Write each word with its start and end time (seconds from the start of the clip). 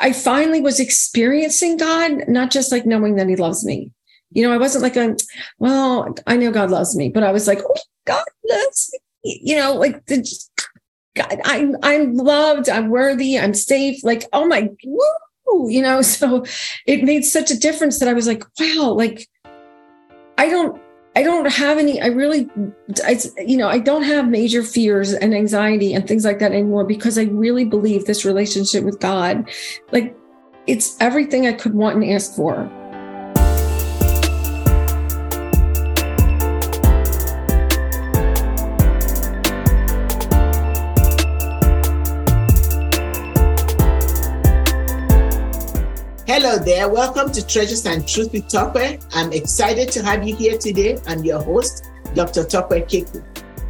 I 0.00 0.12
finally 0.12 0.60
was 0.60 0.80
experiencing 0.80 1.76
God, 1.76 2.28
not 2.28 2.50
just 2.50 2.72
like 2.72 2.86
knowing 2.86 3.16
that 3.16 3.28
He 3.28 3.36
loves 3.36 3.64
me. 3.64 3.90
You 4.30 4.42
know, 4.42 4.52
I 4.52 4.58
wasn't 4.58 4.82
like, 4.82 4.96
a, 4.96 5.16
well, 5.58 6.14
I 6.26 6.36
know 6.36 6.50
God 6.50 6.70
loves 6.70 6.96
me, 6.96 7.10
but 7.10 7.22
I 7.22 7.32
was 7.32 7.46
like, 7.46 7.60
oh, 7.62 7.80
God 8.06 8.24
loves 8.48 8.90
me. 9.24 9.40
You 9.42 9.56
know, 9.56 9.74
like 9.74 10.04
the 10.06 10.26
God, 11.14 11.40
I'm 11.44 11.76
I'm 11.82 12.14
loved, 12.14 12.68
I'm 12.68 12.88
worthy, 12.88 13.38
I'm 13.38 13.54
safe. 13.54 14.02
Like, 14.02 14.24
oh 14.32 14.46
my, 14.46 14.70
woo, 14.84 15.68
you 15.68 15.82
know. 15.82 16.00
So 16.12 16.44
it 16.86 17.04
made 17.04 17.24
such 17.24 17.50
a 17.50 17.58
difference 17.58 17.98
that 17.98 18.08
I 18.08 18.14
was 18.14 18.26
like, 18.26 18.44
wow, 18.58 18.94
like 18.96 19.28
I 20.38 20.48
don't 20.48 20.80
I 21.14 21.22
don't 21.22 21.50
have 21.50 21.76
any, 21.76 22.00
I 22.00 22.06
really, 22.06 22.48
I, 23.04 23.20
you 23.44 23.58
know, 23.58 23.68
I 23.68 23.78
don't 23.78 24.02
have 24.02 24.28
major 24.28 24.62
fears 24.62 25.12
and 25.12 25.34
anxiety 25.34 25.92
and 25.92 26.08
things 26.08 26.24
like 26.24 26.38
that 26.38 26.52
anymore 26.52 26.84
because 26.84 27.18
I 27.18 27.24
really 27.24 27.64
believe 27.64 28.06
this 28.06 28.24
relationship 28.24 28.82
with 28.82 28.98
God, 28.98 29.50
like 29.90 30.16
it's 30.66 30.96
everything 31.00 31.46
I 31.46 31.52
could 31.52 31.74
want 31.74 31.96
and 31.96 32.10
ask 32.10 32.34
for. 32.34 32.70
There. 46.64 46.88
Welcome 46.88 47.32
to 47.32 47.44
Treasures 47.44 47.86
and 47.86 48.06
Truth 48.06 48.32
with 48.32 48.46
Tokwe. 48.46 49.04
I'm 49.14 49.32
excited 49.32 49.90
to 49.92 50.02
have 50.04 50.26
you 50.26 50.36
here 50.36 50.56
today. 50.56 50.96
I'm 51.08 51.24
your 51.24 51.42
host, 51.42 51.90
Dr. 52.14 52.44
Tokwe 52.44 52.84
Keku. 52.84 53.24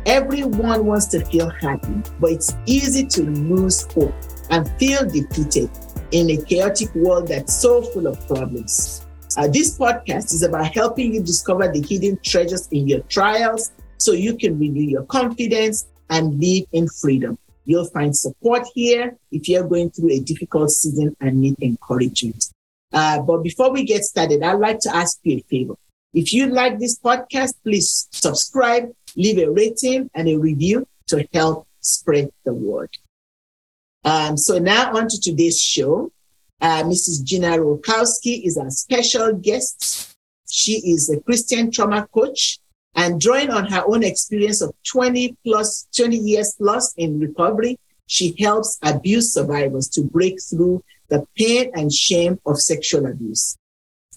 Everyone 0.05 0.84
wants 0.84 1.06
to 1.06 1.24
feel 1.24 1.48
happy, 1.48 2.02
but 2.20 2.32
it's 2.32 2.55
easy 2.66 3.06
to 3.06 3.23
lose 3.23 3.91
hope 3.92 4.15
and 4.51 4.68
feel 4.78 5.09
defeated 5.09 5.70
in 6.10 6.30
a 6.30 6.42
chaotic 6.42 6.95
world 6.95 7.28
that's 7.28 7.55
so 7.55 7.80
full 7.80 8.06
of 8.06 8.27
problems. 8.27 9.07
Uh, 9.38 9.48
this 9.48 9.79
podcast 9.79 10.35
is 10.35 10.43
about 10.43 10.74
helping 10.74 11.15
you 11.15 11.23
discover 11.23 11.73
the 11.73 11.80
hidden 11.80 12.18
treasures 12.23 12.68
in 12.73 12.87
your 12.87 13.01
trials 13.04 13.73
so 13.96 14.13
you 14.13 14.37
can 14.37 14.59
renew 14.59 14.82
your 14.82 15.04
confidence 15.04 15.87
and 16.10 16.38
live 16.38 16.65
in 16.73 16.87
freedom. 16.88 17.38
You'll 17.65 17.88
find 17.88 18.15
support 18.15 18.66
here 18.74 19.16
if 19.30 19.48
you're 19.48 19.66
going 19.66 19.93
through 19.93 20.10
a 20.10 20.20
difficult 20.20 20.70
season 20.73 21.16
and 21.20 21.40
need 21.40 21.57
encouragement. 21.63 22.52
Uh, 22.93 23.21
but 23.23 23.43
before 23.43 23.73
we 23.73 23.85
get 23.85 24.02
started, 24.04 24.43
I'd 24.43 24.59
like 24.59 24.79
to 24.80 24.95
ask 24.95 25.18
you 25.23 25.38
a 25.38 25.40
favor. 25.48 25.74
If 26.12 26.32
you 26.32 26.46
like 26.46 26.79
this 26.79 26.98
podcast, 26.98 27.54
please 27.65 28.09
subscribe, 28.12 28.93
leave 29.16 29.38
a 29.38 29.51
rating 29.51 30.10
and 30.15 30.29
a 30.29 30.37
review 30.37 30.87
to 31.09 31.26
help 31.32 31.66
spread 31.80 32.30
the 32.45 32.52
word. 32.52 32.90
Um, 34.04 34.37
so 34.37 34.59
now 34.59 34.95
on 34.95 35.09
to 35.09 35.20
today's 35.20 35.60
show. 35.60 36.13
Uh, 36.60 36.82
Mrs. 36.85 37.24
Gina 37.24 37.59
Rolkowski 37.59 38.45
is 38.45 38.57
our 38.57 38.70
special 38.70 39.32
guest. 39.32 40.15
She 40.48 40.93
is 40.93 41.09
a 41.09 41.20
Christian 41.20 41.70
trauma 41.70 42.07
coach 42.13 42.59
and 42.95 43.20
drawing 43.20 43.51
on 43.51 43.66
her 43.66 43.82
own 43.87 44.02
experience 44.04 44.60
of 44.60 44.74
20 44.87 45.37
plus, 45.45 45.88
20 45.96 46.16
years 46.16 46.54
plus 46.59 46.93
in 46.96 47.18
recovery, 47.18 47.79
she 48.06 48.34
helps 48.38 48.78
abuse 48.82 49.32
survivors 49.32 49.88
to 49.88 50.02
break 50.02 50.38
through 50.42 50.82
the 51.08 51.26
pain 51.36 51.70
and 51.74 51.92
shame 51.92 52.38
of 52.46 52.60
sexual 52.60 53.06
abuse. 53.06 53.56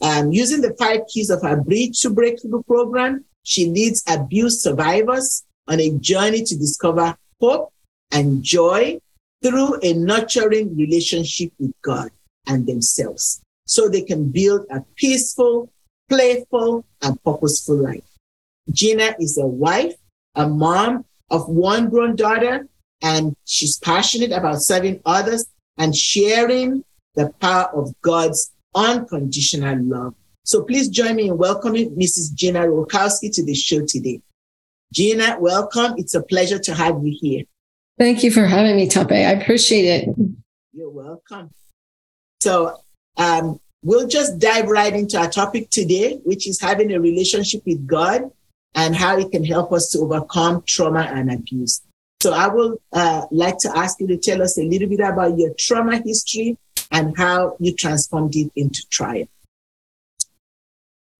Um, 0.02 0.32
using 0.32 0.62
the 0.62 0.76
five 0.78 1.02
keys 1.08 1.30
of 1.30 1.42
her 1.42 1.58
Bridge 1.58 2.02
to 2.02 2.10
Breakthrough 2.10 2.64
program, 2.64 3.26
she 3.44 3.68
leads 3.68 4.04
abuse 4.08 4.62
survivors 4.62 5.44
on 5.68 5.80
a 5.80 5.92
journey 6.00 6.44
to 6.44 6.56
discover 6.58 7.16
hope 7.40 7.74
and 8.12 8.44
joy 8.44 9.00
through 9.44 9.80
a 9.82 9.94
nurturing 9.94 10.76
relationship 10.76 11.52
with 11.60 11.74
God 11.82 12.10
and 12.48 12.66
themselves 12.68 13.42
so 13.66 13.88
they 13.88 14.02
can 14.02 14.32
build 14.32 14.66
a 14.70 14.82
peaceful, 14.96 15.72
playful, 16.10 16.86
and 17.02 17.22
purposeful 17.24 17.78
life. 17.78 18.04
Gina 18.72 19.16
is 19.20 19.38
a 19.38 19.46
wife, 19.46 19.96
a 20.36 20.48
mom 20.48 21.06
of 21.30 21.48
one 21.48 21.90
grown 21.90 22.16
daughter, 22.16 22.68
and 23.06 23.36
she's 23.46 23.78
passionate 23.78 24.32
about 24.32 24.64
serving 24.64 25.00
others 25.06 25.46
and 25.78 25.96
sharing 25.96 26.84
the 27.14 27.32
power 27.40 27.70
of 27.76 27.94
God's 28.02 28.52
unconditional 28.74 29.78
love. 29.84 30.16
So 30.44 30.64
please 30.64 30.90
join 30.90 31.16
me 31.16 31.28
in 31.30 31.38
welcoming 31.38 31.96
Mrs. 31.96 32.34
Gina 32.34 32.62
Rolkowski 32.62 33.32
to 33.36 33.46
the 33.46 33.54
show 33.54 33.86
today. 33.86 34.22
Gina, 34.92 35.38
welcome. 35.40 35.94
It's 35.98 36.16
a 36.16 36.24
pleasure 36.24 36.58
to 36.58 36.74
have 36.74 36.96
you 37.04 37.16
here. 37.22 37.44
Thank 38.00 38.24
you 38.24 38.32
for 38.32 38.46
having 38.46 38.76
me, 38.76 38.90
Tape. 38.90 39.12
I 39.12 39.34
appreciate 39.40 39.86
it. 39.86 40.10
You're 40.74 40.90
welcome. 40.90 41.52
So 42.42 42.76
um, 43.18 43.60
we'll 43.84 44.08
just 44.08 44.40
dive 44.40 44.68
right 44.68 44.94
into 44.94 45.20
our 45.20 45.30
topic 45.30 45.70
today, 45.70 46.20
which 46.24 46.48
is 46.48 46.60
having 46.60 46.92
a 46.92 47.00
relationship 47.00 47.62
with 47.68 47.86
God 47.86 48.32
and 48.74 48.96
how 48.96 49.20
it 49.20 49.32
can 49.32 49.46
help 49.46 49.72
us 49.74 49.92
to 49.92 50.00
overcome 50.00 50.64
trauma 50.66 51.02
and 51.02 51.32
abuse. 51.32 51.82
So 52.26 52.34
I 52.34 52.48
will 52.48 52.82
uh, 52.92 53.28
like 53.30 53.60
to 53.60 53.78
ask 53.78 54.00
you 54.00 54.08
to 54.08 54.18
tell 54.18 54.42
us 54.42 54.58
a 54.58 54.64
little 54.64 54.90
bit 54.90 55.00
about 55.00 55.38
your 55.38 55.54
trauma 55.60 56.02
history 56.04 56.58
and 56.92 57.16
how 57.16 57.56
you 57.60 57.72
transformed 57.76 58.36
it 58.36 58.52
into 58.56 58.82
triumph. 58.90 59.30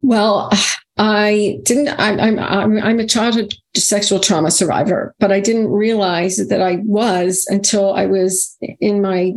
Well, 0.02 0.50
I 0.98 1.60
didn't. 1.62 1.90
I'm 2.00 2.40
I'm 2.40 2.80
I'm 2.82 3.00
a 3.00 3.06
childhood 3.06 3.54
sexual 3.76 4.20
trauma 4.20 4.50
survivor, 4.50 5.14
but 5.20 5.32
I 5.32 5.42
didn't 5.42 5.68
realize 5.68 6.38
that 6.38 6.60
I 6.60 6.78
was 6.78 7.46
until 7.50 7.94
I 7.94 8.08
was 8.08 8.58
in 8.80 9.04
my 9.04 9.34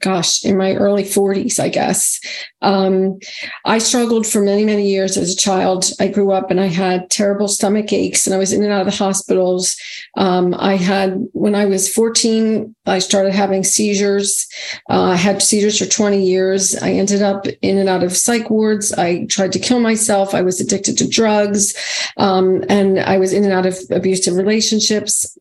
gosh, 0.00 0.44
in 0.44 0.56
my 0.56 0.74
early 0.74 1.04
40s, 1.04 1.60
I 1.60 1.68
guess. 1.68 2.20
Um, 2.62 3.18
I 3.64 3.78
struggled 3.78 4.26
for 4.26 4.42
many, 4.42 4.64
many 4.64 4.90
years 4.90 5.16
as 5.16 5.32
a 5.32 5.36
child. 5.36 5.90
I 6.00 6.08
grew 6.08 6.32
up 6.32 6.50
and 6.50 6.60
I 6.60 6.66
had 6.66 7.10
terrible 7.10 7.48
stomach 7.48 7.92
aches 7.92 8.26
and 8.26 8.34
I 8.34 8.38
was 8.38 8.52
in 8.52 8.62
and 8.62 8.72
out 8.72 8.86
of 8.86 8.92
the 8.92 9.04
hospitals. 9.04 9.76
Um, 10.16 10.54
I 10.58 10.76
had, 10.76 11.26
when 11.32 11.54
I 11.54 11.66
was 11.66 11.92
14, 11.92 12.74
I 12.86 12.98
started 12.98 13.32
having 13.32 13.62
seizures. 13.62 14.46
Uh, 14.88 15.02
I 15.02 15.16
had 15.16 15.42
seizures 15.42 15.78
for 15.78 15.86
20 15.86 16.24
years. 16.24 16.76
I 16.76 16.90
ended 16.90 17.22
up 17.22 17.46
in 17.62 17.78
and 17.78 17.88
out 17.88 18.02
of 18.02 18.16
psych 18.16 18.50
wards. 18.50 18.92
I 18.92 19.26
tried 19.26 19.52
to 19.52 19.58
kill 19.58 19.80
myself. 19.80 20.34
I 20.34 20.42
was 20.42 20.60
addicted 20.60 20.98
to 20.98 21.08
drugs. 21.08 21.74
Um, 22.16 22.64
and 22.68 22.98
I 22.98 23.18
was 23.18 23.32
in 23.32 23.44
and 23.44 23.52
out 23.52 23.66
of 23.66 23.78
abusive 23.90 24.34
relationships 24.34 25.38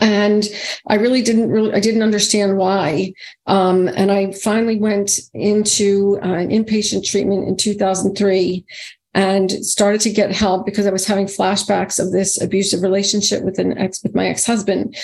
and 0.00 0.44
I 0.86 0.94
really 0.96 1.22
didn't 1.22 1.50
really 1.50 1.72
I 1.72 1.80
didn't 1.80 2.02
understand 2.02 2.56
why. 2.56 3.12
Um, 3.46 3.88
and 3.88 4.10
I 4.10 4.32
finally 4.32 4.78
went 4.78 5.18
into 5.34 6.18
uh, 6.22 6.46
inpatient 6.46 7.08
treatment 7.08 7.48
in 7.48 7.56
2003 7.56 8.64
and 9.16 9.50
started 9.64 10.02
to 10.02 10.10
get 10.10 10.30
help 10.30 10.66
because 10.66 10.86
I 10.86 10.90
was 10.90 11.06
having 11.06 11.24
flashbacks 11.24 11.98
of 11.98 12.12
this 12.12 12.38
abusive 12.40 12.82
relationship 12.82 13.42
with 13.42 13.58
an 13.58 13.76
ex 13.78 14.02
with 14.02 14.14
my 14.14 14.26
ex-husband. 14.26 14.94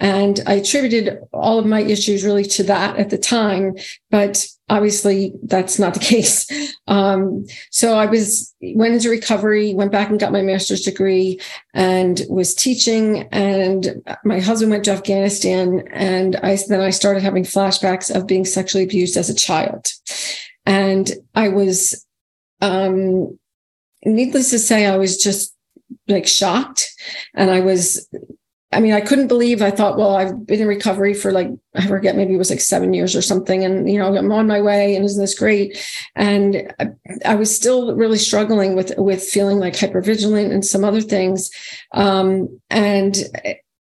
And 0.00 0.40
I 0.44 0.54
attributed 0.54 1.20
all 1.32 1.60
of 1.60 1.66
my 1.66 1.80
issues 1.80 2.24
really 2.24 2.44
to 2.46 2.64
that 2.64 2.96
at 2.96 3.10
the 3.10 3.18
time, 3.18 3.76
but 4.10 4.44
obviously 4.70 5.34
that's 5.42 5.78
not 5.78 5.92
the 5.92 6.00
case. 6.14 6.46
Um, 6.86 7.44
so 7.70 7.98
I 7.98 8.06
was 8.06 8.54
went 8.74 8.94
into 8.94 9.10
recovery, 9.10 9.74
went 9.74 9.92
back 9.92 10.08
and 10.08 10.18
got 10.18 10.32
my 10.32 10.42
master's 10.42 10.82
degree 10.82 11.38
and 11.74 12.22
was 12.30 12.54
teaching. 12.54 13.28
And 13.32 14.02
my 14.24 14.40
husband 14.40 14.70
went 14.70 14.84
to 14.84 14.92
Afghanistan 14.92 15.86
and 15.92 16.36
I 16.36 16.56
then 16.68 16.80
I 16.80 16.90
started 16.90 17.22
having 17.22 17.44
flashbacks 17.44 18.14
of 18.14 18.26
being 18.26 18.44
sexually 18.44 18.84
abused 18.84 19.16
as 19.18 19.28
a 19.28 19.34
child. 19.34 19.86
And 20.64 21.12
I 21.34 21.48
was 21.48 22.06
um 22.62 23.38
needless 24.04 24.50
to 24.50 24.58
say, 24.58 24.86
I 24.86 24.96
was 24.96 25.16
just 25.16 25.54
like 26.08 26.26
shocked. 26.26 26.88
And 27.34 27.50
I 27.50 27.60
was, 27.60 28.08
I 28.72 28.78
mean, 28.78 28.92
I 28.92 29.00
couldn't 29.00 29.26
believe 29.26 29.62
I 29.62 29.72
thought, 29.72 29.98
well, 29.98 30.14
I've 30.14 30.46
been 30.46 30.60
in 30.60 30.68
recovery 30.68 31.12
for 31.12 31.32
like, 31.32 31.48
I 31.74 31.86
forget, 31.88 32.14
maybe 32.14 32.34
it 32.34 32.38
was 32.38 32.50
like 32.50 32.60
seven 32.60 32.94
years 32.94 33.16
or 33.16 33.22
something. 33.22 33.64
And, 33.64 33.90
you 33.90 33.98
know, 33.98 34.14
I'm 34.14 34.30
on 34.30 34.46
my 34.46 34.60
way 34.60 34.94
and 34.94 35.04
isn't 35.04 35.20
this 35.20 35.36
great? 35.36 35.76
And 36.14 36.72
I, 36.78 36.90
I 37.24 37.34
was 37.34 37.54
still 37.54 37.96
really 37.96 38.18
struggling 38.18 38.76
with, 38.76 38.92
with 38.96 39.24
feeling 39.24 39.58
like 39.58 39.74
hypervigilant 39.74 40.52
and 40.52 40.64
some 40.64 40.84
other 40.84 41.00
things. 41.00 41.50
Um, 41.92 42.60
and 42.70 43.16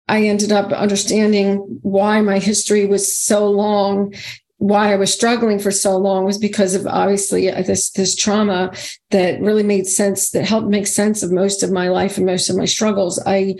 I 0.08 0.24
ended 0.24 0.50
up 0.50 0.72
understanding 0.72 1.58
why 1.82 2.20
my 2.20 2.40
history 2.40 2.84
was 2.84 3.16
so 3.16 3.48
long 3.48 4.14
why 4.58 4.92
I 4.92 4.96
was 4.96 5.12
struggling 5.12 5.58
for 5.58 5.72
so 5.72 5.96
long 5.96 6.24
was 6.24 6.38
because 6.38 6.76
of 6.76 6.86
obviously 6.86 7.50
uh, 7.50 7.62
this 7.62 7.90
this 7.90 8.14
trauma 8.14 8.72
that 9.10 9.40
really 9.40 9.64
made 9.64 9.88
sense 9.88 10.30
that 10.30 10.46
helped 10.46 10.68
make 10.68 10.86
sense 10.86 11.24
of 11.24 11.32
most 11.32 11.64
of 11.64 11.72
my 11.72 11.88
life 11.88 12.16
and 12.16 12.24
most 12.24 12.48
of 12.48 12.56
my 12.56 12.64
struggles. 12.64 13.20
I 13.26 13.56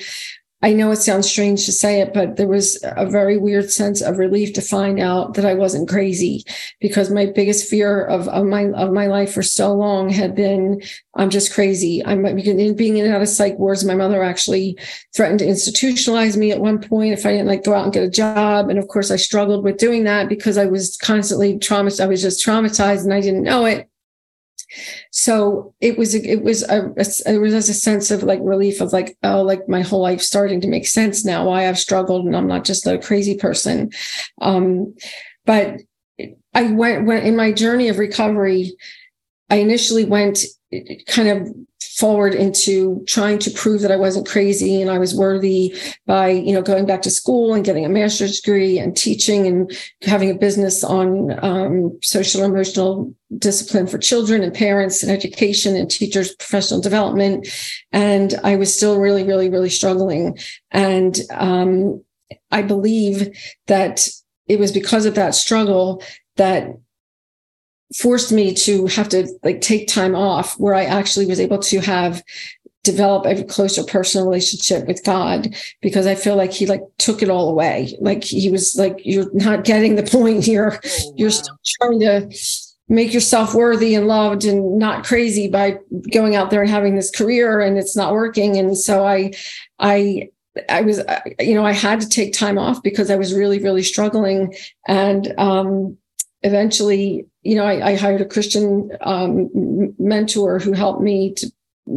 I 0.65 0.73
know 0.73 0.93
it 0.93 0.97
sounds 0.97 1.29
strange 1.29 1.67
to 1.67 1.73
say 1.73 2.01
it, 2.01 2.15
but 2.15 2.37
there 2.37 2.47
was 2.47 2.79
a 2.85 3.05
very 3.05 3.37
weird 3.37 3.71
sense 3.73 4.01
of 4.01 4.19
relief 4.19 4.53
to 4.55 4.63
find 4.63 5.01
out 5.01 5.35
that 5.35 5.45
I 5.45 5.55
wasn't 5.55 5.89
crazy 5.89 6.45
because 6.81 7.11
my 7.11 7.27
biggest 7.27 7.69
fear 7.69 8.05
of, 8.05 8.29
of 8.29 8.47
my 8.47 8.67
of 8.71 8.93
my 8.93 9.09
life 9.09 9.33
for 9.33 9.43
so 9.43 9.75
long 9.75 10.09
had 10.09 10.37
been 10.37 10.81
I'm 11.15 11.31
just 11.31 11.53
crazy. 11.53 12.05
I'm 12.07 12.23
being 12.23 12.97
in 12.97 13.05
and 13.05 13.15
out 13.15 13.23
of 13.23 13.29
psych 13.29 13.59
wards. 13.59 13.85
My 13.85 13.97
mother 13.97 14.23
actually 14.23 14.79
threatened 15.15 15.41
to 15.41 15.47
institutionalize 15.47 16.37
me 16.37 16.53
at 16.53 16.61
one 16.61 16.81
point 16.81 17.13
if 17.13 17.27
I 17.27 17.33
didn't 17.33 17.49
like 17.49 17.65
go 17.65 17.75
out 17.75 17.85
and 17.85 17.93
get 17.93 18.05
a 18.05 18.11
job. 18.11 18.71
And 18.71 18.79
of 18.79 18.87
course, 18.87 19.11
I 19.11 19.17
struggled 19.17 19.65
with 19.65 19.79
doing 19.79 20.05
that 20.05 20.29
because 20.29 20.57
I 20.59 20.67
was 20.67 20.97
constantly 21.03 21.59
traumatized. 21.59 22.01
I 22.01 22.07
was 22.07 22.23
just 22.23 22.47
traumatized 22.47 23.03
and 23.03 23.13
I 23.13 23.21
didn't 23.21 23.43
know 23.43 23.65
it 23.67 23.89
so 25.11 25.75
it 25.81 25.99
was 25.99 26.15
it 26.15 26.43
was 26.43 26.63
a, 26.65 26.93
it 27.27 27.39
was 27.39 27.69
a 27.69 27.75
sense 27.75 28.11
of 28.11 28.23
like 28.23 28.41
relief 28.43 28.81
of 28.81 28.93
like 28.93 29.17
oh 29.23 29.43
like 29.43 29.69
my 29.69 29.83
whole 29.83 30.03
life 30.03 30.21
starting 30.21 30.61
to 30.61 30.69
make 30.69 30.87
sense 30.87 31.25
now. 31.25 31.47
Why 31.47 31.69
I've 31.69 31.79
struggled 31.79 32.27
and 32.27 32.37
I'm 32.37 32.49
not 32.49 32.65
just 32.65 32.87
a 32.87 32.99
crazy 32.99 33.37
person. 33.37 33.91
Um 34.41 34.95
but 35.45 35.77
I 36.55 36.65
went 36.65 37.07
went 37.07 37.27
in 37.27 37.37
my 37.37 37.53
journey 37.53 37.89
of 37.89 37.99
recovery 37.99 38.77
I 39.53 39.57
initially 39.57 40.07
went 40.07 40.45
kind 41.07 41.29
of 41.29 41.55
forward 41.97 42.35
into 42.35 43.05
trying 43.07 43.39
to 43.39 43.51
prove 43.51 43.83
that 43.83 43.93
I 43.93 43.97
wasn't 43.97 44.27
crazy 44.27 44.81
and 44.81 44.91
I 44.91 44.99
was 44.99 45.15
worthy 45.15 45.77
by, 46.07 46.31
you 46.31 46.53
know, 46.53 46.63
going 46.63 46.87
back 46.87 47.03
to 47.03 47.11
school 47.11 47.53
and 47.53 47.65
getting 47.65 47.85
a 47.85 47.89
master's 47.89 48.41
degree 48.41 48.79
and 48.79 48.97
teaching 48.97 49.47
and 49.47 49.71
having 50.03 50.31
a 50.31 50.35
business 50.35 50.83
on 50.83 51.39
um, 51.45 51.99
social 52.03 52.45
emotional 52.45 53.15
discipline 53.37 53.87
for 53.87 53.99
children 53.99 54.43
and 54.43 54.55
parents 54.55 55.03
and 55.03 55.13
education 55.13 55.77
and 55.77 55.91
teachers 55.91 56.35
professional 56.37 56.81
development. 56.81 57.47
And 57.93 58.35
I 58.43 58.57
was 58.57 58.75
still 58.75 58.99
really, 58.99 59.25
really, 59.25 59.51
really 59.51 59.71
struggling. 59.71 60.39
And 60.71 61.19
um, 61.31 62.03
I 62.51 62.63
believe 62.63 63.37
that 63.67 64.09
it 64.47 64.59
was 64.59 64.73
because 64.73 65.05
of 65.05 65.15
that 65.15 65.35
struggle 65.35 66.03
that 66.37 66.69
forced 67.97 68.33
me 68.33 68.55
to 68.55 68.87
have 68.87 69.09
to 69.11 69.29
like 69.43 69.61
take 69.61 69.89
time 69.89 70.15
off 70.15 70.59
where 70.59 70.75
I 70.75 70.85
actually 70.85 71.27
was 71.27 71.41
able 71.41 71.59
to 71.59 71.81
have 71.81 72.23
develop 72.85 73.27
a 73.27 73.45
closer 73.45 73.85
personal 73.85 74.27
relationship 74.27 74.87
with 74.89 75.05
God 75.05 75.55
because 75.81 76.07
I 76.07 76.15
feel 76.15 76.37
like 76.37 76.53
he 76.53 76.67
like 76.67 76.83
took 76.99 77.23
it 77.23 77.31
all 77.31 77.49
away. 77.49 77.97
Like 78.01 78.25
he 78.25 78.51
was 78.51 78.75
like, 78.77 79.01
you're 79.05 79.33
not 79.35 79.65
getting 79.65 79.95
the 79.95 80.03
point 80.11 80.45
here. 80.45 80.81
Oh, 80.83 80.89
wow. 81.07 81.13
You're 81.17 81.31
still 81.31 81.59
trying 81.81 82.01
to 82.01 82.37
make 82.89 83.15
yourself 83.15 83.55
worthy 83.55 83.95
and 83.95 84.07
loved 84.07 84.45
and 84.45 84.79
not 84.79 85.05
crazy 85.05 85.49
by 85.49 85.79
going 86.13 86.35
out 86.35 86.51
there 86.51 86.61
and 86.61 86.71
having 86.71 86.97
this 86.97 87.11
career 87.11 87.61
and 87.61 87.79
it's 87.79 87.97
not 87.97 88.13
working. 88.13 88.59
And 88.59 88.77
so 88.77 89.07
I, 89.07 89.33
I, 89.79 90.31
I 90.69 90.83
was, 90.83 91.01
you 91.39 91.55
know, 91.55 91.65
I 91.65 91.73
had 91.73 92.01
to 92.01 92.09
take 92.09 92.35
time 92.35 92.59
off 92.59 92.83
because 92.83 93.11
I 93.11 93.17
was 93.17 93.33
really, 93.33 93.61
really 93.61 93.83
struggling. 93.83 94.55
And 94.87 95.33
um, 95.39 95.97
eventually 96.43 97.27
you 97.43 97.57
know, 97.57 97.65
I, 97.65 97.91
I 97.91 97.97
hired 97.97 98.21
a 98.21 98.27
Christian 98.27 98.91
um, 99.01 99.51
mentor 99.99 100.59
who 100.59 100.73
helped 100.73 101.03
me 101.03 101.35
to. 101.35 101.53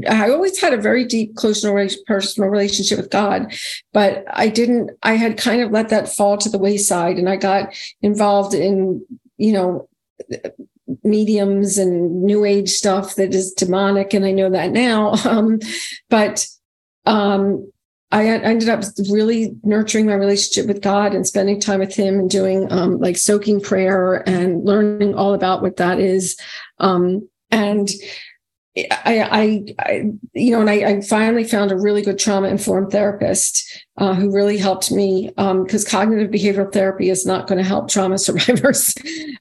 I 0.09 0.31
always 0.31 0.59
had 0.59 0.73
a 0.73 0.81
very 0.81 1.05
deep, 1.05 1.35
close, 1.35 1.63
personal 2.07 2.49
relationship 2.49 2.97
with 2.97 3.11
God, 3.11 3.53
but 3.93 4.25
I 4.27 4.49
didn't. 4.49 4.91
I 5.03 5.13
had 5.13 5.37
kind 5.37 5.61
of 5.61 5.71
let 5.71 5.89
that 5.89 6.09
fall 6.09 6.37
to 6.39 6.49
the 6.49 6.57
wayside, 6.57 7.17
and 7.17 7.29
I 7.29 7.35
got 7.35 7.75
involved 8.01 8.55
in, 8.55 9.05
you 9.37 9.53
know, 9.53 9.87
mediums 11.03 11.77
and 11.77 12.23
new 12.23 12.45
age 12.45 12.69
stuff 12.69 13.15
that 13.15 13.35
is 13.35 13.53
demonic, 13.53 14.15
and 14.15 14.25
I 14.25 14.31
know 14.31 14.49
that 14.49 14.71
now. 14.71 15.15
Um, 15.25 15.59
but 16.09 16.47
um, 17.05 17.71
I 18.11 18.27
ended 18.27 18.69
up 18.69 18.83
really 19.09 19.55
nurturing 19.63 20.05
my 20.05 20.13
relationship 20.13 20.67
with 20.67 20.81
God 20.81 21.13
and 21.13 21.25
spending 21.25 21.59
time 21.59 21.79
with 21.79 21.95
Him 21.95 22.19
and 22.19 22.29
doing 22.29 22.71
um, 22.71 22.99
like 22.99 23.17
soaking 23.17 23.61
prayer 23.61 24.27
and 24.27 24.63
learning 24.63 25.15
all 25.15 25.33
about 25.33 25.61
what 25.61 25.77
that 25.77 25.99
is. 25.99 26.37
Um, 26.79 27.27
and 27.51 27.89
I, 28.77 28.93
I, 29.05 29.65
I, 29.79 30.11
you 30.33 30.51
know, 30.51 30.61
and 30.61 30.69
I, 30.69 30.73
I, 30.83 31.01
finally 31.01 31.45
found 31.45 31.71
a 31.71 31.77
really 31.77 32.01
good 32.01 32.19
trauma 32.19 32.49
informed 32.49 32.91
therapist 32.91 33.85
uh, 33.97 34.13
who 34.13 34.33
really 34.33 34.57
helped 34.57 34.91
me 34.91 35.29
because 35.29 35.85
um, 35.85 35.89
cognitive 35.89 36.29
behavioral 36.29 36.71
therapy 36.71 37.09
is 37.09 37.25
not 37.25 37.47
going 37.47 37.57
to 37.57 37.63
help 37.63 37.89
trauma 37.89 38.17
survivors. 38.19 38.93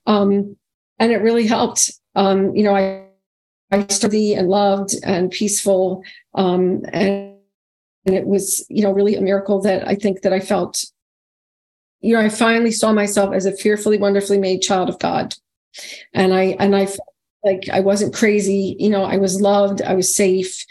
Um, 0.07 0.57
and 1.01 1.11
it 1.11 1.21
really 1.21 1.47
helped. 1.47 1.93
Um, 2.15 2.55
you 2.55 2.63
know, 2.63 2.77
I, 2.77 3.07
I 3.73 3.87
studied 3.89 4.37
and 4.37 4.49
loved 4.49 4.95
and 5.03 5.33
peaceful 5.33 6.05
um, 6.35 6.83
and 6.93 7.34
and 8.06 8.15
it 8.15 8.27
was 8.27 8.65
you 8.69 8.83
know 8.83 8.93
really 8.93 9.15
a 9.15 9.21
miracle 9.21 9.61
that 9.61 9.87
i 9.87 9.95
think 9.95 10.23
that 10.23 10.33
i 10.33 10.41
felt 10.41 10.85
you 12.01 12.15
know 12.15 12.21
i 12.21 12.29
finally 12.29 12.71
saw 12.71 12.93
myself 12.93 13.35
as 13.35 13.47
a 13.47 13.56
fearfully 13.56 13.99
wonderfully 13.99 14.39
made 14.39 14.61
child 14.61 14.89
of 14.89 14.99
god. 14.99 15.35
And 16.12 16.33
i 16.35 16.56
and 16.61 16.77
i 16.77 16.87
felt 16.87 17.09
like 17.43 17.69
i 17.73 17.81
wasn't 17.81 18.15
crazy 18.15 18.77
you 18.79 18.91
know 18.91 19.05
i 19.05 19.17
was 19.17 19.41
loved 19.41 19.83
i 19.83 19.95
was 19.95 20.15
safe. 20.15 20.65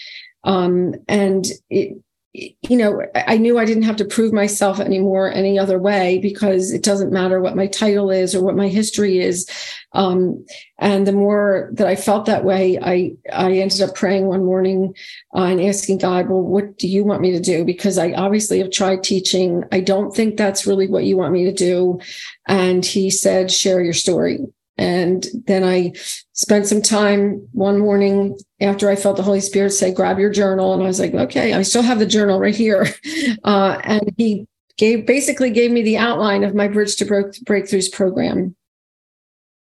Um 0.46 0.96
and 1.08 1.46
it 1.70 1.98
you 2.34 2.76
know, 2.76 3.04
I 3.14 3.38
knew 3.38 3.60
I 3.60 3.66
didn't 3.66 3.84
have 3.84 3.98
to 3.98 4.06
prove 4.06 4.34
myself 4.34 4.80
anymore 4.80 5.32
any 5.32 5.60
other 5.60 5.78
way 5.78 6.18
because 6.18 6.74
it 6.74 6.82
doesn't 6.82 7.14
matter 7.14 7.40
what 7.40 7.56
my 7.56 7.68
title 7.68 8.10
is 8.10 8.34
or 8.34 8.44
what 8.44 8.56
my 8.56 8.68
history 8.70 9.20
is. 9.20 9.48
Um, 9.92 10.44
and 10.80 11.06
the 11.06 11.12
more 11.12 11.70
that 11.74 11.86
I 11.86 11.96
felt 11.96 12.26
that 12.26 12.44
way, 12.44 12.80
I 12.82 13.12
I 13.32 13.54
ended 13.54 13.82
up 13.82 13.94
praying 13.94 14.26
one 14.26 14.44
morning 14.44 14.96
uh, 15.36 15.44
and 15.44 15.62
asking 15.62 16.00
God, 16.00 16.28
"Well, 16.28 16.42
what 16.42 16.80
do 16.80 16.88
you 16.88 17.04
want 17.04 17.22
me 17.22 17.32
to 17.34 17.40
do?" 17.40 17.64
Because 17.64 18.00
I 18.00 18.14
obviously 18.14 18.58
have 18.60 18.72
tried 18.72 19.04
teaching. 19.04 19.64
I 19.72 19.82
don't 19.82 20.16
think 20.16 20.36
that's 20.36 20.66
really 20.66 20.88
what 20.88 21.04
you 21.04 21.18
want 21.18 21.34
me 21.34 21.46
to 21.46 21.54
do. 21.54 22.00
And 22.48 22.84
He 22.84 23.12
said, 23.12 23.52
"Share 23.52 23.82
your 23.84 23.94
story." 23.94 24.40
And 24.78 25.26
then 25.46 25.64
I 25.64 25.94
spent 26.34 26.66
some 26.66 26.82
time 26.82 27.48
one 27.52 27.80
morning 27.80 28.40
after 28.60 28.90
I 28.90 28.96
felt 28.96 29.18
the 29.18 29.24
Holy 29.24 29.40
Spirit 29.40 29.70
say, 29.70 29.94
grab 29.94 30.18
your 30.18 30.32
journal. 30.32 30.74
And 30.74 30.82
I 30.82 30.88
was 30.88 31.00
like, 31.00 31.14
okay, 31.14 31.54
I 31.54 31.62
still 31.62 31.84
have 31.84 32.00
the 32.00 32.06
journal 32.06 32.40
right 32.40 32.56
here. 32.56 32.88
Uh, 33.44 33.80
and 33.84 34.14
he 34.18 34.48
gave 34.78 35.06
basically 35.06 35.50
gave 35.50 35.70
me 35.70 35.82
the 35.82 35.98
outline 35.98 36.44
of 36.44 36.56
my 36.56 36.68
Bridge 36.68 36.96
to 36.98 37.06
Breakthroughs 37.06 37.92
program. 37.92 38.56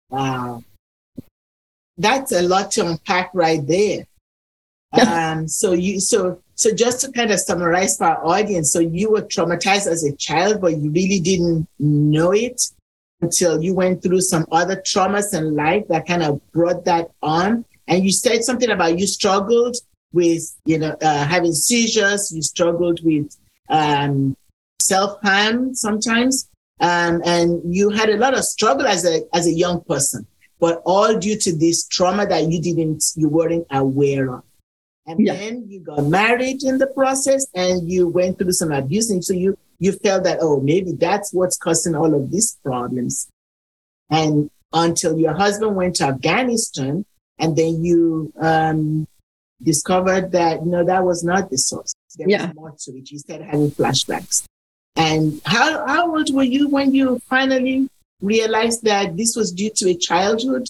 Wow. 0.08 0.62
That's 1.98 2.32
a 2.32 2.42
lot 2.42 2.70
to 2.72 2.86
unpack 2.86 3.30
right 3.34 3.66
there. 3.66 4.06
um, 5.06 5.48
so 5.48 5.72
you 5.72 6.00
so 6.00 6.40
so 6.54 6.72
just 6.72 7.00
to 7.00 7.10
kind 7.12 7.32
of 7.32 7.40
summarize 7.40 7.96
for 7.96 8.04
our 8.04 8.24
audience, 8.24 8.72
so 8.72 8.78
you 8.78 9.10
were 9.10 9.22
traumatized 9.22 9.86
as 9.86 10.04
a 10.04 10.14
child, 10.16 10.60
but 10.60 10.76
you 10.76 10.90
really 10.90 11.18
didn't 11.18 11.66
know 11.78 12.32
it 12.32 12.62
until 13.22 13.62
you 13.62 13.72
went 13.72 14.02
through 14.02 14.20
some 14.20 14.44
other 14.52 14.76
traumas 14.76 15.32
in 15.32 15.54
life 15.54 15.86
that 15.88 16.06
kind 16.06 16.22
of 16.22 16.40
brought 16.52 16.84
that 16.84 17.10
on. 17.22 17.64
And 17.88 18.04
you 18.04 18.10
said 18.10 18.44
something 18.44 18.70
about 18.70 18.98
you 18.98 19.06
struggled 19.06 19.76
with, 20.12 20.42
you 20.64 20.78
know, 20.78 20.96
uh, 21.00 21.24
having 21.26 21.52
seizures. 21.52 22.32
You 22.32 22.42
struggled 22.42 23.00
with 23.02 23.34
um, 23.68 24.36
self 24.80 25.20
harm 25.22 25.74
sometimes, 25.74 26.48
um, 26.80 27.22
and 27.24 27.62
you 27.74 27.90
had 27.90 28.10
a 28.10 28.16
lot 28.16 28.34
of 28.34 28.44
struggle 28.44 28.86
as 28.86 29.06
a 29.06 29.22
as 29.32 29.46
a 29.46 29.52
young 29.52 29.82
person. 29.84 30.26
But 30.60 30.82
all 30.84 31.18
due 31.18 31.36
to 31.38 31.56
this 31.56 31.88
trauma 31.88 32.26
that 32.26 32.48
you 32.48 32.60
didn't, 32.60 33.04
you 33.16 33.28
weren't 33.28 33.66
aware 33.70 34.32
of. 34.34 34.44
And 35.06 35.18
yeah. 35.18 35.34
then 35.34 35.64
you 35.66 35.80
got 35.80 36.04
married 36.06 36.62
in 36.62 36.78
the 36.78 36.86
process, 36.88 37.46
and 37.54 37.90
you 37.90 38.08
went 38.08 38.38
through 38.38 38.52
some 38.52 38.72
abuse, 38.72 39.10
and 39.10 39.24
so 39.24 39.32
you 39.32 39.58
you 39.82 39.90
felt 39.90 40.22
that, 40.22 40.38
oh, 40.40 40.60
maybe 40.60 40.92
that's 40.92 41.34
what's 41.34 41.58
causing 41.58 41.96
all 41.96 42.14
of 42.14 42.30
these 42.30 42.56
problems. 42.64 43.26
And 44.08 44.48
until 44.72 45.18
your 45.18 45.34
husband 45.34 45.74
went 45.74 45.96
to 45.96 46.04
Afghanistan, 46.04 47.04
and 47.40 47.56
then 47.56 47.82
you 47.82 48.32
um, 48.40 49.08
discovered 49.60 50.30
that, 50.30 50.64
no, 50.64 50.84
that 50.84 51.04
was 51.04 51.24
not 51.24 51.50
the 51.50 51.58
source. 51.58 51.92
There 52.16 52.30
yeah. 52.30 52.46
was 52.46 52.54
more 52.54 52.72
to 52.78 52.96
it. 52.96 53.10
You 53.10 53.18
started 53.18 53.46
having 53.46 53.72
flashbacks. 53.72 54.44
And 54.94 55.40
how, 55.44 55.84
how 55.84 56.14
old 56.14 56.32
were 56.32 56.44
you 56.44 56.68
when 56.68 56.94
you 56.94 57.18
finally 57.28 57.88
realized 58.20 58.84
that 58.84 59.16
this 59.16 59.34
was 59.34 59.50
due 59.50 59.70
to 59.78 59.90
a 59.90 59.96
childhood? 59.96 60.68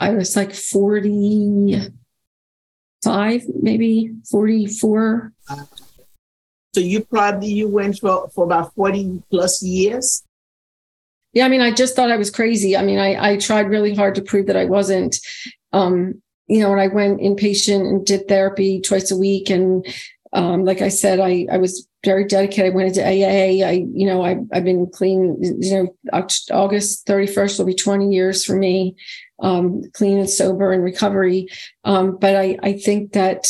I 0.00 0.14
was 0.14 0.34
like 0.36 0.54
45, 0.54 3.42
maybe 3.60 4.14
44. 4.30 5.34
Uh, 5.50 5.64
so 6.74 6.80
you 6.80 7.04
probably 7.04 7.48
you 7.48 7.68
went 7.68 7.98
for, 7.98 8.28
for 8.34 8.44
about 8.44 8.74
40 8.74 9.22
plus 9.30 9.62
years. 9.62 10.22
Yeah, 11.32 11.44
I 11.44 11.48
mean, 11.48 11.60
I 11.60 11.72
just 11.72 11.94
thought 11.94 12.10
I 12.10 12.16
was 12.16 12.30
crazy. 12.30 12.76
I 12.76 12.82
mean, 12.82 12.98
I, 12.98 13.32
I 13.32 13.36
tried 13.36 13.68
really 13.68 13.94
hard 13.94 14.14
to 14.16 14.22
prove 14.22 14.46
that 14.46 14.56
I 14.56 14.64
wasn't. 14.64 15.16
Um, 15.72 16.22
you 16.46 16.60
know, 16.60 16.72
and 16.72 16.80
I 16.80 16.88
went 16.88 17.20
inpatient 17.20 17.86
and 17.86 18.04
did 18.04 18.26
therapy 18.26 18.80
twice 18.80 19.10
a 19.10 19.16
week. 19.16 19.50
And 19.50 19.86
um, 20.32 20.64
like 20.64 20.80
I 20.80 20.88
said, 20.88 21.20
I, 21.20 21.46
I 21.52 21.58
was 21.58 21.86
very 22.04 22.24
dedicated. 22.24 22.72
I 22.72 22.74
went 22.74 22.88
into 22.88 23.04
AA. 23.04 23.66
I, 23.66 23.84
you 23.92 24.06
know, 24.06 24.24
I, 24.24 24.38
I've 24.52 24.64
been 24.64 24.86
clean, 24.86 25.36
you 25.60 25.74
know, 25.74 25.96
August 26.12 27.06
31st 27.06 27.58
will 27.58 27.66
be 27.66 27.74
20 27.74 28.12
years 28.12 28.44
for 28.44 28.56
me, 28.56 28.96
um, 29.40 29.82
clean 29.92 30.18
and 30.18 30.30
sober 30.30 30.72
and 30.72 30.82
recovery. 30.82 31.48
Um, 31.84 32.16
but 32.18 32.36
I, 32.36 32.58
I 32.62 32.72
think 32.74 33.12
that 33.12 33.46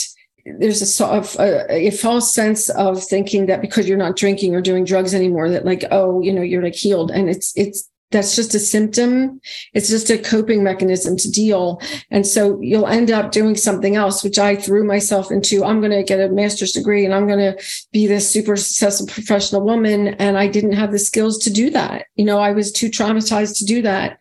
there's 0.58 0.82
a 0.82 0.86
sort 0.86 1.12
of 1.12 1.36
a, 1.38 1.88
a, 1.88 1.90
false 1.90 2.32
sense 2.32 2.68
of 2.70 3.02
thinking 3.02 3.46
that 3.46 3.60
because 3.60 3.88
you're 3.88 3.98
not 3.98 4.16
drinking 4.16 4.54
or 4.54 4.60
doing 4.60 4.84
drugs 4.84 5.14
anymore 5.14 5.50
that 5.50 5.64
like 5.64 5.84
oh 5.90 6.20
you 6.22 6.32
know 6.32 6.42
you're 6.42 6.62
like 6.62 6.74
healed. 6.74 7.10
And 7.10 7.28
it's 7.28 7.52
it's 7.56 7.88
that's 8.10 8.34
just 8.34 8.54
a 8.54 8.58
symptom. 8.58 9.40
It's 9.74 9.90
just 9.90 10.08
a 10.08 10.16
coping 10.16 10.64
mechanism 10.64 11.16
to 11.18 11.30
deal. 11.30 11.80
And 12.10 12.26
so 12.26 12.58
you'll 12.62 12.86
end 12.86 13.10
up 13.10 13.32
doing 13.32 13.54
something 13.54 13.96
else 13.96 14.24
which 14.24 14.38
i 14.38 14.56
threw 14.56 14.82
myself 14.82 15.30
into. 15.30 15.62
I'm 15.62 15.80
going 15.80 15.92
to 15.92 16.02
get 16.02 16.20
a 16.20 16.32
master's 16.32 16.72
degree 16.72 17.04
and 17.04 17.14
i'm 17.14 17.26
going 17.26 17.38
to 17.38 17.62
be 17.92 18.06
this 18.06 18.30
super 18.30 18.56
successful 18.56 19.06
professional 19.06 19.62
woman. 19.62 20.08
And 20.14 20.38
i 20.38 20.46
didn't 20.46 20.72
have 20.72 20.92
the 20.92 20.98
skills 20.98 21.38
to 21.44 21.50
do 21.50 21.70
that. 21.70 22.06
You 22.14 22.24
know 22.24 22.38
i 22.38 22.52
was 22.52 22.72
too 22.72 22.88
traumatized 22.88 23.58
to 23.58 23.64
do 23.64 23.82
that. 23.82 24.20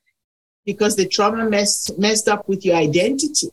Because 0.65 0.97
the 0.97 1.07
trauma 1.07 1.49
messed 1.49 1.97
messed 1.97 2.27
up 2.27 2.49
with 2.49 2.65
your 2.65 2.75
identity 2.75 3.47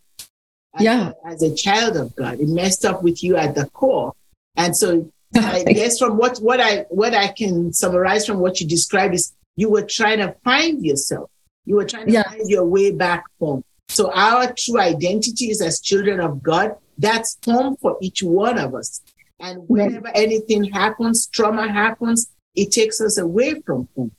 yeah. 0.81 1.12
As, 1.25 1.43
a 1.43 1.54
child 1.54 1.97
of 1.97 2.14
God. 2.16 2.40
It 2.40 2.49
messed 2.49 2.85
up 2.85 3.02
with 3.02 3.23
you 3.23 3.37
at 3.37 3.54
the 3.54 3.66
core. 3.71 4.12
And 4.57 4.76
so 4.76 5.11
I 5.37 5.64
guess 5.64 5.99
from 5.99 6.16
what, 6.16 6.38
what 6.38 6.61
I 6.61 6.87
what 6.90 7.14
I 7.14 7.28
can 7.28 7.73
summarize 7.73 8.26
from 8.26 8.38
what 8.38 8.61
you 8.61 8.69
described 8.69 9.14
is 9.14 9.33
you 9.57 9.71
were 9.71 9.83
trying 9.83 10.19
to 10.19 10.35
find 10.45 10.85
yourself. 10.85 11.31
You 11.64 11.76
were 11.76 11.85
trying 11.85 12.07
to 12.07 12.23
find 12.23 12.49
your 12.49 12.64
way 12.64 12.93
back 12.93 13.25
home. 13.40 13.64
So 13.88 14.12
our 14.12 14.52
true 14.52 14.81
identity 14.81 15.50
is 15.50 15.61
as 15.61 15.81
children 15.81 16.21
of 16.21 16.43
God. 16.43 16.76
That's 16.99 17.38
home 17.45 17.76
for 17.76 17.97
each 18.00 18.23
one 18.23 18.59
of 18.59 18.75
us. 18.75 19.00
And 19.40 19.69
whenever 19.69 20.09
anything 20.14 20.64
happens, 20.64 21.26
trauma 21.26 21.71
happens, 21.71 22.31
it 22.54 22.71
takes 22.71 23.00
us 23.00 23.19
away 23.19 23.61
from 23.66 23.88
home. 23.97 24.12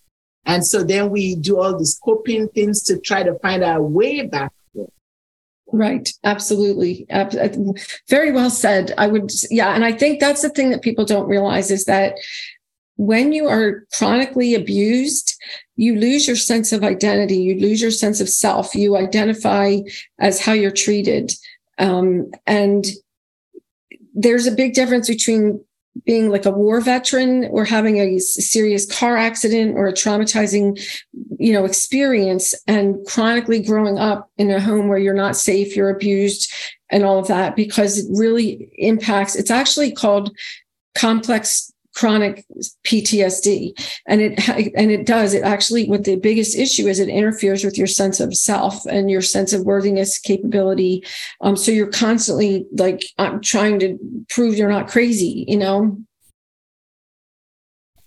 And 0.45 0.65
so 0.65 0.83
then 0.83 1.09
we 1.09 1.35
do 1.35 1.59
all 1.59 1.77
these 1.77 1.99
coping 2.03 2.47
things 2.49 2.83
to 2.83 2.99
try 2.99 3.23
to 3.23 3.39
find 3.39 3.63
our 3.63 3.81
way 3.81 4.27
back 4.27 4.51
Right. 5.75 6.09
Absolutely. 6.23 7.05
Very 8.07 8.31
well 8.31 8.49
said. 8.49 8.93
I 8.97 9.07
would, 9.07 9.29
yeah. 9.51 9.75
And 9.75 9.83
I 9.83 9.91
think 9.91 10.21
that's 10.21 10.41
the 10.41 10.49
thing 10.49 10.69
that 10.69 10.81
people 10.81 11.03
don't 11.03 11.27
realize 11.27 11.69
is 11.69 11.83
that 11.83 12.15
when 12.95 13.33
you 13.33 13.49
are 13.49 13.85
chronically 13.97 14.55
abused, 14.55 15.35
you 15.75 15.99
lose 15.99 16.27
your 16.27 16.37
sense 16.37 16.71
of 16.71 16.85
identity, 16.85 17.35
you 17.35 17.59
lose 17.59 17.81
your 17.81 17.91
sense 17.91 18.21
of 18.21 18.29
self, 18.29 18.73
you 18.73 18.95
identify 18.95 19.79
as 20.17 20.39
how 20.39 20.53
you're 20.53 20.71
treated. 20.71 21.33
Um, 21.77 22.31
and 22.47 22.85
there's 24.13 24.47
a 24.47 24.55
big 24.55 24.75
difference 24.75 25.09
between 25.09 25.61
being 26.03 26.29
like 26.29 26.45
a 26.45 26.51
war 26.51 26.81
veteran 26.81 27.45
or 27.51 27.63
having 27.63 27.97
a 27.97 28.19
serious 28.19 28.85
car 28.85 29.15
accident 29.15 29.75
or 29.75 29.87
a 29.87 29.93
traumatizing 29.93 30.77
you 31.39 31.53
know 31.53 31.63
experience 31.63 32.53
and 32.67 32.97
chronically 33.07 33.61
growing 33.61 33.97
up 33.97 34.29
in 34.37 34.51
a 34.51 34.59
home 34.59 34.87
where 34.87 34.97
you're 34.97 35.13
not 35.13 35.37
safe 35.37 35.75
you're 35.75 35.89
abused 35.89 36.51
and 36.89 37.05
all 37.05 37.17
of 37.17 37.27
that 37.27 37.55
because 37.55 37.97
it 37.97 38.05
really 38.09 38.69
impacts 38.77 39.35
it's 39.35 39.51
actually 39.51 39.91
called 39.91 40.35
complex 40.95 41.71
chronic 41.95 42.45
PTSD 42.85 43.71
and 44.05 44.21
it 44.21 44.47
and 44.49 44.91
it 44.91 45.05
does. 45.05 45.33
It 45.33 45.43
actually 45.43 45.87
what 45.87 46.03
the 46.03 46.17
biggest 46.17 46.57
issue 46.57 46.87
is 46.87 46.99
it 46.99 47.09
interferes 47.09 47.63
with 47.63 47.77
your 47.77 47.87
sense 47.87 48.19
of 48.19 48.35
self 48.35 48.85
and 48.85 49.09
your 49.09 49.21
sense 49.21 49.53
of 49.53 49.65
worthiness 49.65 50.19
capability. 50.19 51.03
Um 51.41 51.55
so 51.55 51.71
you're 51.71 51.87
constantly 51.87 52.65
like 52.73 53.03
I'm 53.17 53.41
trying 53.41 53.79
to 53.79 53.97
prove 54.29 54.55
you're 54.55 54.69
not 54.69 54.89
crazy 54.89 55.45
you 55.47 55.57
know? 55.57 55.97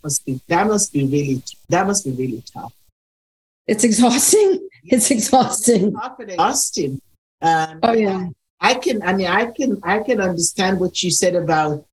Must 0.04 0.24
be 0.24 0.40
that 0.48 0.66
must 0.66 0.92
be 0.92 1.06
really 1.06 1.42
that 1.70 1.86
must 1.86 2.04
be 2.04 2.10
really 2.12 2.42
tough. 2.52 2.72
It's 3.66 3.84
exhausting. 3.84 4.64
It's 4.90 5.10
exhausting. 5.10 5.92
Exhausting. 6.18 7.02
Um, 7.42 7.80
oh 7.82 7.92
yeah. 7.92 8.28
I 8.60 8.74
can 8.74 9.02
I 9.02 9.12
mean 9.12 9.26
I 9.26 9.46
can 9.46 9.80
I 9.82 9.98
can 9.98 10.20
understand 10.20 10.80
what 10.80 11.02
you 11.02 11.10
said 11.10 11.34
about 11.34 11.84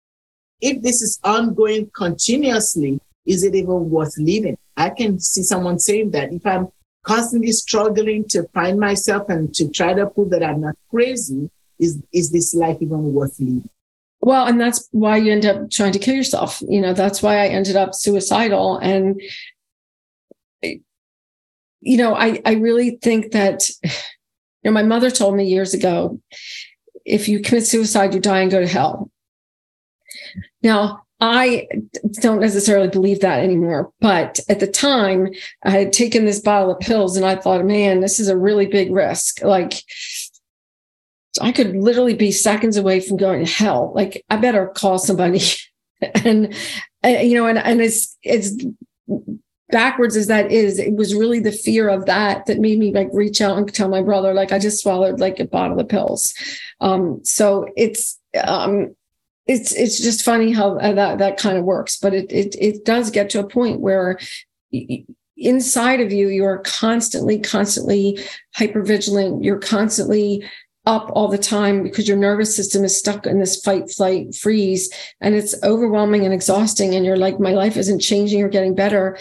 if 0.61 0.81
this 0.81 1.01
is 1.01 1.19
ongoing 1.23 1.89
continuously, 1.95 2.99
is 3.25 3.43
it 3.43 3.55
even 3.55 3.89
worth 3.89 4.17
living? 4.17 4.57
I 4.77 4.89
can 4.89 5.19
see 5.19 5.43
someone 5.43 5.79
saying 5.79 6.11
that 6.11 6.31
if 6.31 6.45
I'm 6.45 6.69
constantly 7.03 7.51
struggling 7.51 8.25
to 8.29 8.47
find 8.53 8.79
myself 8.79 9.29
and 9.29 9.53
to 9.55 9.69
try 9.69 9.93
to 9.93 10.07
prove 10.07 10.31
that 10.31 10.43
I'm 10.43 10.61
not 10.61 10.75
crazy, 10.89 11.49
is, 11.79 12.01
is 12.13 12.31
this 12.31 12.53
life 12.53 12.77
even 12.81 13.13
worth 13.13 13.39
living? 13.39 13.69
Well, 14.21 14.47
and 14.47 14.59
that's 14.59 14.87
why 14.91 15.17
you 15.17 15.31
end 15.31 15.45
up 15.45 15.69
trying 15.69 15.91
to 15.91 15.99
kill 15.99 16.15
yourself. 16.15 16.61
You 16.67 16.81
know, 16.81 16.93
that's 16.93 17.21
why 17.21 17.43
I 17.43 17.47
ended 17.47 17.75
up 17.75 17.93
suicidal. 17.93 18.77
And, 18.77 19.21
you 20.63 21.97
know, 21.97 22.15
I, 22.15 22.41
I 22.43 22.53
really 22.53 22.97
think 23.01 23.33
that, 23.33 23.69
you 23.83 23.91
know, 24.63 24.71
my 24.71 24.83
mother 24.83 25.11
told 25.11 25.35
me 25.35 25.45
years 25.45 25.73
ago 25.73 26.19
if 27.05 27.27
you 27.27 27.39
commit 27.39 27.67
suicide, 27.67 28.15
you 28.15 28.19
die 28.19 28.39
and 28.39 28.49
go 28.49 28.59
to 28.59 28.67
hell. 28.67 29.11
Now, 30.65 31.03
I 31.21 31.67
don't 32.21 32.41
necessarily 32.41 32.87
believe 32.87 33.21
that 33.21 33.39
anymore. 33.39 33.91
But 34.01 34.39
at 34.49 34.59
the 34.59 34.67
time, 34.67 35.29
I 35.63 35.69
had 35.69 35.93
taken 35.93 36.25
this 36.25 36.39
bottle 36.39 36.71
of 36.71 36.79
pills 36.79 37.15
and 37.15 37.25
I 37.25 37.35
thought, 37.35 37.63
man, 37.63 37.99
this 38.01 38.19
is 38.19 38.29
a 38.29 38.37
really 38.37 38.65
big 38.65 38.91
risk. 38.91 39.43
Like, 39.43 39.75
I 41.39 41.51
could 41.51 41.75
literally 41.75 42.15
be 42.15 42.31
seconds 42.31 42.77
away 42.77 42.99
from 42.99 43.17
going 43.17 43.45
to 43.45 43.51
hell. 43.51 43.93
Like, 43.93 44.25
I 44.31 44.37
better 44.37 44.67
call 44.69 44.97
somebody. 44.97 45.41
and, 46.25 46.55
and, 47.03 47.29
you 47.29 47.35
know, 47.37 47.45
and, 47.45 47.59
and 47.59 47.79
it's, 47.79 48.17
it's, 48.23 48.65
backwards 49.69 50.15
as 50.15 50.27
that 50.27 50.51
is 50.51 50.77
it 50.77 50.93
was 50.93 51.15
really 51.15 51.39
the 51.39 51.51
fear 51.51 51.89
of 51.89 52.05
that 52.05 52.45
that 52.45 52.59
made 52.59 52.77
me 52.77 52.93
like 52.93 53.09
reach 53.11 53.41
out 53.41 53.57
and 53.57 53.73
tell 53.73 53.89
my 53.89 54.01
brother 54.01 54.31
like 54.31 54.51
i 54.51 54.59
just 54.59 54.81
swallowed 54.81 55.19
like 55.19 55.39
a 55.39 55.45
bottle 55.45 55.79
of 55.79 55.89
pills 55.89 56.35
um 56.81 57.19
so 57.23 57.67
it's 57.75 58.19
um 58.43 58.95
it's 59.47 59.71
it's 59.73 59.99
just 59.99 60.23
funny 60.23 60.51
how 60.51 60.77
uh, 60.79 60.93
that 60.93 61.17
that 61.19 61.37
kind 61.37 61.57
of 61.57 61.63
works 61.63 61.97
but 61.97 62.13
it 62.13 62.31
it 62.31 62.55
it 62.59 62.85
does 62.85 63.11
get 63.11 63.29
to 63.29 63.39
a 63.39 63.47
point 63.47 63.79
where 63.79 64.19
inside 65.37 66.01
of 66.01 66.11
you 66.11 66.29
you're 66.29 66.59
constantly 66.59 67.39
constantly 67.39 68.19
hyper 68.55 68.81
vigilant 68.81 69.43
you're 69.43 69.59
constantly 69.59 70.43
up 70.87 71.09
all 71.13 71.27
the 71.27 71.37
time 71.37 71.81
because 71.81 72.07
your 72.07 72.17
nervous 72.17 72.55
system 72.55 72.83
is 72.83 72.95
stuck 72.95 73.25
in 73.25 73.39
this 73.39 73.59
fight 73.61 73.89
flight 73.89 74.33
freeze 74.35 74.89
and 75.21 75.35
it's 75.35 75.55
overwhelming 75.63 76.25
and 76.25 76.33
exhausting 76.33 76.93
and 76.95 77.05
you're 77.05 77.17
like 77.17 77.39
my 77.39 77.51
life 77.51 77.75
isn't 77.75 77.99
changing 77.99 78.41
or 78.41 78.49
getting 78.49 78.75
better 78.75 79.17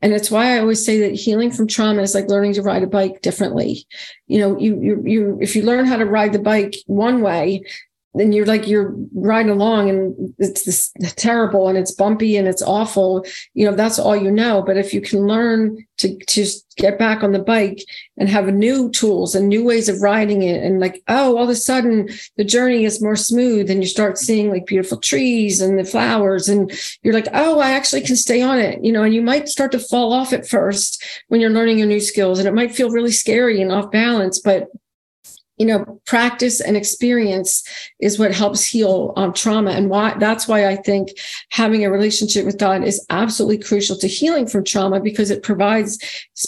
and 0.00 0.12
it's 0.12 0.30
why 0.30 0.54
I 0.54 0.60
always 0.60 0.84
say 0.84 1.00
that 1.00 1.14
healing 1.14 1.50
from 1.50 1.66
trauma 1.66 2.02
is 2.02 2.14
like 2.14 2.28
learning 2.28 2.52
to 2.54 2.62
ride 2.62 2.84
a 2.84 2.86
bike 2.86 3.20
differently. 3.20 3.84
You 4.28 4.38
know, 4.38 4.58
you 4.58 4.80
you 4.80 5.02
you 5.04 5.38
if 5.40 5.56
you 5.56 5.62
learn 5.62 5.86
how 5.86 5.96
to 5.96 6.04
ride 6.04 6.32
the 6.32 6.38
bike 6.38 6.76
one 6.86 7.20
way, 7.20 7.64
then 8.18 8.32
you're 8.32 8.46
like 8.46 8.66
you're 8.66 8.94
riding 9.14 9.50
along 9.50 9.88
and 9.88 10.34
it's 10.38 10.64
this 10.64 10.92
terrible 11.16 11.68
and 11.68 11.78
it's 11.78 11.92
bumpy 11.92 12.36
and 12.36 12.48
it's 12.48 12.62
awful. 12.62 13.24
You 13.54 13.66
know 13.66 13.76
that's 13.76 13.98
all 13.98 14.16
you 14.16 14.30
know. 14.30 14.62
But 14.62 14.76
if 14.76 14.92
you 14.92 15.00
can 15.00 15.26
learn 15.26 15.86
to 15.98 16.16
to 16.16 16.46
get 16.76 16.98
back 16.98 17.22
on 17.22 17.32
the 17.32 17.38
bike 17.38 17.84
and 18.16 18.28
have 18.28 18.52
new 18.52 18.90
tools 18.90 19.34
and 19.34 19.48
new 19.48 19.64
ways 19.64 19.88
of 19.88 20.00
riding 20.00 20.42
it 20.42 20.62
and 20.62 20.80
like 20.80 21.02
oh 21.08 21.36
all 21.36 21.44
of 21.44 21.48
a 21.50 21.54
sudden 21.54 22.08
the 22.36 22.44
journey 22.44 22.84
is 22.84 23.02
more 23.02 23.16
smooth 23.16 23.68
and 23.68 23.82
you 23.82 23.88
start 23.88 24.16
seeing 24.16 24.48
like 24.48 24.64
beautiful 24.64 24.98
trees 24.98 25.60
and 25.60 25.76
the 25.76 25.84
flowers 25.84 26.48
and 26.48 26.72
you're 27.02 27.14
like 27.14 27.26
oh 27.34 27.58
i 27.58 27.70
actually 27.72 28.00
can 28.00 28.16
stay 28.16 28.40
on 28.40 28.58
it. 28.58 28.82
You 28.82 28.92
know 28.92 29.02
and 29.02 29.14
you 29.14 29.22
might 29.22 29.48
start 29.48 29.72
to 29.72 29.78
fall 29.78 30.12
off 30.12 30.32
at 30.32 30.48
first 30.48 31.04
when 31.28 31.40
you're 31.40 31.50
learning 31.50 31.78
your 31.78 31.88
new 31.88 32.00
skills 32.00 32.38
and 32.38 32.46
it 32.46 32.54
might 32.54 32.74
feel 32.74 32.90
really 32.90 33.12
scary 33.12 33.60
and 33.60 33.72
off 33.72 33.90
balance 33.90 34.40
but 34.40 34.68
you 35.58 35.66
know 35.66 36.00
practice 36.06 36.60
and 36.60 36.76
experience 36.76 37.62
is 38.00 38.18
what 38.18 38.32
helps 38.32 38.64
heal 38.64 39.12
um, 39.16 39.32
trauma. 39.32 39.72
And 39.72 39.90
why 39.90 40.14
that's 40.18 40.48
why 40.48 40.66
i 40.66 40.76
think 40.76 41.10
having 41.50 41.84
a 41.84 41.90
relationship 41.90 42.44
with 42.46 42.58
god 42.58 42.84
is 42.84 43.04
absolutely 43.10 43.58
crucial 43.58 43.96
to 43.96 44.08
healing 44.08 44.46
from 44.46 44.64
trauma 44.64 45.00
because 45.00 45.30
it 45.30 45.42
provides 45.42 45.98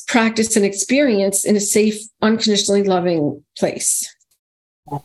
practice 0.06 0.56
and 0.56 0.64
experience 0.64 1.44
in 1.44 1.56
a 1.56 1.60
safe 1.60 2.00
unconditionally 2.22 2.84
loving 2.84 3.44
place. 3.58 4.08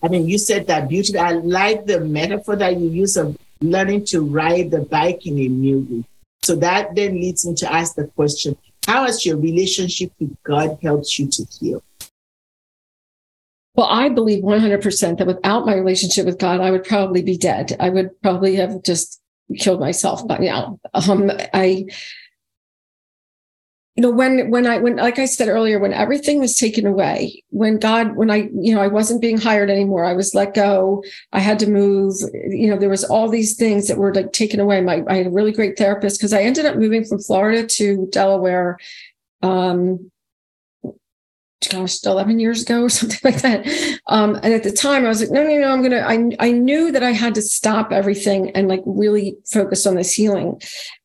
I 0.02 0.08
mean 0.08 0.28
you 0.28 0.38
said 0.38 0.66
that 0.68 0.88
beautifully. 0.88 1.20
I 1.20 1.32
like 1.32 1.86
the 1.86 2.00
metaphor 2.00 2.56
that 2.56 2.78
you 2.78 2.88
use 2.88 3.16
of 3.16 3.36
learning 3.60 4.04
to 4.06 4.20
ride 4.20 4.70
the 4.70 4.80
bike 4.80 5.26
in 5.26 5.38
a 5.38 5.48
new 5.48 5.86
way. 5.90 6.04
So 6.42 6.54
that 6.56 6.94
then 6.94 7.14
leads 7.14 7.46
me 7.46 7.54
to 7.56 7.72
ask 7.72 7.96
the 7.96 8.06
question 8.08 8.56
how 8.86 9.04
has 9.04 9.26
your 9.26 9.36
relationship 9.36 10.12
with 10.20 10.36
god 10.44 10.78
helped 10.82 11.18
you 11.18 11.28
to 11.28 11.44
heal 11.58 11.82
well, 13.76 13.88
I 13.88 14.08
believe 14.08 14.42
100% 14.42 15.18
that 15.18 15.26
without 15.26 15.66
my 15.66 15.74
relationship 15.74 16.24
with 16.24 16.38
God, 16.38 16.60
I 16.60 16.70
would 16.70 16.84
probably 16.84 17.22
be 17.22 17.36
dead. 17.36 17.76
I 17.78 17.90
would 17.90 18.10
probably 18.22 18.56
have 18.56 18.82
just 18.82 19.20
killed 19.58 19.80
myself 19.80 20.26
by 20.26 20.38
now. 20.38 20.80
Um, 20.94 21.30
I, 21.52 21.84
you 23.94 24.02
know, 24.02 24.10
when, 24.10 24.50
when 24.50 24.66
I, 24.66 24.78
when, 24.78 24.96
like 24.96 25.18
I 25.18 25.26
said 25.26 25.48
earlier, 25.48 25.78
when 25.78 25.92
everything 25.92 26.40
was 26.40 26.56
taken 26.56 26.86
away, 26.86 27.44
when 27.50 27.78
God, 27.78 28.16
when 28.16 28.30
I, 28.30 28.48
you 28.54 28.74
know, 28.74 28.80
I 28.80 28.88
wasn't 28.88 29.20
being 29.20 29.38
hired 29.38 29.68
anymore, 29.68 30.04
I 30.04 30.14
was 30.14 30.34
let 30.34 30.54
go, 30.54 31.04
I 31.32 31.40
had 31.40 31.58
to 31.58 31.70
move, 31.70 32.14
you 32.48 32.70
know, 32.70 32.78
there 32.78 32.88
was 32.88 33.04
all 33.04 33.28
these 33.28 33.56
things 33.56 33.88
that 33.88 33.98
were 33.98 34.14
like 34.14 34.32
taken 34.32 34.58
away. 34.58 34.80
My, 34.80 35.02
I 35.06 35.16
had 35.16 35.26
a 35.26 35.30
really 35.30 35.52
great 35.52 35.76
therapist 35.76 36.18
because 36.18 36.32
I 36.32 36.42
ended 36.42 36.64
up 36.64 36.76
moving 36.76 37.04
from 37.04 37.20
Florida 37.20 37.66
to 37.66 38.08
Delaware, 38.10 38.78
um, 39.42 40.10
gosh, 41.68 42.04
11 42.04 42.38
years 42.38 42.62
ago 42.62 42.82
or 42.82 42.88
something 42.90 43.20
like 43.24 43.42
that. 43.42 43.66
Um, 44.06 44.36
and 44.36 44.52
at 44.52 44.62
the 44.62 44.72
time 44.72 45.04
I 45.04 45.08
was 45.08 45.20
like, 45.20 45.30
no, 45.30 45.42
no, 45.42 45.58
no, 45.58 45.72
I'm 45.72 45.80
going 45.80 45.90
to, 45.92 46.06
I, 46.06 46.48
I 46.48 46.52
knew 46.52 46.92
that 46.92 47.02
I 47.02 47.12
had 47.12 47.34
to 47.36 47.42
stop 47.42 47.92
everything 47.92 48.50
and 48.50 48.68
like 48.68 48.82
really 48.86 49.36
focus 49.50 49.86
on 49.86 49.94
this 49.94 50.12
healing. 50.12 50.60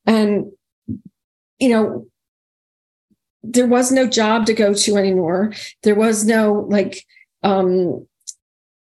And, 0.05 0.51
you 1.59 1.69
know, 1.69 2.07
there 3.43 3.67
was 3.67 3.91
no 3.91 4.07
job 4.07 4.45
to 4.45 4.53
go 4.53 4.73
to 4.73 4.97
anymore. 4.97 5.53
There 5.83 5.95
was 5.95 6.25
no 6.25 6.65
like, 6.69 7.03
um, 7.43 8.07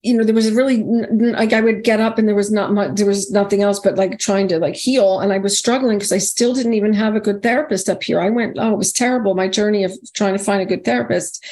you 0.02 0.16
know, 0.16 0.22
there 0.22 0.34
was 0.34 0.52
really 0.52 0.84
like 0.84 1.52
I 1.52 1.60
would 1.60 1.82
get 1.82 2.00
up 2.00 2.18
and 2.18 2.28
there 2.28 2.36
was 2.36 2.52
not 2.52 2.72
much, 2.72 2.94
there 2.94 3.06
was 3.06 3.32
nothing 3.32 3.62
else 3.62 3.80
but 3.80 3.96
like 3.96 4.18
trying 4.18 4.46
to 4.48 4.58
like 4.58 4.76
heal. 4.76 5.18
And 5.18 5.32
I 5.32 5.38
was 5.38 5.58
struggling 5.58 5.98
because 5.98 6.12
I 6.12 6.18
still 6.18 6.54
didn't 6.54 6.74
even 6.74 6.94
have 6.94 7.16
a 7.16 7.20
good 7.20 7.42
therapist 7.42 7.88
up 7.88 8.02
here. 8.04 8.20
I 8.20 8.30
went, 8.30 8.58
oh, 8.58 8.74
it 8.74 8.78
was 8.78 8.92
terrible. 8.92 9.34
My 9.34 9.48
journey 9.48 9.82
of 9.82 9.92
trying 10.14 10.38
to 10.38 10.42
find 10.42 10.62
a 10.62 10.66
good 10.66 10.84
therapist. 10.84 11.44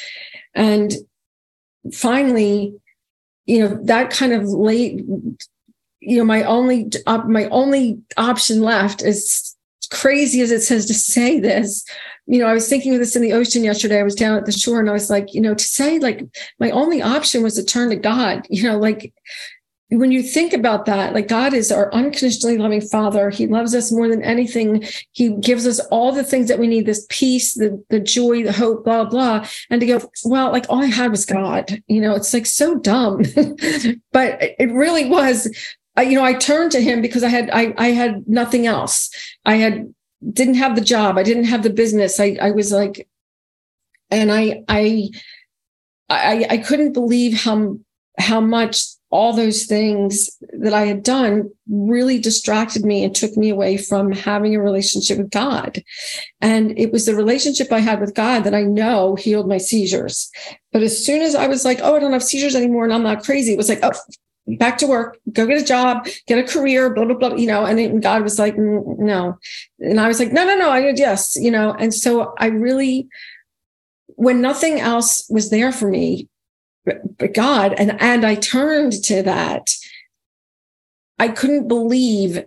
And 0.55 0.93
finally, 1.93 2.73
you 3.45 3.59
know, 3.59 3.79
that 3.83 4.11
kind 4.11 4.31
of 4.31 4.43
late, 4.43 5.03
you 5.99 6.17
know, 6.17 6.23
my 6.23 6.43
only, 6.43 6.89
uh, 7.05 7.23
my 7.27 7.45
only 7.49 7.99
option 8.15 8.61
left 8.61 9.03
is 9.03 9.46
crazy 9.87 10.41
as 10.41 10.51
it 10.51 10.61
says 10.61 10.85
to 10.85 10.93
say 10.93 11.39
this 11.39 11.85
you 12.27 12.39
know, 12.39 12.47
I 12.47 12.53
was 12.53 12.67
thinking 12.67 12.93
of 12.93 12.99
this 12.99 13.15
in 13.15 13.21
the 13.21 13.33
ocean 13.33 13.63
yesterday. 13.63 13.99
I 13.99 14.03
was 14.03 14.15
down 14.15 14.37
at 14.37 14.45
the 14.45 14.51
shore 14.51 14.81
and 14.81 14.89
I 14.89 14.93
was 14.93 15.09
like, 15.09 15.33
you 15.33 15.41
know, 15.41 15.55
to 15.55 15.63
say 15.63 15.97
like 15.97 16.23
my 16.59 16.69
only 16.71 17.01
option 17.01 17.41
was 17.41 17.55
to 17.55 17.63
turn 17.63 17.89
to 17.89 17.95
God, 17.95 18.45
you 18.49 18.63
know, 18.63 18.77
like 18.77 19.13
when 19.89 20.11
you 20.11 20.21
think 20.21 20.51
about 20.51 20.85
that, 20.85 21.13
like 21.13 21.29
God 21.29 21.53
is 21.53 21.71
our 21.71 21.91
unconditionally 21.93 22.57
loving 22.57 22.81
father. 22.81 23.29
He 23.29 23.47
loves 23.47 23.73
us 23.73 23.89
more 23.89 24.09
than 24.09 24.21
anything. 24.21 24.85
He 25.13 25.29
gives 25.37 25.65
us 25.65 25.79
all 25.91 26.11
the 26.11 26.25
things 26.25 26.49
that 26.49 26.59
we 26.59 26.67
need, 26.67 26.85
this 26.85 27.05
peace, 27.07 27.53
the, 27.53 27.81
the 27.89 28.01
joy, 28.01 28.43
the 28.43 28.51
hope, 28.51 28.83
blah, 28.83 29.05
blah. 29.05 29.47
And 29.69 29.79
to 29.79 29.87
go, 29.87 30.11
well, 30.25 30.51
like 30.51 30.65
all 30.67 30.83
I 30.83 30.87
had 30.87 31.11
was 31.11 31.25
God, 31.25 31.81
you 31.87 32.01
know, 32.01 32.15
it's 32.15 32.33
like 32.33 32.45
so 32.45 32.75
dumb, 32.75 33.19
but 34.11 34.37
it 34.41 34.69
really 34.73 35.05
was, 35.05 35.47
you 36.01 36.15
know, 36.15 36.23
I 36.23 36.33
turned 36.33 36.71
to 36.73 36.81
him 36.81 37.01
because 37.01 37.23
I 37.23 37.29
had, 37.29 37.49
I, 37.51 37.73
I 37.77 37.87
had 37.87 38.27
nothing 38.27 38.67
else. 38.67 39.09
I 39.45 39.55
had 39.55 39.93
didn't 40.33 40.55
have 40.55 40.75
the 40.75 40.81
job. 40.81 41.17
I 41.17 41.23
didn't 41.23 41.45
have 41.45 41.63
the 41.63 41.69
business. 41.69 42.19
I, 42.19 42.37
I 42.41 42.51
was 42.51 42.71
like, 42.71 43.07
and 44.09 44.31
I, 44.31 44.63
I, 44.67 45.09
I, 46.09 46.47
I 46.49 46.57
couldn't 46.57 46.93
believe 46.93 47.41
how, 47.41 47.77
how 48.17 48.41
much 48.41 48.83
all 49.09 49.33
those 49.33 49.65
things 49.65 50.29
that 50.59 50.73
I 50.73 50.85
had 50.85 51.01
done 51.03 51.49
really 51.69 52.19
distracted 52.19 52.83
me 52.83 53.03
and 53.03 53.15
took 53.15 53.37
me 53.37 53.49
away 53.49 53.77
from 53.77 54.11
having 54.11 54.53
a 54.53 54.61
relationship 54.61 55.17
with 55.17 55.29
God. 55.29 55.81
And 56.41 56.77
it 56.77 56.91
was 56.91 57.05
the 57.05 57.15
relationship 57.15 57.71
I 57.71 57.79
had 57.79 58.01
with 58.01 58.15
God 58.15 58.43
that 58.43 58.55
I 58.55 58.63
know 58.63 59.15
healed 59.15 59.47
my 59.47 59.59
seizures. 59.59 60.29
But 60.73 60.83
as 60.83 61.05
soon 61.05 61.21
as 61.21 61.35
I 61.35 61.47
was 61.47 61.63
like, 61.63 61.79
oh, 61.81 61.95
I 61.95 61.99
don't 61.99 62.11
have 62.11 62.23
seizures 62.23 62.55
anymore 62.55 62.83
and 62.83 62.93
I'm 62.93 63.03
not 63.03 63.23
crazy, 63.23 63.53
it 63.53 63.57
was 63.57 63.69
like, 63.69 63.79
oh, 63.83 63.93
back 64.47 64.77
to 64.77 64.87
work, 64.87 65.17
go 65.33 65.45
get 65.45 65.61
a 65.61 65.65
job, 65.65 66.07
get 66.25 66.39
a 66.39 66.43
career, 66.43 66.93
blah, 66.93 67.05
blah, 67.05 67.15
blah, 67.15 67.35
you 67.35 67.47
know, 67.47 67.65
and 67.65 68.01
God 68.01 68.23
was 68.23 68.39
like, 68.39 68.55
mm, 68.55 68.97
no. 68.97 69.37
And 69.79 69.99
I 69.99 70.07
was 70.07 70.19
like, 70.19 70.31
no, 70.31 70.45
no, 70.45 70.55
no, 70.55 70.69
I 70.69 70.81
did, 70.81 70.97
yes, 70.97 71.35
you 71.35 71.51
know, 71.51 71.73
and 71.73 71.93
so 71.93 72.33
I 72.39 72.47
really, 72.47 73.07
when 74.07 74.41
nothing 74.41 74.79
else 74.79 75.27
was 75.29 75.49
there 75.49 75.71
for 75.71 75.89
me, 75.89 76.29
but, 76.85 77.17
but 77.17 77.33
God, 77.33 77.73
and, 77.77 78.01
and 78.01 78.25
I 78.25 78.35
turned 78.35 78.93
to 79.03 79.21
that, 79.23 79.69
I 81.19 81.27
couldn't 81.27 81.67
believe 81.67 82.45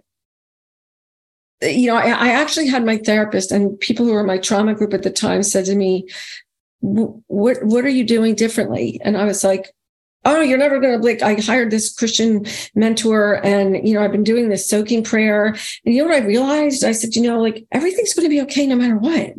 you 1.62 1.88
know, 1.88 1.96
I, 1.96 2.08
I, 2.08 2.28
actually 2.30 2.68
had 2.68 2.86
my 2.86 2.96
therapist 2.96 3.52
and 3.52 3.78
people 3.80 4.06
who 4.06 4.14
were 4.14 4.24
my 4.24 4.38
trauma 4.38 4.74
group 4.74 4.94
at 4.94 5.02
the 5.02 5.10
time 5.10 5.42
said 5.42 5.66
to 5.66 5.74
me, 5.74 6.08
"What 6.80 7.62
what 7.62 7.84
are 7.84 7.90
you 7.90 8.02
doing 8.02 8.34
differently?" 8.34 8.98
And 9.04 9.14
I 9.14 9.26
was 9.26 9.44
like, 9.44 9.70
oh 10.24 10.40
you're 10.40 10.58
never 10.58 10.78
going 10.78 10.98
to 10.98 11.04
like 11.04 11.22
i 11.22 11.34
hired 11.40 11.70
this 11.70 11.92
christian 11.92 12.44
mentor 12.74 13.44
and 13.44 13.86
you 13.86 13.94
know 13.94 14.02
i've 14.02 14.12
been 14.12 14.24
doing 14.24 14.48
this 14.48 14.68
soaking 14.68 15.02
prayer. 15.02 15.46
And 15.84 15.94
you 15.94 16.02
know 16.02 16.08
what 16.08 16.22
i 16.22 16.26
realized? 16.26 16.84
I 16.84 16.92
said 16.92 17.16
you 17.16 17.22
know 17.22 17.40
like 17.40 17.66
everything's 17.72 18.14
going 18.14 18.26
to 18.26 18.30
be 18.30 18.40
okay 18.42 18.66
no 18.66 18.76
matter 18.76 18.96
what. 18.96 19.34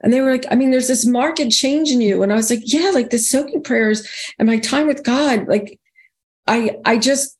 And 0.00 0.12
they 0.12 0.20
were 0.20 0.32
like 0.32 0.46
i 0.50 0.54
mean 0.54 0.70
there's 0.70 0.88
this 0.88 1.06
marked 1.06 1.50
change 1.50 1.90
in 1.90 2.00
you. 2.00 2.22
And 2.22 2.32
i 2.32 2.36
was 2.36 2.50
like 2.50 2.62
yeah 2.64 2.90
like 2.90 3.10
the 3.10 3.18
soaking 3.18 3.62
prayers 3.62 4.06
and 4.38 4.46
my 4.46 4.58
time 4.58 4.86
with 4.86 5.04
god 5.04 5.48
like 5.48 5.78
i 6.46 6.76
i 6.84 6.96
just 6.98 7.36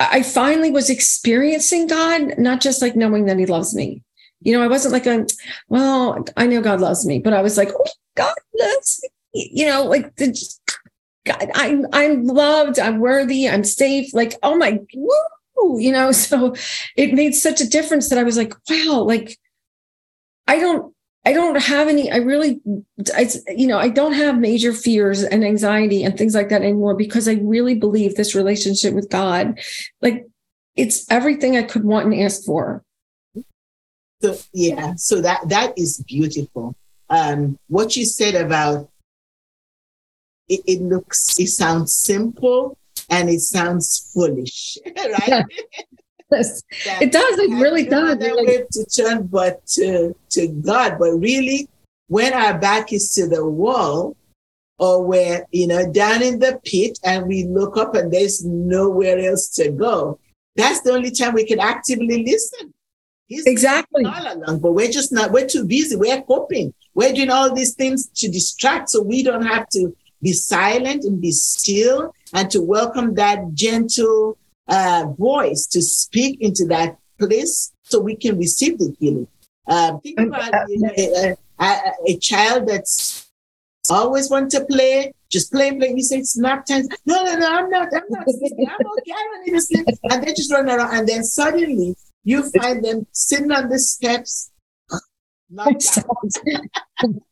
i 0.00 0.22
finally 0.22 0.70
was 0.70 0.90
experiencing 0.90 1.86
god 1.86 2.38
not 2.38 2.60
just 2.60 2.82
like 2.82 2.96
knowing 2.96 3.26
that 3.26 3.38
he 3.38 3.46
loves 3.46 3.74
me. 3.74 4.02
You 4.40 4.54
know 4.54 4.62
i 4.62 4.68
wasn't 4.68 4.94
like 4.94 5.06
a 5.06 5.26
well 5.68 6.24
i 6.36 6.46
know 6.46 6.62
god 6.62 6.80
loves 6.80 7.06
me 7.06 7.18
but 7.18 7.34
i 7.34 7.42
was 7.42 7.58
like 7.58 7.68
oh 7.68 7.90
god 8.16 8.34
loves 8.58 9.00
me. 9.02 9.50
You 9.52 9.66
know 9.66 9.84
like 9.84 10.16
the 10.16 10.32
God, 11.24 11.50
I'm 11.54 11.86
I'm 11.92 12.24
loved, 12.24 12.78
I'm 12.78 12.98
worthy, 12.98 13.48
I'm 13.48 13.64
safe. 13.64 14.12
Like, 14.12 14.34
oh 14.42 14.56
my, 14.56 14.80
woo, 14.94 15.78
you 15.78 15.92
know. 15.92 16.12
So 16.22 16.54
it 16.96 17.14
made 17.14 17.34
such 17.34 17.60
a 17.60 17.68
difference 17.68 18.08
that 18.08 18.18
I 18.18 18.24
was 18.24 18.36
like, 18.36 18.54
wow, 18.68 19.02
like 19.02 19.38
I 20.46 20.58
don't 20.58 20.92
I 21.24 21.32
don't 21.32 21.60
have 21.60 21.86
any, 21.86 22.10
I 22.10 22.16
really, 22.16 22.60
I, 23.14 23.30
you 23.54 23.68
know, 23.68 23.78
I 23.78 23.88
don't 23.88 24.14
have 24.14 24.38
major 24.38 24.72
fears 24.72 25.22
and 25.22 25.44
anxiety 25.44 26.02
and 26.02 26.18
things 26.18 26.34
like 26.34 26.48
that 26.48 26.62
anymore 26.62 26.96
because 26.96 27.28
I 27.28 27.34
really 27.34 27.74
believe 27.74 28.16
this 28.16 28.34
relationship 28.34 28.92
with 28.92 29.08
God, 29.08 29.60
like 30.00 30.26
it's 30.74 31.08
everything 31.10 31.56
I 31.56 31.62
could 31.62 31.84
want 31.84 32.06
and 32.06 32.20
ask 32.20 32.42
for. 32.44 32.82
So 34.20 34.36
yeah, 34.52 34.94
so 34.96 35.20
that 35.20 35.48
that 35.48 35.78
is 35.78 36.02
beautiful. 36.06 36.74
Um, 37.08 37.58
what 37.68 37.96
you 37.96 38.04
said 38.04 38.34
about 38.34 38.88
it, 40.48 40.60
it 40.66 40.82
looks, 40.82 41.38
it 41.38 41.48
sounds 41.48 41.94
simple 41.94 42.76
and 43.08 43.28
it 43.28 43.40
sounds 43.40 44.10
foolish, 44.12 44.78
right? 44.96 45.44
Yes. 46.30 46.62
it 47.00 47.12
does. 47.12 47.38
It 47.38 47.50
really 47.50 47.84
does. 47.84 48.16
Way 48.18 48.64
to 48.70 48.84
turn, 48.86 49.26
but 49.26 49.66
to, 49.66 50.16
to 50.30 50.48
God. 50.48 50.96
But 50.98 51.12
really, 51.18 51.68
when 52.08 52.32
our 52.32 52.58
back 52.58 52.92
is 52.92 53.12
to 53.14 53.28
the 53.28 53.44
wall, 53.46 54.16
or 54.78 55.04
we're 55.04 55.46
you 55.52 55.66
know 55.66 55.90
down 55.92 56.22
in 56.22 56.40
the 56.40 56.60
pit 56.64 56.98
and 57.04 57.26
we 57.26 57.44
look 57.44 57.76
up 57.76 57.94
and 57.94 58.12
there's 58.12 58.44
nowhere 58.44 59.18
else 59.18 59.48
to 59.48 59.70
go, 59.70 60.18
that's 60.56 60.80
the 60.80 60.92
only 60.92 61.10
time 61.10 61.34
we 61.34 61.46
can 61.46 61.60
actively 61.60 62.24
listen. 62.24 62.74
He's 63.28 63.46
exactly 63.46 64.04
all 64.04 64.34
along, 64.34 64.58
but 64.60 64.72
we're 64.72 64.90
just 64.90 65.12
not. 65.12 65.30
We're 65.30 65.46
too 65.46 65.64
busy. 65.64 65.96
We're 65.96 66.22
coping. 66.22 66.74
We're 66.94 67.12
doing 67.12 67.30
all 67.30 67.54
these 67.54 67.74
things 67.74 68.08
to 68.16 68.28
distract, 68.28 68.90
so 68.90 69.02
we 69.02 69.22
don't 69.22 69.46
have 69.46 69.68
to 69.70 69.96
be 70.22 70.32
silent 70.32 71.04
and 71.04 71.20
be 71.20 71.32
still 71.32 72.14
and 72.32 72.50
to 72.50 72.62
welcome 72.62 73.14
that 73.14 73.54
gentle 73.54 74.38
uh, 74.68 75.06
voice 75.18 75.66
to 75.66 75.82
speak 75.82 76.40
into 76.40 76.64
that 76.66 76.96
place 77.18 77.72
so 77.82 77.98
we 77.98 78.16
can 78.16 78.38
receive 78.38 78.78
the 78.78 78.94
healing. 78.98 79.26
Uh, 79.66 79.98
think 79.98 80.18
about 80.18 80.68
you 80.68 80.80
know, 80.80 80.90
a, 80.96 81.36
a, 81.60 81.92
a, 82.08 82.18
child 82.18 82.66
that's 82.66 83.30
always 83.90 84.28
want 84.30 84.50
to 84.50 84.64
play, 84.64 85.12
just 85.30 85.52
play, 85.52 85.76
play. 85.76 85.92
You 85.94 86.02
say 86.02 86.18
it's 86.18 86.36
nap 86.36 86.66
time. 86.66 86.84
No, 87.06 87.22
no, 87.22 87.36
no, 87.36 87.46
I'm 87.46 87.70
not. 87.70 87.88
I'm 87.94 88.02
not. 88.08 88.26
I'm 88.26 88.34
okay. 88.34 89.12
I 89.12 89.28
don't 89.30 89.46
need 89.46 89.52
to 89.52 89.60
sleep. 89.60 89.86
And 90.10 90.24
they 90.24 90.32
just 90.32 90.52
run 90.52 90.68
around, 90.68 90.96
and 90.96 91.08
then 91.08 91.22
suddenly 91.22 91.94
you 92.24 92.50
find 92.50 92.84
them 92.84 93.06
sitting 93.12 93.52
on 93.52 93.68
the 93.68 93.78
steps. 93.78 94.50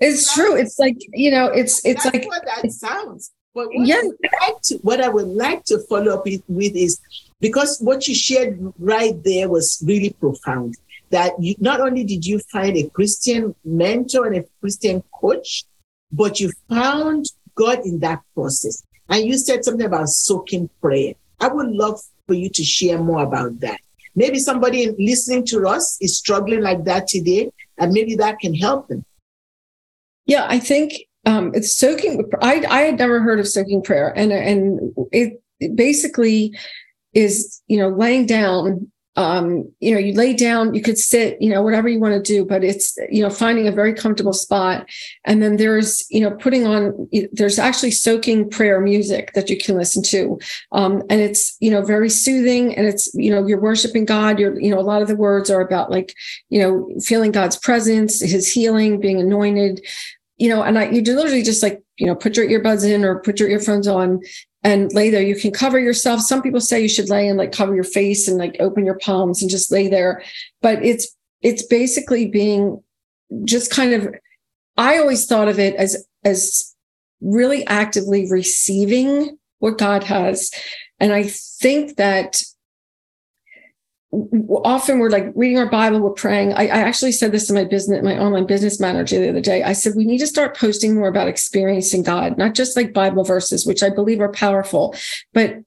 It's 0.00 0.32
true. 0.32 0.56
It's 0.56 0.78
like 0.78 0.96
you 1.12 1.30
know, 1.30 1.46
it's 1.46 1.84
it's 1.84 2.04
That's 2.04 2.14
like 2.14 2.26
what 2.26 2.44
that 2.44 2.70
sounds. 2.72 3.32
But 3.54 3.68
what, 3.68 3.86
yeah. 3.86 3.96
I 3.96 4.02
would 4.02 4.18
like 4.40 4.62
to, 4.62 4.74
what 4.78 5.00
I 5.00 5.08
would 5.08 5.26
like 5.26 5.64
to 5.64 5.78
follow 5.88 6.14
up 6.14 6.26
with 6.26 6.76
is 6.76 7.00
because 7.40 7.78
what 7.80 8.06
you 8.06 8.14
shared 8.14 8.58
right 8.78 9.14
there 9.24 9.48
was 9.48 9.82
really 9.84 10.10
profound. 10.10 10.76
That 11.10 11.32
you 11.40 11.54
not 11.58 11.80
only 11.80 12.04
did 12.04 12.26
you 12.26 12.38
find 12.38 12.76
a 12.76 12.88
Christian 12.90 13.54
mentor 13.64 14.26
and 14.26 14.36
a 14.36 14.44
Christian 14.60 15.02
coach, 15.12 15.64
but 16.12 16.38
you 16.38 16.52
found 16.68 17.26
God 17.54 17.80
in 17.84 17.98
that 18.00 18.20
process. 18.34 18.84
And 19.08 19.24
you 19.24 19.38
said 19.38 19.64
something 19.64 19.86
about 19.86 20.08
soaking 20.10 20.68
prayer. 20.82 21.14
I 21.40 21.48
would 21.48 21.70
love 21.70 22.00
for 22.26 22.34
you 22.34 22.50
to 22.50 22.62
share 22.62 22.98
more 22.98 23.22
about 23.22 23.58
that. 23.60 23.80
Maybe 24.14 24.38
somebody 24.38 24.94
listening 24.98 25.46
to 25.46 25.66
us 25.66 25.96
is 26.00 26.18
struggling 26.18 26.60
like 26.60 26.84
that 26.84 27.06
today, 27.06 27.50
and 27.78 27.92
maybe 27.92 28.16
that 28.16 28.38
can 28.38 28.54
help 28.54 28.88
them. 28.88 29.04
Yeah, 30.28 30.46
I 30.46 30.60
think 30.60 30.92
um, 31.24 31.50
it's 31.54 31.76
soaking. 31.76 32.30
I 32.42 32.64
I 32.68 32.80
had 32.82 32.98
never 32.98 33.20
heard 33.20 33.40
of 33.40 33.48
soaking 33.48 33.82
prayer, 33.82 34.12
and 34.14 34.30
and 34.30 34.92
it, 35.10 35.42
it 35.58 35.74
basically 35.74 36.56
is 37.14 37.60
you 37.66 37.78
know 37.78 37.88
laying 37.88 38.26
down. 38.26 38.92
Um, 39.16 39.68
you 39.80 39.92
know, 39.92 39.98
you 39.98 40.12
lay 40.12 40.32
down, 40.32 40.74
you 40.74 40.80
could 40.80 40.96
sit, 40.96 41.42
you 41.42 41.50
know, 41.50 41.60
whatever 41.60 41.88
you 41.88 41.98
want 41.98 42.14
to 42.14 42.22
do, 42.22 42.44
but 42.44 42.62
it's, 42.62 42.96
you 43.10 43.20
know, 43.20 43.30
finding 43.30 43.66
a 43.66 43.72
very 43.72 43.92
comfortable 43.92 44.32
spot. 44.32 44.88
And 45.24 45.42
then 45.42 45.56
there's, 45.56 46.06
you 46.08 46.20
know, 46.20 46.30
putting 46.36 46.68
on, 46.68 47.08
there's 47.32 47.58
actually 47.58 47.90
soaking 47.90 48.48
prayer 48.48 48.80
music 48.80 49.32
that 49.32 49.50
you 49.50 49.58
can 49.58 49.76
listen 49.76 50.04
to. 50.04 50.38
Um, 50.70 51.02
and 51.10 51.20
it's, 51.20 51.56
you 51.58 51.68
know, 51.68 51.82
very 51.82 52.08
soothing 52.08 52.76
and 52.76 52.86
it's, 52.86 53.12
you 53.12 53.32
know, 53.32 53.44
you're 53.44 53.60
worshiping 53.60 54.04
God. 54.04 54.38
You're, 54.38 54.56
you 54.60 54.70
know, 54.70 54.78
a 54.78 54.86
lot 54.86 55.02
of 55.02 55.08
the 55.08 55.16
words 55.16 55.50
are 55.50 55.62
about 55.62 55.90
like, 55.90 56.14
you 56.48 56.60
know, 56.62 56.88
feeling 57.00 57.32
God's 57.32 57.56
presence, 57.56 58.20
his 58.20 58.48
healing, 58.48 59.00
being 59.00 59.20
anointed 59.20 59.84
you 60.38 60.48
know, 60.48 60.62
and 60.62 60.78
I, 60.78 60.90
you 60.90 61.02
literally 61.02 61.42
just 61.42 61.62
like, 61.62 61.82
you 61.96 62.06
know, 62.06 62.14
put 62.14 62.36
your 62.36 62.48
earbuds 62.48 62.88
in 62.88 63.04
or 63.04 63.20
put 63.20 63.40
your 63.40 63.48
earphones 63.48 63.88
on 63.88 64.20
and 64.62 64.92
lay 64.92 65.10
there. 65.10 65.22
You 65.22 65.36
can 65.36 65.50
cover 65.50 65.78
yourself. 65.78 66.20
Some 66.20 66.42
people 66.42 66.60
say 66.60 66.80
you 66.80 66.88
should 66.88 67.10
lay 67.10 67.28
and 67.28 67.38
like 67.38 67.52
cover 67.52 67.74
your 67.74 67.84
face 67.84 68.28
and 68.28 68.38
like 68.38 68.56
open 68.60 68.84
your 68.84 68.98
palms 68.98 69.42
and 69.42 69.50
just 69.50 69.72
lay 69.72 69.88
there. 69.88 70.22
But 70.62 70.84
it's, 70.84 71.14
it's 71.42 71.64
basically 71.66 72.26
being 72.26 72.82
just 73.44 73.70
kind 73.70 73.92
of, 73.92 74.14
I 74.76 74.98
always 74.98 75.26
thought 75.26 75.48
of 75.48 75.58
it 75.58 75.74
as, 75.74 76.06
as 76.24 76.74
really 77.20 77.66
actively 77.66 78.30
receiving 78.30 79.38
what 79.58 79.78
God 79.78 80.04
has. 80.04 80.52
And 81.00 81.12
I 81.12 81.24
think 81.24 81.96
that 81.96 82.42
often 84.12 84.98
we're 84.98 85.10
like 85.10 85.32
reading 85.34 85.58
our 85.58 85.68
Bible, 85.68 86.00
we're 86.00 86.10
praying. 86.10 86.54
I, 86.54 86.62
I, 86.62 86.78
actually 86.78 87.12
said 87.12 87.30
this 87.30 87.46
to 87.48 87.52
my 87.52 87.64
business, 87.64 88.02
my 88.02 88.18
online 88.18 88.46
business 88.46 88.80
manager 88.80 89.18
the 89.20 89.28
other 89.28 89.40
day. 89.40 89.62
I 89.62 89.74
said, 89.74 89.94
we 89.96 90.06
need 90.06 90.18
to 90.18 90.26
start 90.26 90.56
posting 90.56 90.94
more 90.94 91.08
about 91.08 91.28
experiencing 91.28 92.04
God, 92.04 92.38
not 92.38 92.54
just 92.54 92.74
like 92.74 92.94
Bible 92.94 93.22
verses, 93.22 93.66
which 93.66 93.82
I 93.82 93.90
believe 93.90 94.20
are 94.20 94.32
powerful, 94.32 94.94
but 95.34 95.58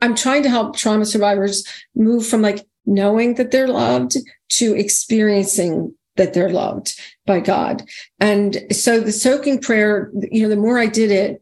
I'm 0.00 0.14
trying 0.14 0.42
to 0.44 0.50
help 0.50 0.76
trauma 0.76 1.04
survivors 1.04 1.66
move 1.94 2.26
from 2.26 2.40
like 2.40 2.66
knowing 2.86 3.34
that 3.34 3.50
they're 3.50 3.68
loved 3.68 4.16
to 4.50 4.74
experiencing 4.74 5.94
that 6.16 6.32
they're 6.32 6.50
loved 6.50 6.98
by 7.26 7.40
God. 7.40 7.86
And 8.18 8.64
so 8.72 9.00
the 9.00 9.12
soaking 9.12 9.60
prayer, 9.60 10.10
you 10.30 10.42
know, 10.42 10.48
the 10.48 10.56
more 10.56 10.78
I 10.78 10.86
did 10.86 11.10
it, 11.10 11.40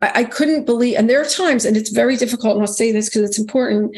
I, 0.00 0.12
I 0.14 0.24
couldn't 0.24 0.64
believe, 0.64 0.96
and 0.96 1.10
there 1.10 1.20
are 1.20 1.26
times, 1.26 1.64
and 1.64 1.76
it's 1.76 1.90
very 1.90 2.16
difficult, 2.16 2.54
and 2.54 2.62
I'll 2.62 2.66
say 2.66 2.90
this 2.90 3.08
because 3.08 3.28
it's 3.28 3.38
important 3.38 3.96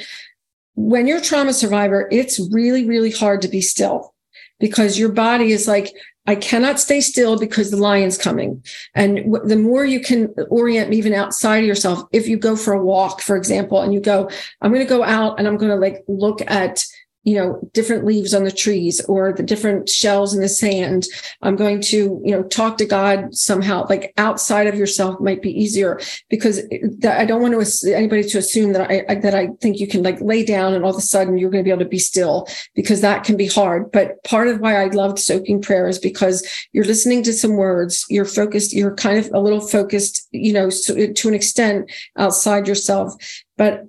when 0.78 1.08
you're 1.08 1.18
a 1.18 1.22
trauma 1.22 1.52
survivor, 1.52 2.08
it's 2.12 2.38
really, 2.52 2.86
really 2.86 3.10
hard 3.10 3.42
to 3.42 3.48
be 3.48 3.60
still 3.60 4.14
because 4.60 4.96
your 4.96 5.10
body 5.10 5.50
is 5.50 5.66
like, 5.66 5.92
I 6.28 6.36
cannot 6.36 6.78
stay 6.78 7.00
still 7.00 7.36
because 7.36 7.72
the 7.72 7.76
lion's 7.76 8.16
coming. 8.16 8.62
And 8.94 9.16
w- 9.32 9.44
the 9.44 9.56
more 9.56 9.84
you 9.84 9.98
can 9.98 10.32
orient 10.50 10.92
even 10.94 11.14
outside 11.14 11.58
of 11.58 11.64
yourself, 11.64 12.08
if 12.12 12.28
you 12.28 12.36
go 12.36 12.54
for 12.54 12.74
a 12.74 12.84
walk, 12.84 13.22
for 13.22 13.36
example, 13.36 13.80
and 13.80 13.92
you 13.92 13.98
go, 13.98 14.30
I'm 14.60 14.72
going 14.72 14.86
to 14.86 14.88
go 14.88 15.02
out 15.02 15.38
and 15.38 15.48
I'm 15.48 15.56
going 15.56 15.72
to 15.72 15.76
like 15.76 16.04
look 16.06 16.42
at 16.48 16.84
you 17.28 17.36
know 17.36 17.60
different 17.74 18.06
leaves 18.06 18.32
on 18.32 18.44
the 18.44 18.50
trees 18.50 19.04
or 19.04 19.34
the 19.34 19.42
different 19.42 19.86
shells 19.88 20.34
in 20.34 20.40
the 20.40 20.48
sand. 20.48 21.06
I'm 21.42 21.56
going 21.56 21.82
to 21.92 22.22
you 22.24 22.32
know 22.32 22.42
talk 22.44 22.78
to 22.78 22.86
god 22.86 23.34
somehow 23.34 23.86
like 23.90 24.14
outside 24.16 24.66
of 24.66 24.76
yourself 24.76 25.20
might 25.20 25.42
be 25.42 25.50
easier 25.50 26.00
because 26.30 26.60
i 27.06 27.24
don't 27.26 27.42
want 27.42 27.54
to 27.54 27.94
anybody 27.94 28.22
to 28.22 28.38
assume 28.38 28.72
that 28.72 28.90
i 28.90 29.14
that 29.14 29.34
i 29.34 29.48
think 29.60 29.78
you 29.78 29.86
can 29.86 30.02
like 30.02 30.18
lay 30.22 30.42
down 30.44 30.72
and 30.72 30.84
all 30.84 30.92
of 30.92 30.96
a 30.96 31.02
sudden 31.02 31.36
you're 31.36 31.50
going 31.50 31.62
to 31.62 31.68
be 31.68 31.70
able 31.70 31.84
to 31.84 31.88
be 31.88 31.98
still 31.98 32.48
because 32.74 33.00
that 33.02 33.24
can 33.24 33.36
be 33.36 33.46
hard. 33.46 33.90
But 33.92 34.22
part 34.24 34.48
of 34.48 34.60
why 34.60 34.82
i 34.82 34.86
loved 34.86 35.18
soaking 35.18 35.60
prayer 35.60 35.86
is 35.86 35.98
because 35.98 36.46
you're 36.72 36.84
listening 36.92 37.22
to 37.24 37.32
some 37.32 37.56
words 37.56 38.06
you're 38.08 38.24
focused 38.24 38.72
you're 38.72 38.94
kind 38.94 39.18
of 39.18 39.30
a 39.34 39.40
little 39.40 39.60
focused 39.60 40.26
you 40.30 40.52
know 40.52 40.70
to 40.70 41.28
an 41.28 41.34
extent 41.34 41.90
outside 42.16 42.66
yourself. 42.66 43.14
But 43.58 43.84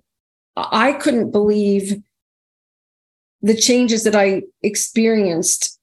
i 0.57 0.91
couldn't 0.93 1.31
believe 1.31 2.01
the 3.41 3.55
changes 3.55 4.03
that 4.03 4.15
I 4.15 4.43
experienced 4.61 5.79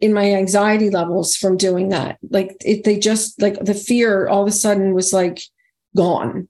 in 0.00 0.12
my 0.12 0.32
anxiety 0.32 0.90
levels 0.90 1.36
from 1.36 1.56
doing 1.56 1.88
that. 1.88 2.18
Like 2.30 2.56
it, 2.64 2.84
they 2.84 2.98
just 2.98 3.40
like 3.40 3.58
the 3.64 3.74
fear 3.74 4.28
all 4.28 4.42
of 4.42 4.48
a 4.48 4.52
sudden 4.52 4.94
was 4.94 5.12
like 5.12 5.40
gone. 5.96 6.48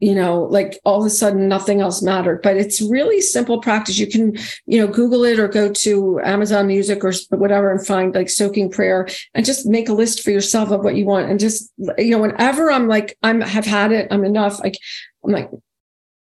You 0.00 0.14
know, 0.14 0.42
like 0.44 0.78
all 0.84 1.00
of 1.00 1.06
a 1.06 1.10
sudden 1.10 1.48
nothing 1.48 1.80
else 1.80 2.02
mattered. 2.02 2.40
But 2.40 2.56
it's 2.56 2.80
really 2.80 3.20
simple 3.20 3.60
practice. 3.60 3.98
You 3.98 4.06
can, 4.06 4.36
you 4.64 4.78
know, 4.78 4.86
Google 4.86 5.24
it 5.24 5.40
or 5.40 5.48
go 5.48 5.72
to 5.72 6.20
Amazon 6.22 6.68
Music 6.68 7.02
or 7.04 7.12
whatever 7.30 7.72
and 7.72 7.84
find 7.84 8.14
like 8.14 8.30
soaking 8.30 8.70
prayer 8.70 9.08
and 9.34 9.44
just 9.44 9.66
make 9.66 9.88
a 9.88 9.92
list 9.92 10.22
for 10.22 10.30
yourself 10.30 10.70
of 10.70 10.84
what 10.84 10.94
you 10.94 11.04
want. 11.04 11.28
And 11.28 11.40
just, 11.40 11.72
you 11.98 12.10
know, 12.10 12.20
whenever 12.20 12.70
I'm 12.70 12.86
like, 12.86 13.18
I'm 13.24 13.40
have 13.40 13.66
had 13.66 13.90
it, 13.90 14.06
I'm 14.12 14.24
enough. 14.24 14.60
Like 14.60 14.78
I'm 15.24 15.32
like 15.32 15.50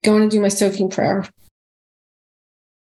going 0.05 0.29
to 0.29 0.29
do 0.29 0.43
my 0.43 0.49
soaking 0.49 0.91
prayer 0.91 1.25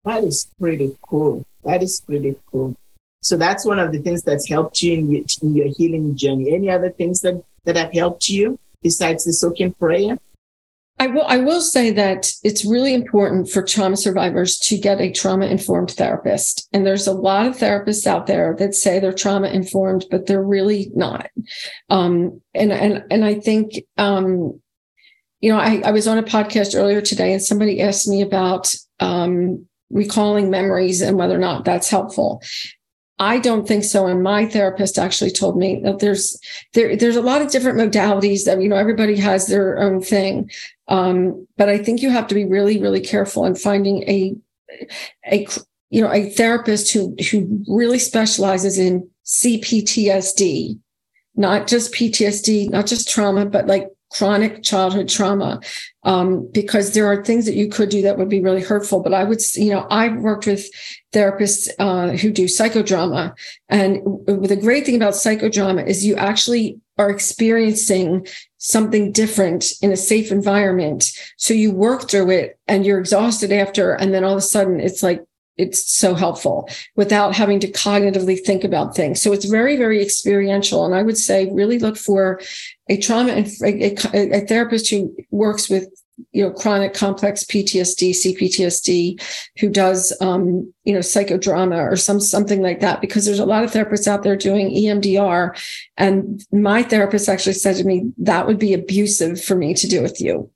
that 0.06 0.24
is 0.24 0.48
pretty 0.58 0.96
cool. 1.02 1.44
That 1.64 1.82
is 1.82 2.00
pretty 2.00 2.36
cool. 2.50 2.74
So 3.22 3.36
that's 3.36 3.66
one 3.66 3.80
of 3.80 3.92
the 3.92 3.98
things 3.98 4.22
that's 4.22 4.48
helped 4.48 4.82
you 4.82 4.94
in 4.94 5.10
your, 5.10 5.24
in 5.42 5.54
your 5.54 5.68
healing 5.76 6.16
journey. 6.16 6.54
Any 6.54 6.70
other 6.70 6.90
things 6.90 7.20
that, 7.20 7.42
that 7.64 7.76
have 7.76 7.92
helped 7.92 8.28
you 8.28 8.58
besides 8.82 9.24
the 9.24 9.32
soaking 9.32 9.72
prayer? 9.74 10.16
I 10.98 11.08
will, 11.08 11.26
I 11.26 11.38
will 11.38 11.60
say 11.60 11.90
that 11.90 12.30
it's 12.42 12.64
really 12.64 12.94
important 12.94 13.50
for 13.50 13.62
trauma 13.62 13.96
survivors 13.96 14.58
to 14.60 14.78
get 14.78 15.00
a 15.00 15.12
trauma 15.12 15.46
informed 15.46 15.90
therapist. 15.90 16.68
And 16.72 16.86
there's 16.86 17.06
a 17.06 17.12
lot 17.12 17.46
of 17.46 17.56
therapists 17.56 18.06
out 18.06 18.26
there 18.26 18.54
that 18.58 18.74
say 18.74 18.98
they're 18.98 19.12
trauma 19.12 19.48
informed, 19.48 20.06
but 20.10 20.26
they're 20.26 20.42
really 20.42 20.90
not. 20.94 21.28
Um, 21.90 22.40
and, 22.54 22.72
and, 22.72 23.04
and 23.10 23.24
I 23.24 23.34
think, 23.34 23.74
um, 23.98 24.60
you 25.40 25.52
know, 25.52 25.58
I, 25.58 25.82
I 25.84 25.90
was 25.90 26.06
on 26.06 26.16
a 26.16 26.22
podcast 26.22 26.74
earlier 26.74 27.02
today 27.02 27.32
and 27.32 27.42
somebody 27.42 27.82
asked 27.82 28.08
me 28.08 28.22
about, 28.22 28.74
um, 29.00 29.65
recalling 29.90 30.50
memories 30.50 31.00
and 31.00 31.16
whether 31.16 31.34
or 31.34 31.38
not 31.38 31.64
that's 31.64 31.90
helpful. 31.90 32.42
I 33.18 33.38
don't 33.38 33.66
think 33.66 33.84
so. 33.84 34.06
And 34.06 34.22
my 34.22 34.46
therapist 34.46 34.98
actually 34.98 35.30
told 35.30 35.56
me 35.56 35.80
that 35.84 36.00
there's 36.00 36.38
there 36.74 36.96
there's 36.96 37.16
a 37.16 37.22
lot 37.22 37.40
of 37.40 37.50
different 37.50 37.78
modalities 37.78 38.44
that 38.44 38.60
you 38.60 38.68
know 38.68 38.76
everybody 38.76 39.16
has 39.16 39.46
their 39.46 39.78
own 39.78 40.02
thing, 40.02 40.50
um, 40.88 41.46
but 41.56 41.68
I 41.68 41.78
think 41.78 42.02
you 42.02 42.10
have 42.10 42.26
to 42.28 42.34
be 42.34 42.44
really 42.44 42.78
really 42.80 43.00
careful 43.00 43.46
in 43.46 43.54
finding 43.54 44.02
a 44.02 44.36
a 45.32 45.46
you 45.88 46.02
know 46.02 46.12
a 46.12 46.28
therapist 46.28 46.92
who 46.92 47.16
who 47.30 47.64
really 47.66 47.98
specializes 47.98 48.78
in 48.78 49.08
CPTSD, 49.24 50.78
not 51.36 51.66
just 51.66 51.94
PTSD, 51.94 52.68
not 52.68 52.86
just 52.86 53.08
trauma, 53.08 53.46
but 53.46 53.66
like 53.66 53.88
chronic 54.12 54.62
childhood 54.62 55.08
trauma 55.08 55.60
um, 56.04 56.48
because 56.52 56.92
there 56.92 57.06
are 57.06 57.24
things 57.24 57.44
that 57.44 57.54
you 57.54 57.68
could 57.68 57.88
do 57.88 58.02
that 58.02 58.16
would 58.18 58.28
be 58.28 58.40
really 58.40 58.62
hurtful. 58.62 59.02
But 59.02 59.14
i 59.14 59.24
would 59.24 59.40
you 59.54 59.70
know 59.70 59.86
i've 59.90 60.16
worked 60.16 60.46
with 60.46 60.68
therapists 61.12 61.68
uh, 61.78 62.16
who 62.16 62.30
do 62.30 62.44
psychodrama. 62.44 63.34
And 63.68 63.96
the 64.26 64.58
great 64.60 64.84
thing 64.84 64.96
about 64.96 65.14
psychodrama 65.14 65.86
is 65.86 66.04
you 66.04 66.14
actually 66.16 66.78
are 66.98 67.10
experiencing 67.10 68.26
something 68.58 69.12
different 69.12 69.72
in 69.82 69.92
a 69.92 69.96
safe 69.96 70.30
environment. 70.30 71.10
So 71.36 71.52
you 71.54 71.70
work 71.72 72.10
through 72.10 72.30
it 72.30 72.58
and 72.68 72.84
you're 72.84 72.98
exhausted 72.98 73.52
after 73.52 73.92
and 73.94 74.12
then 74.12 74.24
all 74.24 74.32
of 74.32 74.38
a 74.38 74.42
sudden 74.42 74.80
it's 74.80 75.02
like 75.02 75.24
it's 75.56 75.90
so 75.90 76.14
helpful 76.14 76.68
without 76.96 77.34
having 77.34 77.60
to 77.60 77.70
cognitively 77.70 78.38
think 78.38 78.64
about 78.64 78.94
things. 78.94 79.20
So 79.22 79.32
it's 79.32 79.46
very, 79.46 79.76
very 79.76 80.02
experiential. 80.02 80.84
And 80.84 80.94
I 80.94 81.02
would 81.02 81.18
say 81.18 81.48
really 81.50 81.78
look 81.78 81.96
for 81.96 82.40
a 82.88 82.98
trauma 82.98 83.32
and 83.32 83.46
a, 83.62 83.94
a, 84.14 84.42
a 84.42 84.46
therapist 84.46 84.90
who 84.90 85.14
works 85.30 85.68
with 85.68 85.88
you 86.32 86.42
know 86.42 86.50
chronic 86.50 86.94
complex 86.94 87.44
PTSD, 87.44 88.10
CPTSD, 88.10 89.22
who 89.58 89.68
does 89.68 90.16
um, 90.20 90.72
you 90.84 90.92
know 90.92 91.00
psychodrama 91.00 91.78
or 91.78 91.96
some 91.96 92.20
something 92.20 92.62
like 92.62 92.80
that. 92.80 93.00
Because 93.00 93.26
there's 93.26 93.38
a 93.38 93.46
lot 93.46 93.64
of 93.64 93.70
therapists 93.70 94.08
out 94.08 94.22
there 94.22 94.36
doing 94.36 94.70
EMDR, 94.70 95.58
and 95.96 96.44
my 96.52 96.82
therapist 96.82 97.28
actually 97.28 97.52
said 97.52 97.76
to 97.76 97.84
me 97.84 98.10
that 98.18 98.46
would 98.46 98.58
be 98.58 98.72
abusive 98.72 99.42
for 99.42 99.56
me 99.56 99.74
to 99.74 99.86
do 99.86 100.02
with 100.02 100.20
you 100.20 100.50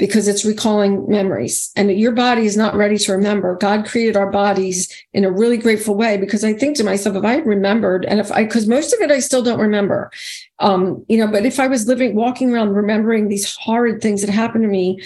because 0.00 0.26
it's 0.26 0.46
recalling 0.46 1.06
memories 1.08 1.70
and 1.76 1.92
your 1.92 2.12
body 2.12 2.46
is 2.46 2.56
not 2.56 2.74
ready 2.74 2.96
to 2.96 3.12
remember. 3.12 3.54
God 3.56 3.86
created 3.86 4.16
our 4.16 4.30
bodies 4.30 4.90
in 5.12 5.26
a 5.26 5.30
really 5.30 5.58
grateful 5.58 5.94
way 5.94 6.16
because 6.16 6.42
I 6.42 6.54
think 6.54 6.78
to 6.78 6.84
myself, 6.84 7.16
if 7.16 7.24
I 7.24 7.34
had 7.34 7.46
remembered 7.46 8.06
and 8.06 8.18
if 8.18 8.32
I, 8.32 8.44
because 8.44 8.66
most 8.66 8.94
of 8.94 9.00
it 9.02 9.10
I 9.10 9.20
still 9.20 9.42
don't 9.42 9.60
remember, 9.60 10.10
um, 10.58 11.04
you 11.06 11.18
know, 11.18 11.30
but 11.30 11.44
if 11.44 11.60
I 11.60 11.66
was 11.66 11.86
living, 11.86 12.14
walking 12.14 12.50
around 12.50 12.70
remembering 12.70 13.28
these 13.28 13.54
horrid 13.56 14.00
things 14.00 14.22
that 14.22 14.30
happened 14.30 14.64
to 14.64 14.68
me, 14.68 15.02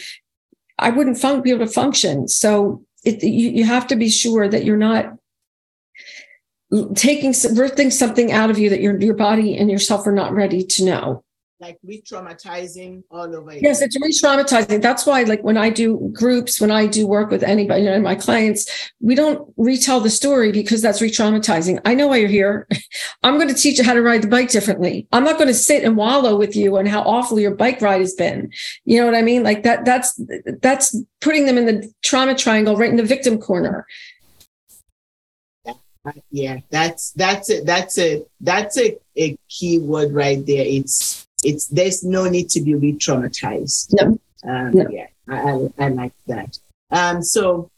I 0.79 0.91
wouldn't 0.91 1.19
fun- 1.19 1.43
be 1.43 1.51
able 1.51 1.67
to 1.67 1.73
function. 1.73 2.29
So 2.29 2.85
it, 3.05 3.21
you, 3.21 3.51
you 3.51 3.65
have 3.65 3.89
to 3.89 3.97
be 3.97 4.09
sure 4.09 4.49
that 4.49 4.65
you're 4.65 4.77
not 4.77 5.13
taking, 6.95 7.33
birthing 7.33 7.93
something 7.93 8.31
out 8.31 8.49
of 8.49 8.61
you 8.61 8.71
that 8.71 8.81
your, 8.81 8.97
your 9.01 9.15
body 9.15 9.57
and 9.57 9.73
yourself 9.73 10.07
are 10.07 10.13
not 10.13 10.33
ready 10.33 10.63
to 10.63 10.85
know 10.85 11.24
like 11.65 11.79
re-traumatizing 11.83 13.03
all 13.11 13.35
over 13.35 13.55
yes 13.55 13.81
it's 13.81 13.99
re-traumatizing. 13.99 14.83
That's 14.83 15.07
why 15.07 15.23
like 15.23 15.43
when 15.43 15.57
i 15.57 15.71
do 15.71 16.11
groups 16.13 16.61
when 16.61 16.71
i 16.71 16.87
do 16.87 17.07
work 17.07 17.31
with 17.31 17.43
anybody 17.43 17.85
you 17.85 17.91
know, 17.91 18.01
my 18.01 18.15
clients 18.15 18.91
we 19.01 19.15
don't 19.15 19.41
retell 19.57 20.01
the 20.01 20.11
story 20.11 20.53
because 20.53 20.83
that's 20.83 21.01
re-traumatizing. 21.01 21.81
I 21.85 21.95
know 21.95 22.09
why 22.09 22.19
you're 22.19 22.29
here. 22.29 22.69
I'm 23.23 23.37
going 23.37 23.49
to 23.49 23.55
teach 23.55 23.79
you 23.79 23.85
how 23.85 23.95
to 23.95 24.03
ride 24.03 24.23
the 24.23 24.29
bike 24.29 24.51
differently. 24.51 25.07
I'm 25.13 25.25
not 25.25 25.37
going 25.37 25.49
to 25.49 25.55
sit 25.55 25.85
and 25.85 25.97
wallow 25.97 26.37
with 26.37 26.55
you 26.55 26.77
on 26.77 26.87
how 26.87 27.03
awful 27.03 27.41
your 27.41 27.55
bike 27.55 27.81
ride 27.81 28.01
has 28.01 28.15
been. 28.15 28.51
You 28.85 29.01
know 29.01 29.07
what 29.07 29.15
i 29.15 29.23
mean? 29.23 29.43
Like 29.43 29.63
that 29.63 29.85
that's 29.85 30.21
that's 30.61 30.97
putting 31.21 31.47
them 31.47 31.57
in 31.57 31.67
the 31.67 31.93
trauma 32.03 32.35
triangle 32.35 32.77
right 32.77 32.91
in 32.91 32.97
the 32.97 33.03
victim 33.15 33.39
corner. 33.39 33.87
Yeah 36.31 36.59
that's 36.71 37.13
that's 37.13 37.49
it. 37.49 37.65
That's 37.65 37.97
it. 37.99 38.29
That's 38.41 38.79
a, 38.79 38.97
a 39.17 39.39
key 39.49 39.79
word 39.79 40.13
right 40.13 40.45
there. 40.45 40.65
It's 40.67 41.24
it's 41.45 41.67
there's 41.69 42.03
no 42.05 42.29
need 42.29 42.49
to 42.51 42.61
be 42.61 42.75
re-traumatized. 42.75 43.95
No. 44.01 44.19
Um, 44.47 44.71
no. 44.73 44.87
Yeah, 44.91 45.07
I, 45.29 45.37
I, 45.37 45.87
I, 45.87 45.89
like 45.89 46.13
that. 46.27 46.59
Um, 46.91 47.23
so 47.23 47.71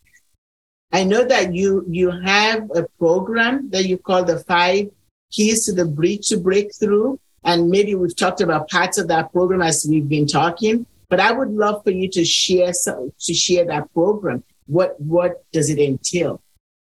I 0.93 1.05
know 1.05 1.25
that 1.25 1.55
you 1.55 1.85
you 1.89 2.11
have 2.11 2.71
a 2.75 2.87
program 2.99 3.71
that 3.71 3.87
you 3.87 3.99
call 3.99 4.25
the 4.25 4.41
five 4.41 4.91
keys 5.31 5.67
to 5.67 5.73
the 5.73 5.85
Bridge 5.85 6.29
to 6.29 6.39
Breakthrough. 6.39 7.19
And 7.45 7.71
maybe 7.71 7.95
we've 7.95 8.17
talked 8.17 8.41
about 8.41 8.69
parts 8.69 8.99
of 8.99 9.07
that 9.09 9.33
program 9.33 9.63
as 9.63 9.87
we've 9.89 10.09
been 10.09 10.27
talking. 10.27 10.87
But 11.09 11.21
I 11.21 11.31
would 11.31 11.51
love 11.51 11.85
for 11.85 11.91
you 11.91 12.09
to 12.11 12.25
share 12.25 12.73
some, 12.73 13.13
to 13.21 13.35
share 13.35 13.65
that 13.67 13.93
program. 13.95 14.43
What 14.67 15.01
what 15.01 15.45
does 15.53 15.71
it 15.71 15.79
entail 15.79 16.43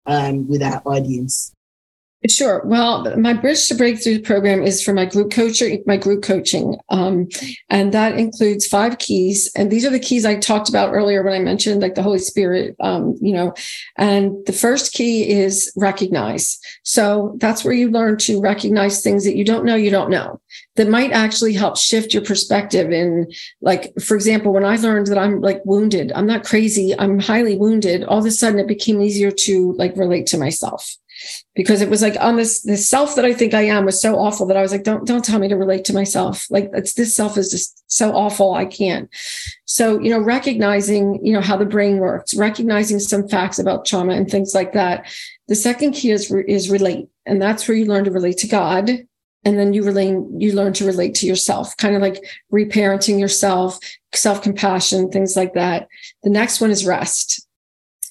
um, 0.05 0.47
with 0.49 0.61
our 0.61 0.81
audience? 0.85 1.53
Sure. 2.27 2.61
Well, 2.65 3.17
my 3.17 3.31
Bridge 3.31 3.65
to 3.69 3.75
Breakthrough 3.75 4.21
program 4.21 4.61
is 4.61 4.83
for 4.83 4.93
my 4.93 5.05
group 5.05 5.31
coaching, 5.31 5.81
my 5.85 5.95
group 5.95 6.21
coaching. 6.21 6.75
Um, 6.89 7.29
and 7.69 7.93
that 7.93 8.17
includes 8.17 8.67
five 8.67 8.97
keys. 8.97 9.49
And 9.55 9.71
these 9.71 9.85
are 9.85 9.89
the 9.89 10.01
keys 10.01 10.25
I 10.25 10.35
talked 10.35 10.67
about 10.67 10.91
earlier 10.93 11.23
when 11.23 11.31
I 11.31 11.39
mentioned 11.39 11.81
like 11.81 11.95
the 11.95 12.03
Holy 12.03 12.19
Spirit, 12.19 12.75
um, 12.81 13.15
you 13.21 13.31
know, 13.31 13.53
and 13.95 14.35
the 14.45 14.51
first 14.51 14.91
key 14.91 15.29
is 15.29 15.71
recognize. 15.77 16.59
So 16.83 17.37
that's 17.37 17.63
where 17.63 17.73
you 17.73 17.89
learn 17.89 18.17
to 18.17 18.41
recognize 18.41 19.01
things 19.01 19.23
that 19.23 19.37
you 19.37 19.45
don't 19.45 19.63
know, 19.63 19.75
you 19.75 19.89
don't 19.89 20.09
know 20.09 20.41
that 20.75 20.89
might 20.89 21.11
actually 21.11 21.53
help 21.53 21.77
shift 21.77 22.13
your 22.13 22.23
perspective. 22.23 22.91
In 22.91 23.31
like, 23.61 23.93
for 24.01 24.15
example, 24.15 24.51
when 24.51 24.65
I 24.65 24.75
learned 24.75 25.07
that 25.07 25.17
I'm 25.17 25.39
like 25.39 25.61
wounded, 25.63 26.11
I'm 26.13 26.27
not 26.27 26.45
crazy, 26.45 26.93
I'm 26.99 27.19
highly 27.19 27.57
wounded. 27.57 28.03
All 28.03 28.19
of 28.19 28.25
a 28.25 28.31
sudden 28.31 28.59
it 28.59 28.67
became 28.67 29.01
easier 29.01 29.31
to 29.31 29.73
like 29.73 29.95
relate 29.95 30.25
to 30.27 30.37
myself 30.37 30.97
because 31.55 31.81
it 31.81 31.89
was 31.89 32.01
like 32.01 32.15
on 32.19 32.35
this 32.35 32.61
this 32.61 32.87
self 32.87 33.15
that 33.15 33.25
I 33.25 33.33
think 33.33 33.53
I 33.53 33.63
am 33.63 33.85
was 33.85 34.01
so 34.01 34.17
awful 34.17 34.45
that 34.47 34.57
I 34.57 34.61
was 34.61 34.71
like, 34.71 34.83
don't 34.83 35.05
don't 35.05 35.25
tell 35.25 35.39
me 35.39 35.47
to 35.47 35.55
relate 35.55 35.85
to 35.85 35.93
myself. 35.93 36.45
Like 36.49 36.69
it's 36.73 36.93
this 36.93 37.15
self 37.15 37.37
is 37.37 37.51
just 37.51 37.83
so 37.91 38.13
awful. 38.13 38.53
I 38.53 38.65
can't. 38.65 39.09
So, 39.65 39.99
you 39.99 40.09
know, 40.09 40.19
recognizing, 40.19 41.23
you 41.25 41.33
know, 41.33 41.41
how 41.41 41.57
the 41.57 41.65
brain 41.65 41.97
works, 41.97 42.33
recognizing 42.33 42.99
some 42.99 43.27
facts 43.27 43.59
about 43.59 43.85
trauma 43.85 44.13
and 44.13 44.29
things 44.29 44.53
like 44.55 44.73
that. 44.73 45.07
The 45.47 45.55
second 45.55 45.93
key 45.93 46.11
is 46.11 46.31
is 46.47 46.69
relate. 46.69 47.09
And 47.25 47.41
that's 47.41 47.67
where 47.67 47.77
you 47.77 47.85
learn 47.85 48.05
to 48.05 48.11
relate 48.11 48.37
to 48.39 48.47
God. 48.47 48.89
And 49.45 49.57
then 49.57 49.73
you 49.73 49.83
relate, 49.83 50.17
you 50.37 50.53
learn 50.53 50.73
to 50.73 50.85
relate 50.85 51.15
to 51.15 51.25
yourself, 51.25 51.75
kind 51.77 51.95
of 51.95 52.01
like 52.01 52.21
reparenting 52.51 53.19
yourself, 53.19 53.79
self-compassion, 54.13 55.11
things 55.11 55.37
like 55.37 55.53
that. 55.53 55.87
The 56.23 56.29
next 56.29 56.59
one 56.59 56.71
is 56.71 56.85
rest 56.85 57.47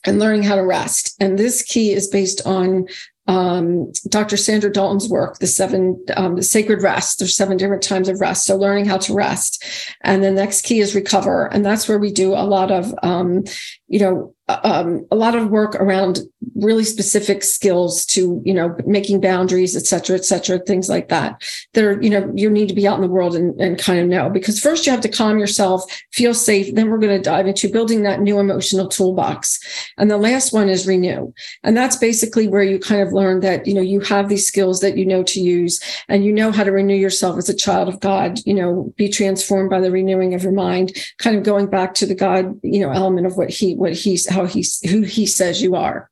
and 0.04 0.18
learning 0.18 0.42
how 0.42 0.56
to 0.56 0.64
rest. 0.64 1.16
And 1.20 1.38
this 1.38 1.62
key 1.62 1.92
is 1.92 2.08
based 2.08 2.46
on 2.46 2.86
um, 3.28 3.92
Dr. 4.08 4.38
Sandra 4.38 4.72
Dalton's 4.72 5.08
work, 5.08 5.38
the 5.38 5.46
seven, 5.46 6.02
um, 6.16 6.36
the 6.36 6.42
sacred 6.42 6.82
rest. 6.82 7.18
There's 7.18 7.36
seven 7.36 7.58
different 7.58 7.82
times 7.82 8.08
of 8.08 8.20
rest. 8.20 8.46
So 8.46 8.56
learning 8.56 8.86
how 8.86 8.96
to 8.96 9.12
rest. 9.12 9.62
And 10.00 10.24
the 10.24 10.30
next 10.30 10.62
key 10.62 10.80
is 10.80 10.94
recover. 10.94 11.46
And 11.52 11.64
that's 11.64 11.88
where 11.88 11.98
we 11.98 12.10
do 12.10 12.32
a 12.32 12.42
lot 12.42 12.70
of, 12.70 12.94
um, 13.02 13.44
you 13.88 13.98
know, 13.98 14.34
um, 14.48 15.06
a 15.10 15.16
lot 15.16 15.34
of 15.34 15.50
work 15.50 15.74
around 15.74 16.20
really 16.54 16.84
specific 16.84 17.44
skills 17.44 18.06
to 18.06 18.40
you 18.44 18.54
know 18.54 18.74
making 18.86 19.20
boundaries 19.20 19.76
et 19.76 19.86
cetera 19.86 20.16
et 20.16 20.24
cetera 20.24 20.58
things 20.58 20.88
like 20.88 21.08
that 21.08 21.40
that 21.74 21.84
are 21.84 22.00
you 22.00 22.08
know 22.08 22.32
you 22.34 22.48
need 22.48 22.68
to 22.68 22.74
be 22.74 22.88
out 22.88 22.96
in 22.96 23.02
the 23.02 23.08
world 23.08 23.36
and, 23.36 23.60
and 23.60 23.78
kind 23.78 24.00
of 24.00 24.06
know. 24.06 24.30
Because 24.30 24.58
first 24.58 24.86
you 24.86 24.92
have 24.92 25.02
to 25.02 25.08
calm 25.08 25.38
yourself 25.38 25.84
feel 26.12 26.32
safe 26.32 26.74
then 26.74 26.88
we're 26.88 26.98
going 26.98 27.16
to 27.16 27.22
dive 27.22 27.46
into 27.46 27.70
building 27.70 28.02
that 28.02 28.20
new 28.20 28.38
emotional 28.38 28.88
toolbox. 28.88 29.60
And 29.98 30.10
the 30.10 30.16
last 30.16 30.52
one 30.52 30.68
is 30.68 30.86
renew. 30.86 31.32
And 31.62 31.76
that's 31.76 31.96
basically 31.96 32.48
where 32.48 32.62
you 32.62 32.78
kind 32.78 33.02
of 33.02 33.12
learn 33.12 33.40
that 33.40 33.66
you 33.66 33.74
know 33.74 33.82
you 33.82 34.00
have 34.00 34.28
these 34.28 34.46
skills 34.46 34.80
that 34.80 34.96
you 34.96 35.04
know 35.04 35.22
to 35.24 35.40
use 35.40 35.78
and 36.08 36.24
you 36.24 36.32
know 36.32 36.52
how 36.52 36.64
to 36.64 36.72
renew 36.72 36.96
yourself 36.96 37.36
as 37.36 37.48
a 37.48 37.54
child 37.54 37.88
of 37.88 38.00
god 38.00 38.40
you 38.46 38.54
know 38.54 38.92
be 38.96 39.08
transformed 39.08 39.70
by 39.70 39.80
the 39.80 39.90
renewing 39.90 40.34
of 40.34 40.42
your 40.42 40.52
mind 40.52 40.96
kind 41.18 41.36
of 41.36 41.42
going 41.42 41.66
back 41.66 41.94
to 41.94 42.06
the 42.06 42.14
god 42.14 42.58
you 42.62 42.80
know 42.80 42.90
element 42.90 43.26
of 43.26 43.36
what 43.36 43.50
he 43.50 43.74
what 43.78 43.92
he's 44.02 44.28
how 44.34 44.44
he's 44.44 44.72
who 44.90 45.02
he 45.02 45.24
says 45.26 45.62
you 45.62 45.72
are 45.76 46.10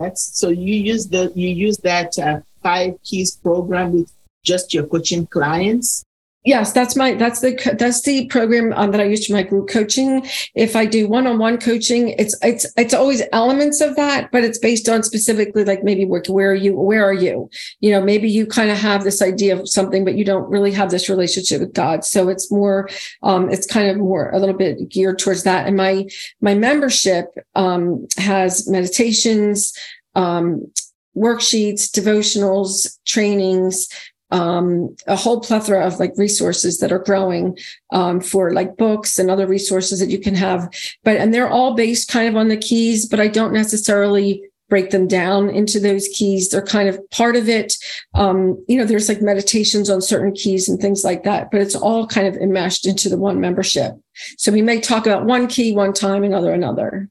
that's 0.00 0.22
so 0.40 0.48
you 0.48 0.74
use 0.92 1.04
the 1.08 1.30
you 1.34 1.48
use 1.48 1.78
that 1.78 2.18
uh, 2.18 2.40
five 2.62 2.94
keys 3.04 3.36
program 3.36 3.92
with 3.92 4.10
just 4.44 4.72
your 4.72 4.86
coaching 4.86 5.26
clients. 5.26 6.04
Yes, 6.42 6.72
that's 6.72 6.96
my 6.96 7.12
that's 7.14 7.40
the 7.40 7.76
that's 7.78 8.00
the 8.02 8.26
program 8.28 8.72
um, 8.72 8.92
that 8.92 9.00
I 9.00 9.04
use 9.04 9.26
for 9.26 9.34
my 9.34 9.42
group 9.42 9.68
coaching. 9.68 10.26
If 10.54 10.74
I 10.74 10.86
do 10.86 11.06
one-on-one 11.06 11.58
coaching, 11.58 12.14
it's 12.18 12.34
it's 12.42 12.64
it's 12.78 12.94
always 12.94 13.22
elements 13.32 13.82
of 13.82 13.94
that, 13.96 14.30
but 14.32 14.42
it's 14.42 14.58
based 14.58 14.88
on 14.88 15.02
specifically 15.02 15.64
like 15.64 15.84
maybe 15.84 16.06
where 16.06 16.22
where 16.28 16.52
are 16.52 16.54
you 16.54 16.74
where 16.74 17.04
are 17.04 17.12
you? 17.12 17.50
You 17.80 17.90
know, 17.90 18.00
maybe 18.00 18.30
you 18.30 18.46
kind 18.46 18.70
of 18.70 18.78
have 18.78 19.04
this 19.04 19.20
idea 19.20 19.60
of 19.60 19.68
something, 19.68 20.02
but 20.02 20.14
you 20.14 20.24
don't 20.24 20.48
really 20.48 20.72
have 20.72 20.90
this 20.90 21.10
relationship 21.10 21.60
with 21.60 21.74
God. 21.74 22.06
So 22.06 22.30
it's 22.30 22.50
more 22.50 22.88
um, 23.22 23.50
it's 23.50 23.66
kind 23.66 23.90
of 23.90 23.98
more 23.98 24.30
a 24.30 24.38
little 24.38 24.56
bit 24.56 24.88
geared 24.88 25.18
towards 25.18 25.42
that. 25.42 25.66
And 25.66 25.76
my 25.76 26.06
my 26.40 26.54
membership 26.54 27.26
um, 27.54 28.06
has 28.16 28.66
meditations, 28.66 29.74
um, 30.14 30.72
worksheets, 31.14 31.90
devotionals, 31.90 32.98
trainings, 33.04 33.88
um, 34.30 34.94
a 35.06 35.16
whole 35.16 35.40
plethora 35.40 35.84
of 35.86 35.98
like 35.98 36.12
resources 36.16 36.78
that 36.78 36.92
are 36.92 36.98
growing 36.98 37.58
um, 37.92 38.20
for 38.20 38.52
like 38.52 38.76
books 38.76 39.18
and 39.18 39.30
other 39.30 39.46
resources 39.46 40.00
that 40.00 40.10
you 40.10 40.18
can 40.18 40.34
have. 40.34 40.68
But 41.04 41.16
and 41.16 41.34
they're 41.34 41.48
all 41.48 41.74
based 41.74 42.08
kind 42.08 42.28
of 42.28 42.36
on 42.36 42.48
the 42.48 42.56
keys, 42.56 43.06
but 43.06 43.20
I 43.20 43.28
don't 43.28 43.52
necessarily 43.52 44.42
break 44.68 44.90
them 44.90 45.08
down 45.08 45.50
into 45.50 45.80
those 45.80 46.08
keys. 46.08 46.48
They're 46.48 46.62
kind 46.62 46.88
of 46.88 46.98
part 47.10 47.36
of 47.36 47.48
it. 47.48 47.74
Um, 48.14 48.64
you 48.68 48.78
know, 48.78 48.84
there's 48.84 49.08
like 49.08 49.20
meditations 49.20 49.90
on 49.90 50.00
certain 50.00 50.32
keys 50.32 50.68
and 50.68 50.80
things 50.80 51.04
like 51.04 51.24
that, 51.24 51.50
but 51.50 51.60
it's 51.60 51.74
all 51.74 52.06
kind 52.06 52.28
of 52.28 52.36
enmeshed 52.36 52.86
into 52.86 53.08
the 53.08 53.18
one 53.18 53.40
membership. 53.40 53.94
So 54.38 54.52
we 54.52 54.62
may 54.62 54.80
talk 54.80 55.06
about 55.06 55.26
one 55.26 55.48
key 55.48 55.72
one 55.72 55.92
time, 55.92 56.22
another 56.22 56.52
another. 56.52 57.10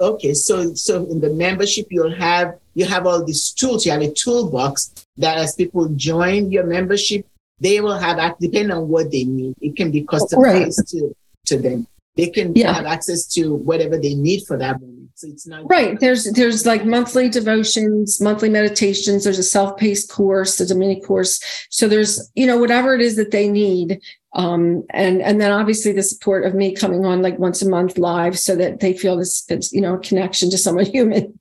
Okay, 0.00 0.34
so 0.34 0.74
so 0.74 1.06
in 1.06 1.20
the 1.20 1.30
membership 1.30 1.86
you'll 1.90 2.14
have 2.14 2.58
you 2.74 2.84
have 2.84 3.06
all 3.06 3.24
these 3.24 3.52
tools. 3.52 3.86
You 3.86 3.92
have 3.92 4.02
a 4.02 4.12
toolbox 4.12 4.92
that 5.18 5.38
as 5.38 5.54
people 5.54 5.88
join 5.90 6.50
your 6.50 6.64
membership, 6.64 7.26
they 7.60 7.80
will 7.80 7.98
have 7.98 8.36
depending 8.40 8.76
on 8.76 8.88
what 8.88 9.10
they 9.10 9.24
need. 9.24 9.54
It 9.60 9.76
can 9.76 9.90
be 9.90 10.02
customized 10.02 10.78
right. 10.78 10.88
to 10.88 11.16
to 11.46 11.58
them. 11.58 11.86
They 12.16 12.28
can 12.28 12.54
yeah. 12.54 12.72
have 12.72 12.86
access 12.86 13.26
to 13.34 13.54
whatever 13.54 13.96
they 13.96 14.14
need 14.14 14.44
for 14.46 14.56
that 14.58 14.80
moment. 14.80 14.99
So 15.20 15.28
it's 15.28 15.46
not 15.46 15.68
right. 15.68 15.98
There's 16.00 16.30
there's 16.32 16.64
like 16.64 16.84
monthly 16.84 17.28
devotions, 17.28 18.20
monthly 18.20 18.48
meditations. 18.48 19.24
There's 19.24 19.38
a 19.38 19.42
self-paced 19.42 20.10
course. 20.10 20.56
There's 20.56 20.70
a 20.70 20.76
mini 20.76 21.00
course. 21.00 21.66
So 21.70 21.88
there's 21.88 22.30
you 22.34 22.46
know 22.46 22.58
whatever 22.58 22.94
it 22.94 23.00
is 23.00 23.16
that 23.16 23.30
they 23.30 23.48
need 23.48 24.00
um, 24.32 24.84
and 24.90 25.20
and 25.20 25.40
then 25.40 25.50
obviously 25.50 25.92
the 25.92 26.02
support 26.02 26.44
of 26.44 26.54
me 26.54 26.72
coming 26.72 27.04
on 27.04 27.20
like 27.22 27.38
once 27.38 27.62
a 27.62 27.68
month 27.68 27.98
live 27.98 28.38
so 28.38 28.54
that 28.56 28.80
they 28.80 28.92
feel 28.92 29.16
this 29.16 29.44
it's 29.48 29.72
you 29.72 29.80
know 29.80 29.98
connection 29.98 30.50
to 30.50 30.58
someone 30.58 30.84
human 30.98 31.38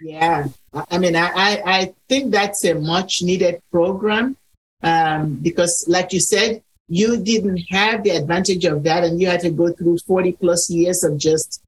yeah 0.00 0.46
i 0.90 0.98
mean 0.98 1.14
i 1.14 1.30
i 1.64 1.94
think 2.08 2.32
that's 2.32 2.64
a 2.64 2.74
much 2.74 3.22
needed 3.22 3.62
program 3.70 4.36
um, 4.82 5.36
because 5.36 5.84
like 5.86 6.12
you 6.12 6.18
said 6.18 6.62
you 6.88 7.16
didn't 7.16 7.58
have 7.70 8.02
the 8.02 8.10
advantage 8.10 8.64
of 8.64 8.82
that 8.82 9.04
and 9.04 9.20
you 9.20 9.28
had 9.28 9.40
to 9.40 9.50
go 9.50 9.72
through 9.72 9.98
40 9.98 10.32
plus 10.32 10.68
years 10.68 11.04
of 11.04 11.16
just 11.18 11.62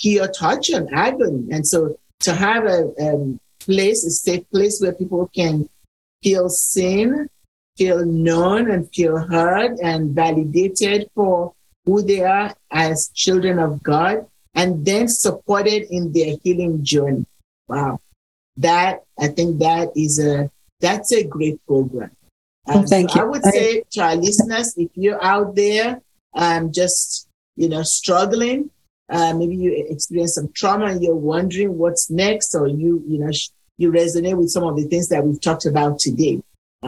pure 0.00 0.28
touch 0.28 0.70
and 0.70 0.88
agony 0.92 1.46
and 1.50 1.66
so 1.66 1.98
to 2.18 2.34
have 2.34 2.64
a, 2.64 2.92
a 2.98 3.38
place 3.60 4.04
a 4.04 4.10
safe 4.10 4.48
place 4.50 4.80
where 4.80 4.92
people 4.92 5.30
can 5.34 5.68
feel 6.22 6.48
seen 6.48 7.28
feel 7.76 8.04
known 8.04 8.70
and 8.70 8.92
feel 8.94 9.16
heard 9.16 9.78
and 9.80 10.14
validated 10.14 11.08
for 11.14 11.54
who 11.84 12.02
they 12.02 12.22
are 12.22 12.54
as 12.70 13.10
children 13.14 13.58
of 13.58 13.82
God, 13.82 14.26
and 14.54 14.84
then 14.84 15.08
supported 15.08 15.88
in 15.90 16.12
their 16.12 16.36
healing 16.42 16.84
journey. 16.84 17.24
Wow. 17.68 18.00
That, 18.58 19.04
I 19.18 19.28
think 19.28 19.60
that 19.60 19.88
is 19.96 20.18
a, 20.18 20.50
that's 20.80 21.12
a 21.12 21.24
great 21.24 21.64
program. 21.66 22.10
Um, 22.68 22.80
oh, 22.80 22.86
thank 22.86 23.10
so 23.10 23.16
you. 23.16 23.22
I 23.22 23.28
would 23.30 23.44
say 23.44 23.82
to 23.92 24.00
our 24.02 24.16
listeners, 24.16 24.74
if 24.76 24.90
you're 24.94 25.24
out 25.24 25.56
there, 25.56 26.02
um, 26.34 26.72
just, 26.72 27.28
you 27.56 27.68
know, 27.68 27.82
struggling, 27.82 28.70
uh, 29.10 29.34
maybe 29.34 29.56
you 29.56 29.86
experience 29.88 30.36
some 30.36 30.50
trauma 30.54 30.86
and 30.86 31.02
you're 31.02 31.14
wondering 31.14 31.76
what's 31.76 32.10
next, 32.10 32.54
or 32.54 32.68
you, 32.68 33.02
you 33.08 33.18
know, 33.18 33.30
you 33.76 33.90
resonate 33.90 34.36
with 34.36 34.50
some 34.50 34.62
of 34.62 34.76
the 34.76 34.84
things 34.84 35.08
that 35.08 35.24
we've 35.24 35.40
talked 35.40 35.66
about 35.66 35.98
today. 35.98 36.40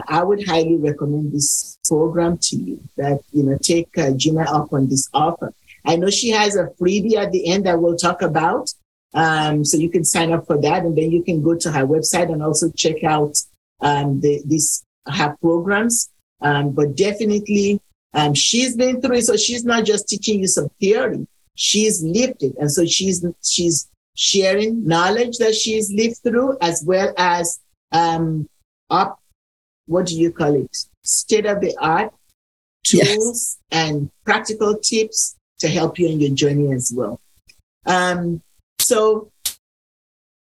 I 0.07 0.23
would 0.23 0.47
highly 0.47 0.77
recommend 0.77 1.33
this 1.33 1.77
program 1.87 2.37
to 2.43 2.55
you 2.55 2.79
that, 2.97 3.19
you 3.31 3.43
know, 3.43 3.57
take 3.61 3.95
uh, 3.97 4.11
Gina 4.11 4.41
up 4.41 4.73
on 4.73 4.89
this 4.89 5.07
offer. 5.13 5.53
I 5.85 5.97
know 5.97 6.09
she 6.09 6.29
has 6.29 6.55
a 6.55 6.67
freebie 6.79 7.15
at 7.15 7.31
the 7.31 7.47
end 7.47 7.65
that 7.65 7.79
we'll 7.79 7.97
talk 7.97 8.21
about. 8.21 8.73
Um, 9.13 9.63
so 9.63 9.77
you 9.77 9.89
can 9.89 10.03
sign 10.03 10.31
up 10.31 10.47
for 10.47 10.59
that 10.59 10.83
and 10.83 10.97
then 10.97 11.11
you 11.11 11.23
can 11.23 11.43
go 11.43 11.55
to 11.55 11.71
her 11.71 11.85
website 11.85 12.31
and 12.31 12.41
also 12.41 12.71
check 12.71 13.03
out 13.03 13.37
um, 13.81 14.21
the, 14.21 14.41
this, 14.45 14.83
her 15.07 15.35
programs. 15.39 16.09
Um, 16.41 16.71
but 16.71 16.95
definitely, 16.95 17.79
um, 18.13 18.33
she's 18.33 18.75
been 18.75 19.01
through 19.01 19.17
it. 19.17 19.25
So 19.25 19.37
she's 19.37 19.63
not 19.63 19.85
just 19.85 20.07
teaching 20.07 20.39
you 20.39 20.47
some 20.47 20.69
theory. 20.79 21.27
She's 21.55 22.03
lived 22.03 22.43
it. 22.43 22.55
And 22.59 22.71
so 22.71 22.85
she's, 22.85 23.25
she's 23.43 23.89
sharing 24.15 24.85
knowledge 24.85 25.37
that 25.37 25.55
she's 25.55 25.91
lived 25.91 26.17
through 26.23 26.57
as 26.61 26.83
well 26.85 27.13
as, 27.17 27.59
um, 27.91 28.47
up 28.89 29.19
what 29.85 30.05
do 30.05 30.15
you 30.17 30.31
call 30.31 30.55
it? 30.55 30.77
State 31.03 31.45
of 31.45 31.61
the 31.61 31.75
art 31.79 32.13
tools 32.85 33.05
yes. 33.05 33.57
and 33.71 34.09
practical 34.25 34.77
tips 34.77 35.35
to 35.59 35.67
help 35.67 35.99
you 35.99 36.07
in 36.07 36.19
your 36.19 36.35
journey 36.35 36.73
as 36.73 36.91
well. 36.95 37.19
Um, 37.85 38.41
so 38.79 39.31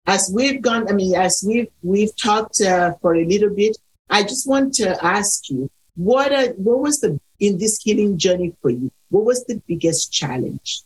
as 0.08 0.32
we've 0.34 0.62
gone, 0.62 0.90
I 0.90 0.94
mean, 0.94 1.16
as 1.16 1.44
we've 1.46 1.68
we've 1.84 2.16
talked 2.16 2.62
uh, 2.62 2.94
for 3.02 3.16
a 3.16 3.26
little 3.26 3.50
bit, 3.50 3.78
I 4.10 4.24
just 4.24 4.48
want 4.48 4.74
to 4.76 5.04
ask 5.04 5.50
you, 5.50 5.70
what 5.96 6.32
are, 6.34 6.48
what 6.54 6.80
was 6.80 7.00
the 7.02 7.20
in 7.40 7.58
this 7.58 7.82
healing 7.82 8.18
journey 8.18 8.54
for 8.62 8.72
you? 8.72 8.92
What 9.10 9.26
was 9.26 9.46
the 9.46 9.62
biggest 9.68 10.12
challenge? 10.12 10.82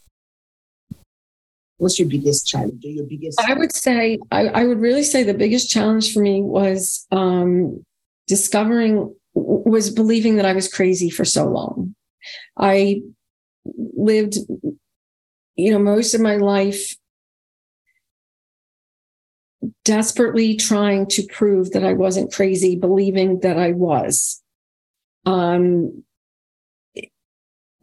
What's 1.83 1.99
your 1.99 2.07
biggest 2.07 2.47
challenge 2.47 2.83
or 2.85 2.89
your 2.89 3.05
biggest? 3.05 3.39
I 3.41 3.53
would 3.53 3.75
say, 3.75 4.17
I, 4.31 4.47
I 4.47 4.65
would 4.65 4.79
really 4.79 5.03
say 5.03 5.23
the 5.23 5.33
biggest 5.33 5.69
challenge 5.69 6.13
for 6.13 6.21
me 6.21 6.41
was 6.41 7.05
um, 7.11 7.85
discovering, 8.25 9.13
was 9.33 9.89
believing 9.89 10.37
that 10.37 10.45
I 10.45 10.53
was 10.53 10.71
crazy 10.71 11.09
for 11.09 11.25
so 11.25 11.45
long. 11.45 11.93
I 12.57 13.01
lived, 13.97 14.37
you 15.55 15.71
know, 15.73 15.79
most 15.79 16.13
of 16.13 16.21
my 16.21 16.37
life 16.37 16.95
desperately 19.83 20.55
trying 20.55 21.05
to 21.07 21.23
prove 21.23 21.71
that 21.71 21.83
I 21.83 21.91
wasn't 21.91 22.31
crazy, 22.31 22.77
believing 22.77 23.41
that 23.41 23.57
I 23.57 23.73
was. 23.73 24.41
Um, 25.25 26.05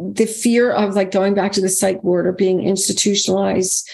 the 0.00 0.26
fear 0.26 0.72
of 0.72 0.94
like 0.94 1.10
going 1.10 1.34
back 1.34 1.52
to 1.52 1.60
the 1.60 1.68
psych 1.68 2.02
ward 2.02 2.26
or 2.26 2.32
being 2.32 2.62
institutionalized 2.62 3.88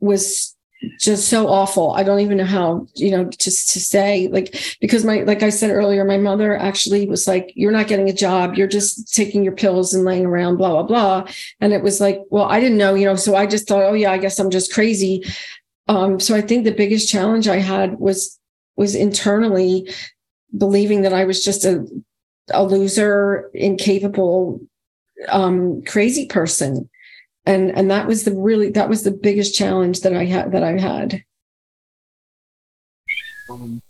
was 0.00 0.56
just 1.00 1.28
so 1.28 1.48
awful. 1.48 1.92
I 1.92 2.02
don't 2.02 2.20
even 2.20 2.38
know 2.38 2.44
how, 2.44 2.86
you 2.94 3.10
know, 3.10 3.24
just 3.24 3.72
to 3.72 3.80
say 3.80 4.28
like, 4.28 4.76
because 4.80 5.04
my, 5.04 5.22
like 5.22 5.42
I 5.42 5.50
said 5.50 5.70
earlier, 5.70 6.04
my 6.04 6.18
mother 6.18 6.56
actually 6.56 7.06
was 7.08 7.26
like, 7.26 7.52
you're 7.54 7.72
not 7.72 7.88
getting 7.88 8.08
a 8.08 8.12
job. 8.12 8.54
You're 8.54 8.68
just 8.68 9.14
taking 9.14 9.42
your 9.44 9.54
pills 9.54 9.94
and 9.94 10.04
laying 10.04 10.26
around, 10.26 10.56
blah, 10.56 10.70
blah, 10.70 10.82
blah. 10.82 11.32
And 11.60 11.72
it 11.72 11.82
was 11.82 12.00
like, 12.00 12.20
well, 12.30 12.44
I 12.44 12.60
didn't 12.60 12.78
know, 12.78 12.94
you 12.94 13.06
know, 13.06 13.16
so 13.16 13.34
I 13.34 13.46
just 13.46 13.66
thought, 13.66 13.84
oh 13.84 13.94
yeah, 13.94 14.12
I 14.12 14.18
guess 14.18 14.38
I'm 14.38 14.50
just 14.50 14.72
crazy. 14.72 15.24
Um, 15.88 16.20
so 16.20 16.34
I 16.34 16.40
think 16.40 16.64
the 16.64 16.72
biggest 16.72 17.08
challenge 17.08 17.48
I 17.48 17.58
had 17.58 17.98
was, 17.98 18.38
was 18.76 18.94
internally 18.94 19.92
believing 20.56 21.02
that 21.02 21.12
I 21.12 21.24
was 21.24 21.44
just 21.44 21.64
a, 21.64 21.86
a 22.50 22.64
loser, 22.64 23.50
incapable, 23.52 24.60
um, 25.28 25.82
crazy 25.82 26.26
person. 26.26 26.88
And, 27.46 27.70
and 27.76 27.90
that 27.90 28.06
was 28.06 28.24
the 28.24 28.32
really, 28.32 28.70
that 28.70 28.88
was 28.88 29.04
the 29.04 29.10
biggest 29.10 29.54
challenge 29.54 30.00
that 30.00 30.14
I 30.14 30.26
had, 30.26 30.52
that 30.52 30.62
I 30.62 30.78
had. 30.78 31.24
Um, 33.50 33.80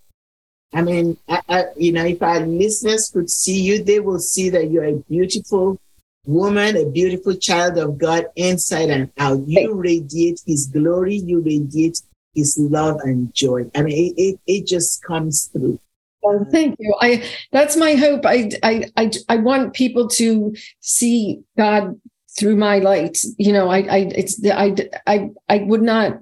I 0.73 0.83
mean, 0.83 1.17
I, 1.29 1.43
I, 1.49 1.64
you 1.77 1.93
know, 1.93 2.05
if 2.05 2.23
our 2.23 2.41
listeners 2.41 3.11
could 3.11 3.31
see 3.31 3.61
you, 3.61 3.83
they 3.83 4.01
will 4.01 4.21
see 4.21 4.51
that 4.51 4.71
you're 4.71 4.85
a 4.85 4.97
beautiful 5.09 5.81
woman, 6.25 6.77
a 6.77 6.85
beautiful 6.85 7.35
child 7.35 7.79
of 7.79 7.99
God 7.99 8.27
inside 8.37 8.91
and 8.91 9.11
out. 9.19 9.49
You 9.49 9.75
radiate 9.75 10.41
His 10.47 10.67
glory, 10.67 11.17
you 11.17 11.41
radiate 11.41 12.01
His 12.35 12.57
love 12.59 13.01
and 13.01 13.35
joy. 13.35 13.71
I 13.75 13.83
mean, 13.83 14.14
it, 14.17 14.21
it, 14.21 14.41
it 14.47 14.67
just 14.67 15.03
comes 15.03 15.47
through. 15.47 15.81
Well, 16.29 16.47
thank 16.51 16.77
you. 16.79 16.95
I 17.01 17.25
that's 17.53 17.77
my 17.77 17.95
hope. 17.95 18.27
I 18.27 18.51
I 18.62 18.85
I 18.97 19.11
I 19.31 19.37
want 19.37 19.73
people 19.73 20.09
to 20.09 20.55
see 20.81 21.41
God 21.57 21.99
through 22.38 22.57
my 22.57 22.81
light. 22.81 23.19
You 23.38 23.53
know, 23.53 23.69
I 23.71 23.79
I 23.79 23.99
it's 24.14 24.45
I 24.45 24.77
I 25.07 25.31
I 25.49 25.59
would 25.59 25.83
not. 25.83 26.19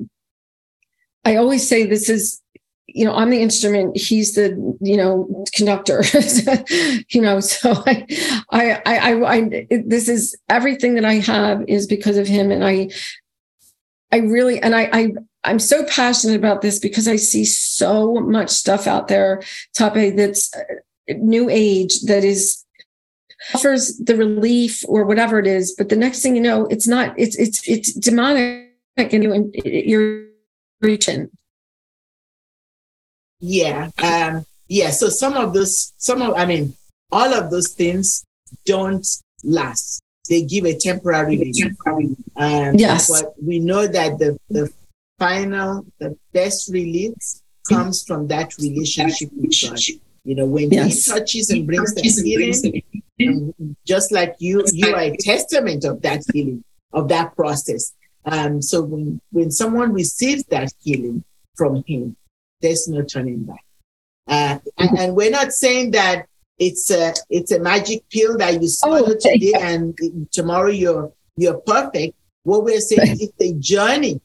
I 1.24 1.36
always 1.36 1.68
say 1.68 1.86
this 1.86 2.08
is 2.08 2.40
you 2.86 3.04
know 3.04 3.14
i'm 3.16 3.30
the 3.30 3.42
instrument 3.42 3.96
he's 3.96 4.36
the 4.36 4.48
you 4.80 4.96
know 4.96 5.44
conductor 5.54 6.04
you 7.10 7.20
know 7.20 7.40
so 7.40 7.72
I, 7.84 8.06
I 8.50 8.80
i 8.86 9.34
i 9.34 9.66
this 9.84 10.08
is 10.08 10.36
everything 10.48 10.94
that 10.94 11.04
i 11.04 11.14
have 11.14 11.64
is 11.66 11.88
because 11.88 12.16
of 12.16 12.28
him 12.28 12.52
and 12.52 12.64
i 12.64 12.88
i 14.12 14.18
really 14.18 14.62
and 14.62 14.72
i 14.72 14.88
i 14.92 15.12
i'm 15.46 15.58
so 15.58 15.84
passionate 15.84 16.36
about 16.36 16.62
this 16.62 16.78
because 16.78 17.08
i 17.08 17.16
see 17.16 17.44
so 17.44 18.14
much 18.14 18.50
stuff 18.50 18.86
out 18.86 19.08
there 19.08 19.42
Tape 19.74 20.16
that's 20.16 20.54
uh, 20.54 21.14
new 21.18 21.48
age 21.48 22.02
that 22.02 22.24
is 22.24 22.64
offers 23.54 23.96
the 23.98 24.16
relief 24.16 24.82
or 24.88 25.04
whatever 25.04 25.38
it 25.38 25.46
is 25.46 25.74
but 25.76 25.88
the 25.88 25.96
next 25.96 26.22
thing 26.22 26.34
you 26.34 26.42
know 26.42 26.66
it's 26.66 26.88
not 26.88 27.14
it's 27.18 27.36
it's 27.36 27.66
it's 27.68 27.92
demonic 27.94 28.72
and 28.96 29.52
you're 29.64 30.26
reaching 30.80 31.30
yeah. 33.40 33.90
Um, 34.02 34.44
yeah. 34.68 34.90
So 34.90 35.08
some 35.08 35.34
of 35.34 35.52
those, 35.52 35.92
some 35.98 36.22
of, 36.22 36.34
I 36.34 36.46
mean, 36.46 36.74
all 37.12 37.32
of 37.32 37.50
those 37.50 37.68
things 37.68 38.24
don't 38.64 39.06
last. 39.44 40.02
They 40.28 40.42
give 40.42 40.64
a 40.64 40.76
temporary 40.76 41.38
relief. 41.38 41.72
Um, 42.36 42.74
yes. 42.74 43.08
But 43.08 43.34
we 43.40 43.60
know 43.60 43.86
that 43.86 44.18
the, 44.18 44.38
the 44.48 44.72
final, 45.18 45.86
the 45.98 46.16
best 46.32 46.72
relief 46.72 47.14
comes 47.68 48.04
from 48.04 48.28
that 48.28 48.56
relationship 48.58 49.30
with 49.32 49.54
God. 49.62 49.78
You 50.24 50.34
know, 50.34 50.46
when 50.46 50.70
yes. 50.70 51.06
He 51.06 51.12
touches 51.12 51.50
and 51.50 51.66
brings 51.66 51.94
the 51.94 52.02
healing, 52.02 52.82
um, 53.28 53.76
just 53.86 54.10
like 54.10 54.34
you, 54.38 54.64
you 54.72 54.94
are 54.94 55.00
a 55.00 55.16
testament 55.16 55.84
of 55.84 56.02
that 56.02 56.24
healing, 56.32 56.64
of 56.92 57.08
that 57.08 57.36
process. 57.36 57.92
Um, 58.24 58.60
so 58.60 58.82
when, 58.82 59.20
when 59.30 59.50
someone 59.52 59.92
receives 59.92 60.42
that 60.44 60.72
healing 60.80 61.22
from 61.54 61.84
Him, 61.86 62.16
there's 62.60 62.88
no 62.88 63.02
turning 63.02 63.44
back. 63.44 63.64
Uh, 64.26 64.58
and, 64.78 64.98
and, 64.98 65.16
we're 65.16 65.30
not 65.30 65.52
saying 65.52 65.92
that 65.92 66.26
it's 66.58 66.90
a 66.90 67.14
it's 67.30 67.52
a 67.52 67.60
magic 67.60 68.02
pill 68.10 68.36
that 68.38 68.60
you 68.60 68.68
swallow 68.68 69.04
oh, 69.06 69.14
today 69.20 69.52
and 69.56 69.96
tomorrow 70.32 70.70
you're 70.70 71.12
you're 71.36 71.58
perfect. 71.60 72.16
What 72.42 72.64
we're 72.64 72.80
saying 72.80 73.12
is 73.12 73.20
it's 73.22 73.40
a 73.40 73.54
journey. 73.60 74.20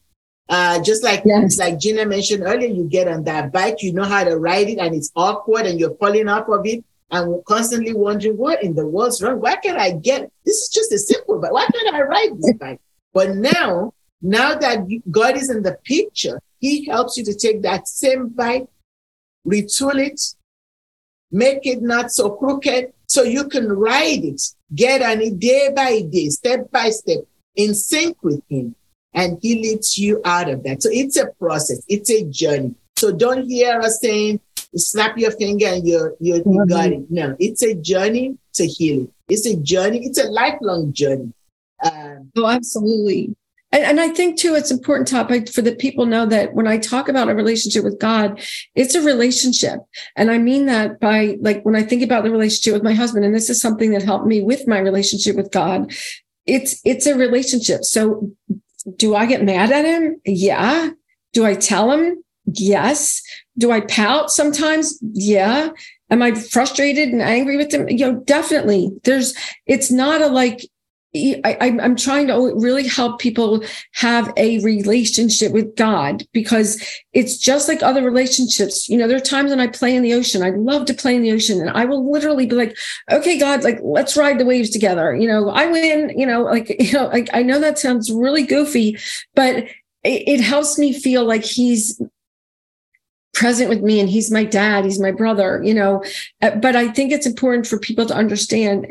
Uh, 0.52 0.82
just 0.82 1.02
like 1.02 1.22
yes. 1.24 1.58
like 1.58 1.78
Gina 1.78 2.04
mentioned 2.04 2.42
earlier, 2.42 2.68
you 2.68 2.84
get 2.84 3.08
on 3.08 3.24
that 3.24 3.50
bike, 3.50 3.82
you 3.82 3.90
know 3.90 4.04
how 4.04 4.22
to 4.22 4.36
ride 4.36 4.68
it, 4.68 4.78
and 4.78 4.94
it's 4.94 5.10
awkward, 5.16 5.64
and 5.64 5.80
you're 5.80 5.94
falling 5.94 6.28
off 6.28 6.46
of 6.46 6.66
it, 6.66 6.84
and 7.10 7.42
constantly 7.46 7.94
wondering 7.94 8.36
what 8.36 8.62
in 8.62 8.74
the 8.74 8.86
world's 8.86 9.22
wrong. 9.22 9.40
Why 9.40 9.56
can't 9.56 9.78
I 9.78 9.92
get 9.92 10.30
this? 10.44 10.56
Is 10.56 10.70
just 10.70 10.92
a 10.92 10.98
simple, 10.98 11.40
but 11.40 11.52
why 11.52 11.66
can't 11.72 11.94
I 11.94 12.02
ride 12.02 12.36
this 12.36 12.52
bike? 12.60 12.80
But 13.14 13.34
now, 13.34 13.94
now 14.20 14.54
that 14.54 14.86
God 15.10 15.38
is 15.38 15.48
in 15.48 15.62
the 15.62 15.78
picture, 15.84 16.38
he 16.58 16.84
helps 16.84 17.16
you 17.16 17.24
to 17.24 17.34
take 17.34 17.62
that 17.62 17.88
same 17.88 18.28
bike, 18.28 18.66
retool 19.46 19.96
it, 19.96 20.20
make 21.30 21.64
it 21.64 21.80
not 21.80 22.10
so 22.10 22.28
crooked 22.28 22.92
so 23.06 23.22
you 23.22 23.48
can 23.48 23.72
ride 23.72 24.22
it, 24.22 24.42
get 24.74 25.00
on 25.00 25.22
it 25.22 25.38
day 25.38 25.70
by 25.74 26.02
day, 26.02 26.28
step 26.28 26.70
by 26.70 26.90
step, 26.90 27.20
in 27.56 27.74
sync 27.74 28.22
with 28.22 28.42
him. 28.50 28.74
And 29.14 29.38
he 29.42 29.56
leads 29.56 29.98
you 29.98 30.20
out 30.24 30.48
of 30.48 30.62
that. 30.64 30.82
So 30.82 30.88
it's 30.92 31.16
a 31.16 31.26
process. 31.38 31.82
It's 31.88 32.10
a 32.10 32.24
journey. 32.24 32.74
So 32.96 33.12
don't 33.12 33.48
hear 33.48 33.80
us 33.80 34.00
saying, 34.00 34.40
snap 34.74 35.18
your 35.18 35.32
finger 35.32 35.66
and 35.66 35.86
you're, 35.86 36.14
you're, 36.18 36.38
you 36.38 36.44
mm-hmm. 36.44 36.68
got 36.68 36.92
it. 36.92 37.10
No, 37.10 37.36
it's 37.38 37.62
a 37.62 37.74
journey 37.74 38.38
to 38.54 38.66
healing. 38.66 39.12
It's 39.28 39.46
a 39.46 39.56
journey. 39.56 40.06
It's 40.06 40.18
a 40.18 40.30
lifelong 40.30 40.92
journey. 40.92 41.32
Um, 41.84 42.30
oh, 42.36 42.48
absolutely. 42.48 43.34
And, 43.72 43.84
and 43.84 44.00
I 44.00 44.08
think 44.08 44.38
too, 44.38 44.54
it's 44.54 44.70
important 44.70 45.08
topic 45.08 45.48
for 45.48 45.62
the 45.62 45.74
people 45.74 46.06
know 46.06 46.26
that 46.26 46.54
when 46.54 46.66
I 46.66 46.78
talk 46.78 47.08
about 47.08 47.28
a 47.28 47.34
relationship 47.34 47.84
with 47.84 47.98
God, 47.98 48.40
it's 48.74 48.94
a 48.94 49.02
relationship. 49.02 49.80
And 50.16 50.30
I 50.30 50.38
mean 50.38 50.66
that 50.66 51.00
by 51.00 51.38
like 51.40 51.64
when 51.64 51.74
I 51.74 51.82
think 51.82 52.02
about 52.02 52.24
the 52.24 52.30
relationship 52.30 52.74
with 52.74 52.82
my 52.82 52.94
husband, 52.94 53.24
and 53.24 53.34
this 53.34 53.50
is 53.50 53.60
something 53.60 53.90
that 53.92 54.02
helped 54.02 54.26
me 54.26 54.42
with 54.42 54.68
my 54.68 54.78
relationship 54.78 55.36
with 55.36 55.50
God, 55.50 55.92
it's 56.46 56.80
it's 56.84 57.06
a 57.06 57.16
relationship. 57.16 57.84
So 57.84 58.30
do 58.96 59.14
I 59.14 59.26
get 59.26 59.44
mad 59.44 59.70
at 59.72 59.84
him? 59.84 60.20
Yeah. 60.24 60.90
Do 61.32 61.44
I 61.44 61.54
tell 61.54 61.92
him? 61.92 62.22
Yes. 62.46 63.22
Do 63.56 63.70
I 63.70 63.80
pout 63.80 64.30
sometimes? 64.30 64.98
Yeah. 65.12 65.70
Am 66.10 66.22
I 66.22 66.34
frustrated 66.34 67.08
and 67.08 67.22
angry 67.22 67.56
with 67.56 67.72
him? 67.72 67.88
You 67.88 68.12
know, 68.12 68.20
definitely. 68.20 68.90
There's, 69.04 69.34
it's 69.66 69.90
not 69.90 70.20
a 70.20 70.26
like, 70.26 70.68
I, 71.14 71.76
am 71.82 71.94
trying 71.96 72.28
to 72.28 72.54
really 72.56 72.86
help 72.86 73.20
people 73.20 73.62
have 73.92 74.32
a 74.38 74.60
relationship 74.60 75.52
with 75.52 75.76
God 75.76 76.24
because 76.32 76.82
it's 77.12 77.36
just 77.36 77.68
like 77.68 77.82
other 77.82 78.02
relationships. 78.02 78.88
You 78.88 78.96
know, 78.96 79.06
there 79.06 79.18
are 79.18 79.20
times 79.20 79.50
when 79.50 79.60
I 79.60 79.66
play 79.66 79.94
in 79.94 80.02
the 80.02 80.14
ocean. 80.14 80.42
I 80.42 80.50
love 80.50 80.86
to 80.86 80.94
play 80.94 81.14
in 81.14 81.22
the 81.22 81.32
ocean 81.32 81.60
and 81.60 81.68
I 81.68 81.84
will 81.84 82.10
literally 82.10 82.46
be 82.46 82.54
like, 82.54 82.76
okay, 83.10 83.38
God, 83.38 83.62
like, 83.62 83.78
let's 83.82 84.16
ride 84.16 84.38
the 84.38 84.46
waves 84.46 84.70
together. 84.70 85.14
You 85.14 85.28
know, 85.28 85.50
I 85.50 85.66
win, 85.66 86.18
you 86.18 86.26
know, 86.26 86.44
like, 86.44 86.70
you 86.80 86.92
know, 86.92 87.08
like, 87.08 87.28
I 87.34 87.42
know 87.42 87.60
that 87.60 87.78
sounds 87.78 88.10
really 88.10 88.44
goofy, 88.44 88.96
but 89.34 89.56
it, 89.56 89.68
it 90.04 90.40
helps 90.40 90.78
me 90.78 90.98
feel 90.98 91.26
like 91.26 91.44
he's 91.44 92.00
present 93.34 93.68
with 93.68 93.82
me 93.82 94.00
and 94.00 94.08
he's 94.08 94.30
my 94.30 94.44
dad, 94.44 94.84
he's 94.84 95.00
my 95.00 95.10
brother, 95.10 95.60
you 95.62 95.74
know. 95.74 96.02
Uh, 96.40 96.52
but 96.56 96.74
I 96.74 96.88
think 96.88 97.12
it's 97.12 97.26
important 97.26 97.66
for 97.66 97.78
people 97.78 98.06
to 98.06 98.14
understand 98.14 98.86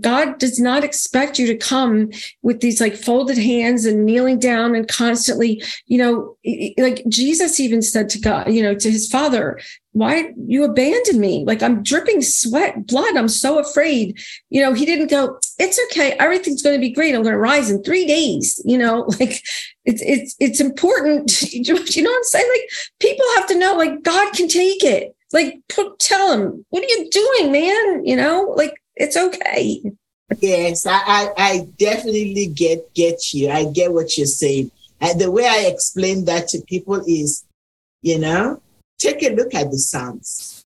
God 0.00 0.38
does 0.38 0.58
not 0.58 0.84
expect 0.84 1.38
you 1.38 1.46
to 1.46 1.56
come 1.56 2.10
with 2.42 2.60
these 2.60 2.80
like 2.80 2.96
folded 2.96 3.36
hands 3.36 3.84
and 3.84 4.06
kneeling 4.06 4.38
down 4.38 4.74
and 4.74 4.88
constantly, 4.88 5.62
you 5.86 5.98
know, 5.98 6.36
like 6.78 7.02
Jesus 7.08 7.60
even 7.60 7.82
said 7.82 8.08
to 8.10 8.20
God, 8.20 8.50
you 8.50 8.62
know, 8.62 8.74
to 8.74 8.90
his 8.90 9.08
father, 9.08 9.60
why 9.92 10.32
you 10.46 10.64
abandon 10.64 11.20
me? 11.20 11.44
Like 11.46 11.62
I'm 11.62 11.82
dripping 11.82 12.22
sweat, 12.22 12.86
blood. 12.86 13.16
I'm 13.16 13.28
so 13.28 13.58
afraid. 13.58 14.18
You 14.48 14.62
know, 14.62 14.72
he 14.72 14.86
didn't 14.86 15.10
go, 15.10 15.38
it's 15.58 15.78
okay. 15.90 16.12
Everything's 16.12 16.62
going 16.62 16.76
to 16.76 16.80
be 16.80 16.90
great. 16.90 17.14
I'm 17.14 17.22
going 17.22 17.34
to 17.34 17.38
rise 17.38 17.70
in 17.70 17.82
three 17.82 18.06
days. 18.06 18.60
You 18.64 18.78
know, 18.78 19.04
like 19.20 19.42
it's, 19.84 20.02
it's, 20.02 20.36
it's 20.40 20.60
important. 20.60 21.42
you 21.52 21.74
know 21.74 22.10
what 22.10 22.16
I'm 22.16 22.24
saying? 22.24 22.50
Like 22.50 22.70
people 22.98 23.26
have 23.36 23.46
to 23.48 23.58
know, 23.58 23.76
like 23.76 24.02
God 24.02 24.32
can 24.32 24.48
take 24.48 24.82
it. 24.82 25.14
Like 25.32 25.60
put, 25.68 25.98
tell 25.98 26.32
him, 26.32 26.64
what 26.68 26.82
are 26.82 26.86
you 26.86 27.08
doing, 27.10 27.52
man? 27.52 28.04
You 28.04 28.16
know, 28.16 28.52
like 28.56 28.74
it's 29.02 29.16
okay. 29.16 29.82
Yes, 30.40 30.86
I, 30.86 31.00
I, 31.06 31.28
I 31.36 31.68
definitely 31.78 32.46
get, 32.46 32.94
get 32.94 33.34
you. 33.34 33.50
I 33.50 33.64
get 33.64 33.92
what 33.92 34.16
you're 34.16 34.26
saying. 34.26 34.70
And 35.00 35.20
the 35.20 35.30
way 35.30 35.46
I 35.46 35.66
explain 35.66 36.24
that 36.26 36.48
to 36.48 36.60
people 36.62 37.02
is, 37.06 37.44
you 38.02 38.18
know, 38.18 38.62
Take 39.02 39.24
a 39.24 39.34
look 39.34 39.52
at 39.52 39.68
the 39.72 39.78
Psalms. 39.78 40.62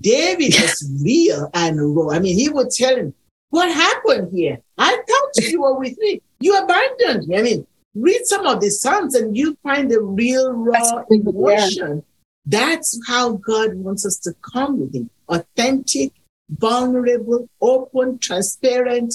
David 0.00 0.54
is 0.64 0.92
real 1.04 1.48
and 1.54 1.94
raw. 1.94 2.10
I 2.10 2.18
mean, 2.18 2.36
he 2.36 2.48
would 2.48 2.70
tell 2.70 2.96
him, 2.96 3.14
What 3.50 3.70
happened 3.70 4.32
here? 4.36 4.58
I 4.76 4.90
thought 4.90 5.48
you 5.48 5.62
were 5.62 5.78
with 5.78 5.96
me. 5.98 6.20
You 6.40 6.58
abandoned 6.58 7.28
me. 7.28 7.38
I 7.38 7.42
mean, 7.42 7.66
read 7.94 8.22
some 8.24 8.44
of 8.44 8.60
the 8.60 8.70
Psalms 8.70 9.14
and 9.14 9.36
you 9.36 9.56
find 9.62 9.88
the 9.88 10.02
real 10.02 10.52
raw 10.52 11.04
emotion. 11.08 12.02
That's 12.44 12.98
how 13.06 13.34
God 13.34 13.74
wants 13.76 14.04
us 14.04 14.18
to 14.24 14.34
come 14.42 14.80
with 14.80 14.92
Him 14.92 15.08
authentic, 15.28 16.12
vulnerable, 16.48 17.48
open, 17.60 18.18
transparent. 18.18 19.14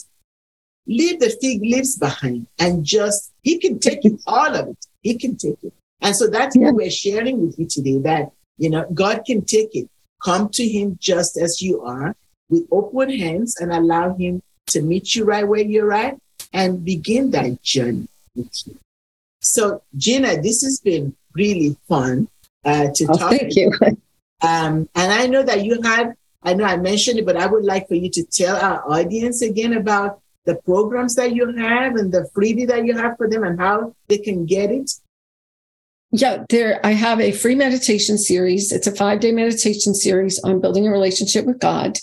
Leave 0.87 1.19
the 1.19 1.29
fig 1.41 1.61
leaves 1.61 1.97
behind 1.97 2.47
and 2.59 2.83
just, 2.83 3.31
He 3.43 3.59
can 3.59 3.79
take 3.79 4.03
it, 4.03 4.19
all 4.25 4.55
of 4.55 4.69
it. 4.69 4.85
He 5.01 5.17
can 5.17 5.37
take 5.37 5.63
it. 5.63 5.73
And 6.01 6.15
so 6.15 6.27
that's 6.27 6.55
yeah. 6.55 6.65
what 6.65 6.75
we're 6.75 6.89
sharing 6.89 7.45
with 7.45 7.59
you 7.59 7.67
today 7.67 7.97
that 7.99 8.31
you 8.61 8.69
know, 8.69 8.85
God 8.93 9.23
can 9.25 9.43
take 9.43 9.75
it. 9.75 9.89
Come 10.23 10.49
to 10.49 10.67
Him 10.67 10.97
just 11.01 11.35
as 11.35 11.63
you 11.63 11.81
are 11.81 12.15
with 12.47 12.67
open 12.71 13.09
hands 13.09 13.57
and 13.59 13.73
allow 13.73 14.13
Him 14.15 14.43
to 14.67 14.83
meet 14.83 15.15
you 15.15 15.25
right 15.25 15.47
where 15.47 15.61
you're 15.61 15.91
at 15.91 16.17
and 16.53 16.85
begin 16.85 17.31
that 17.31 17.63
journey 17.63 18.07
with 18.35 18.67
you. 18.67 18.77
So, 19.41 19.81
Gina, 19.97 20.39
this 20.39 20.61
has 20.61 20.79
been 20.79 21.15
really 21.33 21.75
fun 21.89 22.27
uh, 22.63 22.89
to 22.93 23.07
oh, 23.09 23.17
talk. 23.17 23.31
Thank 23.31 23.55
you. 23.55 23.71
Um, 24.43 24.89
and 24.95 25.11
I 25.11 25.27
know 25.27 25.43
that 25.43 25.63
you 25.63 25.81
had, 25.81 26.13
I 26.43 26.53
know 26.53 26.63
I 26.65 26.77
mentioned 26.77 27.19
it, 27.19 27.25
but 27.25 27.37
I 27.37 27.45
would 27.45 27.63
like 27.63 27.87
for 27.87 27.95
you 27.95 28.09
to 28.09 28.23
tell 28.23 28.55
our 28.55 28.89
audience 28.91 29.41
again 29.41 29.73
about 29.73 30.21
the 30.45 30.55
programs 30.55 31.15
that 31.15 31.35
you 31.35 31.55
have 31.55 31.95
and 31.95 32.11
the 32.11 32.29
freebie 32.35 32.67
that 32.67 32.85
you 32.85 32.97
have 32.97 33.15
for 33.17 33.29
them 33.29 33.43
and 33.43 33.59
how 33.59 33.95
they 34.07 34.17
can 34.17 34.45
get 34.45 34.71
it. 34.71 34.91
Yeah, 36.11 36.43
there 36.49 36.85
I 36.85 36.91
have 36.91 37.21
a 37.21 37.31
free 37.31 37.55
meditation 37.55 38.17
series. 38.17 38.71
It's 38.71 38.87
a 38.87 38.95
five-day 38.95 39.31
meditation 39.31 39.93
series 39.93 40.39
on 40.39 40.59
building 40.59 40.87
a 40.87 40.91
relationship 40.91 41.45
with 41.45 41.59
God. 41.59 41.97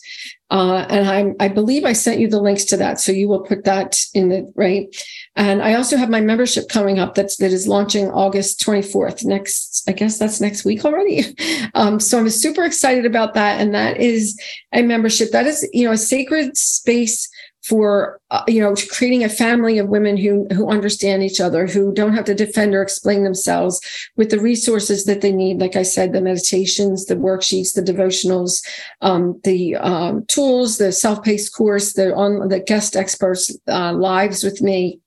Uh, 0.51 0.87
and 0.89 1.37
I, 1.41 1.45
I 1.45 1.49
believe 1.49 1.85
I 1.85 1.93
sent 1.93 2.21
you 2.21 2.29
the 2.29 2.41
links 2.41 2.65
to 2.67 2.77
that, 2.79 2.99
so 2.99 3.13
you 3.13 3.29
will 3.29 3.43
put 3.43 3.65
that 3.65 3.99
in 4.15 4.31
the 4.31 4.51
right. 4.55 4.89
And 5.37 5.63
I 5.63 5.75
also 5.75 5.97
have 5.97 6.09
my 6.09 6.21
membership 6.21 6.69
coming 6.69 6.99
up 6.99 7.15
that's 7.15 7.37
that 7.37 7.53
is 7.53 7.69
launching 7.69 8.11
August 8.11 8.61
24th. 8.61 9.25
Next, 9.25 9.85
I 9.87 9.93
guess 9.93 10.19
that's 10.19 10.41
next 10.41 10.65
week 10.65 10.85
already. 10.85 11.25
Um, 11.75 12.01
so 12.01 12.19
I'm 12.19 12.29
super 12.31 12.65
excited 12.65 13.05
about 13.05 13.35
that. 13.35 13.61
And 13.61 13.75
that 13.75 13.99
is 13.99 14.41
a 14.73 14.83
membership 14.83 15.31
that 15.31 15.47
is, 15.47 15.69
you 15.73 15.85
know, 15.85 15.93
a 15.93 15.99
sacred 15.99 16.57
space 16.57 17.29
for 17.69 18.19
uh, 18.31 18.43
you 18.49 18.61
know 18.61 18.75
creating 18.91 19.23
a 19.23 19.29
family 19.29 19.79
of 19.79 19.89
women 19.89 20.17
who 20.17 20.47
who 20.53 20.71
understand 20.71 21.23
each 21.23 21.41
other 21.41 21.67
who 21.67 21.93
don't 21.93 22.15
have 22.15 22.25
to 22.25 22.35
defend 22.35 22.75
or 22.75 22.81
explain 22.81 23.25
themselves 23.25 23.81
with 24.17 24.31
the 24.31 24.41
resources 24.41 25.05
that 25.05 25.21
they 25.21 25.33
need 25.33 25.61
like 25.61 25.77
i 25.77 25.83
said 25.83 26.13
the 26.13 26.21
meditations 26.21 27.05
the 27.07 27.15
worksheets 27.15 27.75
the 27.75 27.83
devotionals 27.83 28.65
um, 29.03 29.39
the 29.45 29.77
um, 29.77 30.25
tools 30.27 30.79
the 30.79 30.93
self-paced 30.93 31.55
course 31.55 31.93
the 31.93 32.15
on 32.15 32.49
the 32.49 32.61
guest 32.61 32.97
experts 32.97 33.55
uh, 33.69 33.93
lives 33.93 34.43
with 34.43 34.63
me 34.63 34.99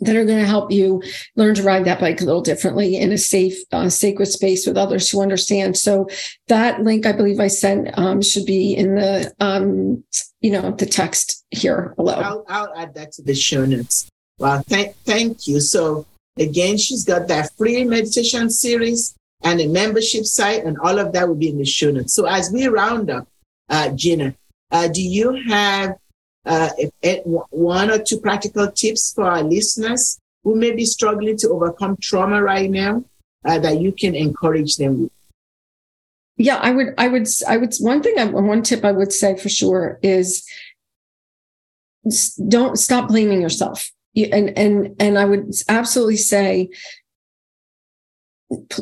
that 0.00 0.16
are 0.16 0.24
going 0.24 0.38
to 0.38 0.46
help 0.46 0.70
you 0.70 1.02
learn 1.36 1.54
to 1.54 1.62
ride 1.62 1.84
that 1.84 2.00
bike 2.00 2.20
a 2.20 2.24
little 2.24 2.40
differently 2.40 2.96
in 2.96 3.12
a 3.12 3.18
safe, 3.18 3.56
uh, 3.72 3.88
sacred 3.88 4.26
space 4.26 4.66
with 4.66 4.76
others 4.76 5.10
who 5.10 5.20
understand. 5.20 5.76
So 5.76 6.08
that 6.48 6.82
link, 6.82 7.06
I 7.06 7.12
believe 7.12 7.40
I 7.40 7.48
sent, 7.48 7.96
um, 7.98 8.22
should 8.22 8.46
be 8.46 8.74
in 8.74 8.94
the, 8.94 9.32
um, 9.40 10.04
you 10.40 10.50
know, 10.50 10.70
the 10.70 10.86
text 10.86 11.44
here 11.50 11.92
below. 11.96 12.14
I'll, 12.14 12.44
I'll 12.48 12.74
add 12.76 12.94
that 12.94 13.12
to 13.12 13.22
the 13.22 13.34
show 13.34 13.64
notes. 13.64 14.08
Well, 14.38 14.62
thank, 14.68 14.96
thank 15.04 15.46
you. 15.46 15.60
So 15.60 16.06
again, 16.38 16.78
she's 16.78 17.04
got 17.04 17.28
that 17.28 17.50
free 17.58 17.84
meditation 17.84 18.48
series 18.50 19.14
and 19.42 19.60
a 19.60 19.66
membership 19.66 20.24
site, 20.24 20.64
and 20.64 20.78
all 20.78 20.98
of 20.98 21.12
that 21.12 21.26
will 21.26 21.34
be 21.34 21.48
in 21.48 21.58
the 21.58 21.64
show 21.64 21.90
notes. 21.90 22.14
So 22.14 22.26
as 22.26 22.50
we 22.52 22.66
round 22.68 23.10
up, 23.10 23.26
uh, 23.68 23.90
Gina, 23.90 24.34
uh, 24.70 24.88
do 24.88 25.02
you 25.02 25.32
have 25.48 25.96
uh, 26.46 26.70
if 26.78 27.22
one 27.50 27.90
or 27.90 27.98
two 27.98 28.18
practical 28.18 28.70
tips 28.70 29.12
for 29.12 29.24
our 29.24 29.42
listeners 29.42 30.18
who 30.42 30.56
may 30.56 30.72
be 30.72 30.84
struggling 30.84 31.36
to 31.36 31.48
overcome 31.50 31.96
trauma 32.00 32.42
right 32.42 32.70
now 32.70 33.04
uh, 33.44 33.58
that 33.58 33.80
you 33.80 33.92
can 33.92 34.14
encourage 34.14 34.76
them 34.76 35.02
with? 35.02 35.12
Yeah, 36.36 36.56
I 36.56 36.70
would, 36.70 36.94
I 36.96 37.08
would, 37.08 37.28
I 37.46 37.58
would, 37.58 37.74
one 37.80 38.02
thing, 38.02 38.18
I, 38.18 38.24
one 38.24 38.62
tip 38.62 38.84
I 38.84 38.92
would 38.92 39.12
say 39.12 39.36
for 39.36 39.50
sure 39.50 39.98
is 40.02 40.48
don't 42.48 42.78
stop 42.78 43.08
blaming 43.08 43.42
yourself. 43.42 43.90
And, 44.16 44.56
and, 44.58 44.96
and 44.98 45.18
I 45.18 45.26
would 45.26 45.52
absolutely 45.68 46.16
say, 46.16 46.70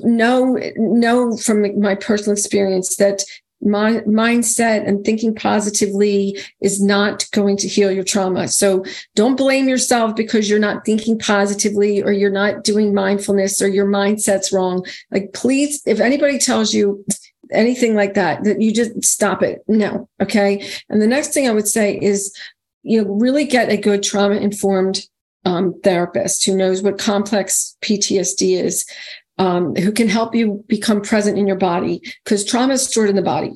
know, 0.02 0.56
know 0.76 1.36
from 1.36 1.80
my 1.80 1.96
personal 1.96 2.32
experience 2.32 2.96
that 2.96 3.24
my 3.60 4.00
mindset 4.00 4.86
and 4.86 5.04
thinking 5.04 5.34
positively 5.34 6.38
is 6.60 6.80
not 6.80 7.28
going 7.32 7.56
to 7.56 7.68
heal 7.68 7.90
your 7.90 8.04
trauma. 8.04 8.48
So 8.48 8.84
don't 9.14 9.36
blame 9.36 9.68
yourself 9.68 10.14
because 10.14 10.48
you're 10.48 10.58
not 10.58 10.84
thinking 10.84 11.18
positively 11.18 12.02
or 12.02 12.12
you're 12.12 12.30
not 12.30 12.64
doing 12.64 12.94
mindfulness 12.94 13.60
or 13.60 13.68
your 13.68 13.86
mindset's 13.86 14.52
wrong. 14.52 14.84
Like, 15.10 15.32
please, 15.32 15.82
if 15.86 16.00
anybody 16.00 16.38
tells 16.38 16.72
you 16.72 17.04
anything 17.50 17.94
like 17.94 18.14
that, 18.14 18.44
that 18.44 18.60
you 18.60 18.72
just 18.72 19.04
stop 19.04 19.42
it. 19.42 19.64
No. 19.66 20.08
Okay. 20.20 20.64
And 20.88 21.02
the 21.02 21.06
next 21.06 21.34
thing 21.34 21.48
I 21.48 21.52
would 21.52 21.68
say 21.68 21.98
is, 21.98 22.34
you 22.82 23.02
know, 23.02 23.10
really 23.10 23.44
get 23.44 23.70
a 23.70 23.76
good 23.76 24.02
trauma 24.02 24.36
informed 24.36 25.02
um, 25.44 25.74
therapist 25.82 26.44
who 26.44 26.56
knows 26.56 26.82
what 26.82 26.98
complex 26.98 27.76
PTSD 27.82 28.62
is 28.62 28.84
um, 29.38 29.74
who 29.76 29.92
can 29.92 30.08
help 30.08 30.34
you 30.34 30.64
become 30.68 31.00
present 31.00 31.38
in 31.38 31.46
your 31.46 31.56
body 31.56 32.02
because 32.24 32.44
trauma 32.44 32.74
is 32.74 32.86
stored 32.86 33.10
in 33.10 33.16
the 33.16 33.22
body. 33.22 33.54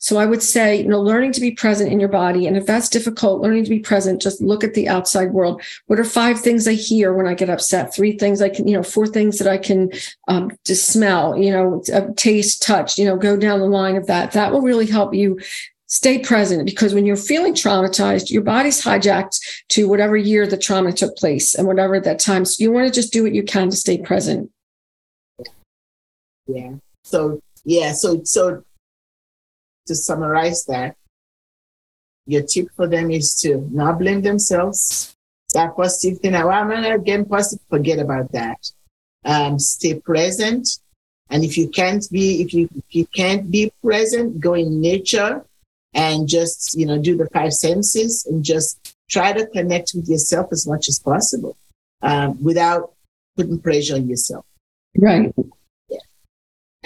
So 0.00 0.16
I 0.16 0.26
would 0.26 0.42
say, 0.42 0.82
you 0.82 0.88
know, 0.88 1.00
learning 1.00 1.32
to 1.32 1.40
be 1.40 1.52
present 1.52 1.92
in 1.92 2.00
your 2.00 2.08
body. 2.08 2.46
And 2.46 2.56
if 2.56 2.66
that's 2.66 2.88
difficult, 2.88 3.42
learning 3.42 3.64
to 3.64 3.70
be 3.70 3.78
present, 3.78 4.20
just 4.20 4.40
look 4.40 4.64
at 4.64 4.74
the 4.74 4.88
outside 4.88 5.32
world. 5.32 5.62
What 5.86 6.00
are 6.00 6.04
five 6.04 6.40
things 6.40 6.66
I 6.66 6.72
hear 6.72 7.12
when 7.14 7.26
I 7.26 7.34
get 7.34 7.50
upset? 7.50 7.94
Three 7.94 8.18
things 8.18 8.42
I 8.42 8.48
can, 8.48 8.66
you 8.66 8.74
know, 8.74 8.82
four 8.82 9.06
things 9.06 9.38
that 9.38 9.48
I 9.48 9.58
can 9.58 9.90
um, 10.26 10.50
just 10.64 10.88
smell, 10.88 11.38
you 11.38 11.50
know, 11.50 11.82
uh, 11.92 12.08
taste, 12.16 12.62
touch, 12.62 12.98
you 12.98 13.04
know, 13.04 13.16
go 13.16 13.36
down 13.36 13.60
the 13.60 13.66
line 13.66 13.96
of 13.96 14.06
that. 14.06 14.32
That 14.32 14.52
will 14.52 14.62
really 14.62 14.86
help 14.86 15.14
you 15.14 15.38
stay 15.86 16.18
present 16.18 16.66
because 16.66 16.92
when 16.92 17.06
you're 17.06 17.16
feeling 17.16 17.54
traumatized, 17.54 18.30
your 18.30 18.42
body's 18.42 18.82
hijacked 18.82 19.38
to 19.70 19.88
whatever 19.88 20.16
year 20.16 20.46
the 20.46 20.56
trauma 20.56 20.92
took 20.92 21.16
place 21.16 21.54
and 21.54 21.66
whatever 21.66 21.98
that 21.98 22.18
time. 22.18 22.44
So 22.44 22.62
you 22.62 22.70
want 22.70 22.86
to 22.86 22.92
just 22.92 23.12
do 23.12 23.22
what 23.22 23.34
you 23.34 23.42
can 23.42 23.70
to 23.70 23.76
stay 23.76 23.98
present. 23.98 24.50
Yeah. 26.48 26.72
So 27.04 27.40
yeah. 27.64 27.92
So 27.92 28.22
so 28.24 28.64
to 29.86 29.94
summarize 29.94 30.64
that, 30.66 30.96
your 32.26 32.42
tip 32.42 32.68
for 32.74 32.86
them 32.86 33.10
is 33.10 33.34
to 33.42 33.68
not 33.70 33.98
blame 33.98 34.22
themselves. 34.22 35.14
That 35.54 35.76
positive 35.76 36.20
thing. 36.20 36.32
Well, 36.32 36.50
I'm 36.50 36.70
again 36.70 37.24
positive. 37.24 37.64
Forget 37.70 37.98
about 37.98 38.32
that. 38.32 38.70
Um, 39.24 39.58
stay 39.58 39.98
present. 39.98 40.68
And 41.30 41.44
if 41.44 41.56
you 41.58 41.68
can't 41.68 42.06
be, 42.10 42.42
if 42.42 42.52
you 42.52 42.68
if 42.74 42.94
you 42.94 43.06
can't 43.06 43.50
be 43.50 43.72
present, 43.82 44.40
go 44.40 44.54
in 44.54 44.80
nature 44.80 45.44
and 45.94 46.28
just 46.28 46.74
you 46.78 46.86
know 46.86 46.98
do 46.98 47.16
the 47.16 47.28
five 47.30 47.52
senses 47.52 48.26
and 48.26 48.44
just 48.44 48.94
try 49.10 49.32
to 49.32 49.46
connect 49.46 49.92
with 49.94 50.08
yourself 50.08 50.48
as 50.52 50.66
much 50.66 50.88
as 50.88 50.98
possible 50.98 51.56
um, 52.02 52.42
without 52.42 52.92
putting 53.36 53.58
pressure 53.58 53.94
on 53.94 54.08
yourself. 54.08 54.44
Right. 54.96 55.34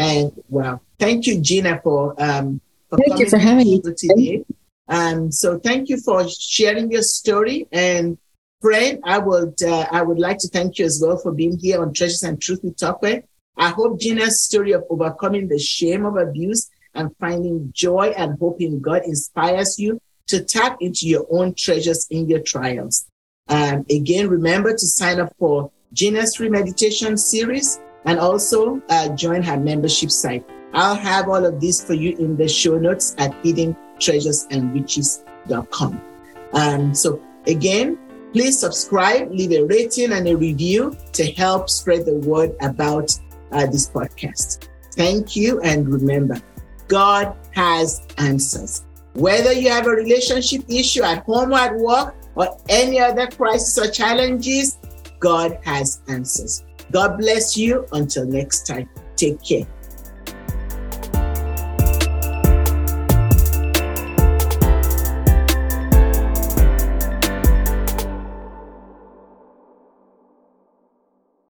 And 0.03 0.33
well, 0.49 0.83
thank 0.99 1.27
you, 1.27 1.41
Gina, 1.41 1.81
for 1.83 2.15
um, 2.19 2.61
for 2.91 2.99
thank 2.99 3.21
you 3.21 3.29
for 3.29 3.39
having 3.39 3.69
me 3.69 3.81
today. 3.81 4.45
Um, 4.89 5.31
so 5.31 5.59
thank 5.59 5.89
you 5.89 5.99
for 5.99 6.29
sharing 6.29 6.91
your 6.91 7.03
story. 7.03 7.69
And 7.73 8.19
friend, 8.61 9.01
I 9.05 9.19
would 9.19 9.63
uh, 9.63 9.87
I 9.91 10.03
would 10.03 10.19
like 10.19 10.39
to 10.39 10.49
thank 10.49 10.79
you 10.79 10.85
as 10.85 11.01
well 11.03 11.19
for 11.19 11.33
being 11.33 11.59
here 11.59 11.81
on 11.81 11.93
Treasures 11.93 12.23
and 12.23 12.41
Truth 12.41 12.61
with 12.65 12.77
Tokwe. 12.77 13.23
I 13.57 13.69
hope 13.69 14.01
Gina's 14.01 14.43
story 14.43 14.73
of 14.73 14.85
overcoming 14.91 15.49
the 15.49 15.59
shame 15.59 16.05
of 16.05 16.17
abuse 16.17 16.69
and 16.95 17.15
finding 17.19 17.71
joy 17.75 18.13
and 18.17 18.39
hope 18.39 18.61
in 18.61 18.81
God 18.81 19.03
inspires 19.05 19.79
you 19.79 20.01
to 20.29 20.43
tap 20.43 20.79
into 20.81 21.07
your 21.07 21.27
own 21.31 21.55
treasures 21.55 22.07
in 22.11 22.29
your 22.29 22.41
trials. 22.41 23.07
Um, 23.49 23.85
again, 23.91 24.29
remember 24.29 24.73
to 24.73 24.87
sign 24.87 25.21
up 25.21 25.35
for 25.39 25.71
Gina's 25.93 26.37
free 26.37 26.49
meditation 26.49 27.19
series 27.19 27.79
and 28.05 28.19
also 28.19 28.83
uh, 28.89 29.11
join 29.11 29.41
her 29.43 29.57
membership 29.57 30.11
site. 30.11 30.45
I'll 30.75 30.97
have 30.97 31.29
all 31.29 31.45
of 31.45 31.61
this 31.61 31.85
for 31.85 31.93
you 31.95 32.17
in 32.17 32.37
the 32.37 32.49
show 32.49 32.79
notes 32.79 33.15
at 33.19 33.31
hiddentreasuresandriches.com. 33.43 36.03
Um, 36.55 36.95
so 36.95 37.21
again, 37.47 37.99
please 38.33 38.59
subscribe, 38.59 39.31
leave 39.31 39.53
a 39.53 39.65
rating 39.65 40.13
and 40.13 40.27
a 40.29 40.37
review 40.37 40.97
to 41.13 41.31
help 41.33 41.69
spread 41.69 42.07
the 42.07 42.15
word 42.15 42.55
about 42.61 43.15
uh, 43.53 43.67
this 43.67 43.91
podcast. 43.91 44.69
Thank 44.95 45.37
you. 45.37 45.61
And 45.61 45.89
remember, 45.89 46.41
God 46.89 47.37
has 47.53 48.07
answers. 48.19 48.85
Whether 49.15 49.53
you 49.53 49.71
have 49.71 49.87
a 49.87 49.91
relationship 49.91 50.63
issue 50.69 51.03
at 51.03 51.25
home 51.25 51.53
or 51.53 51.59
at 51.59 51.77
work 51.77 52.15
or 52.35 52.57
any 52.69 52.99
other 52.99 53.27
crisis 53.27 53.79
or 53.79 53.91
challenges, 53.91 54.79
God 55.21 55.59
has 55.65 56.01
answers. 56.09 56.65
God 56.93 57.19
bless 57.19 57.57
you. 57.57 57.87
Until 57.93 58.27
next 58.27 58.67
time, 58.67 58.89
take 59.17 59.43
care. 59.43 59.67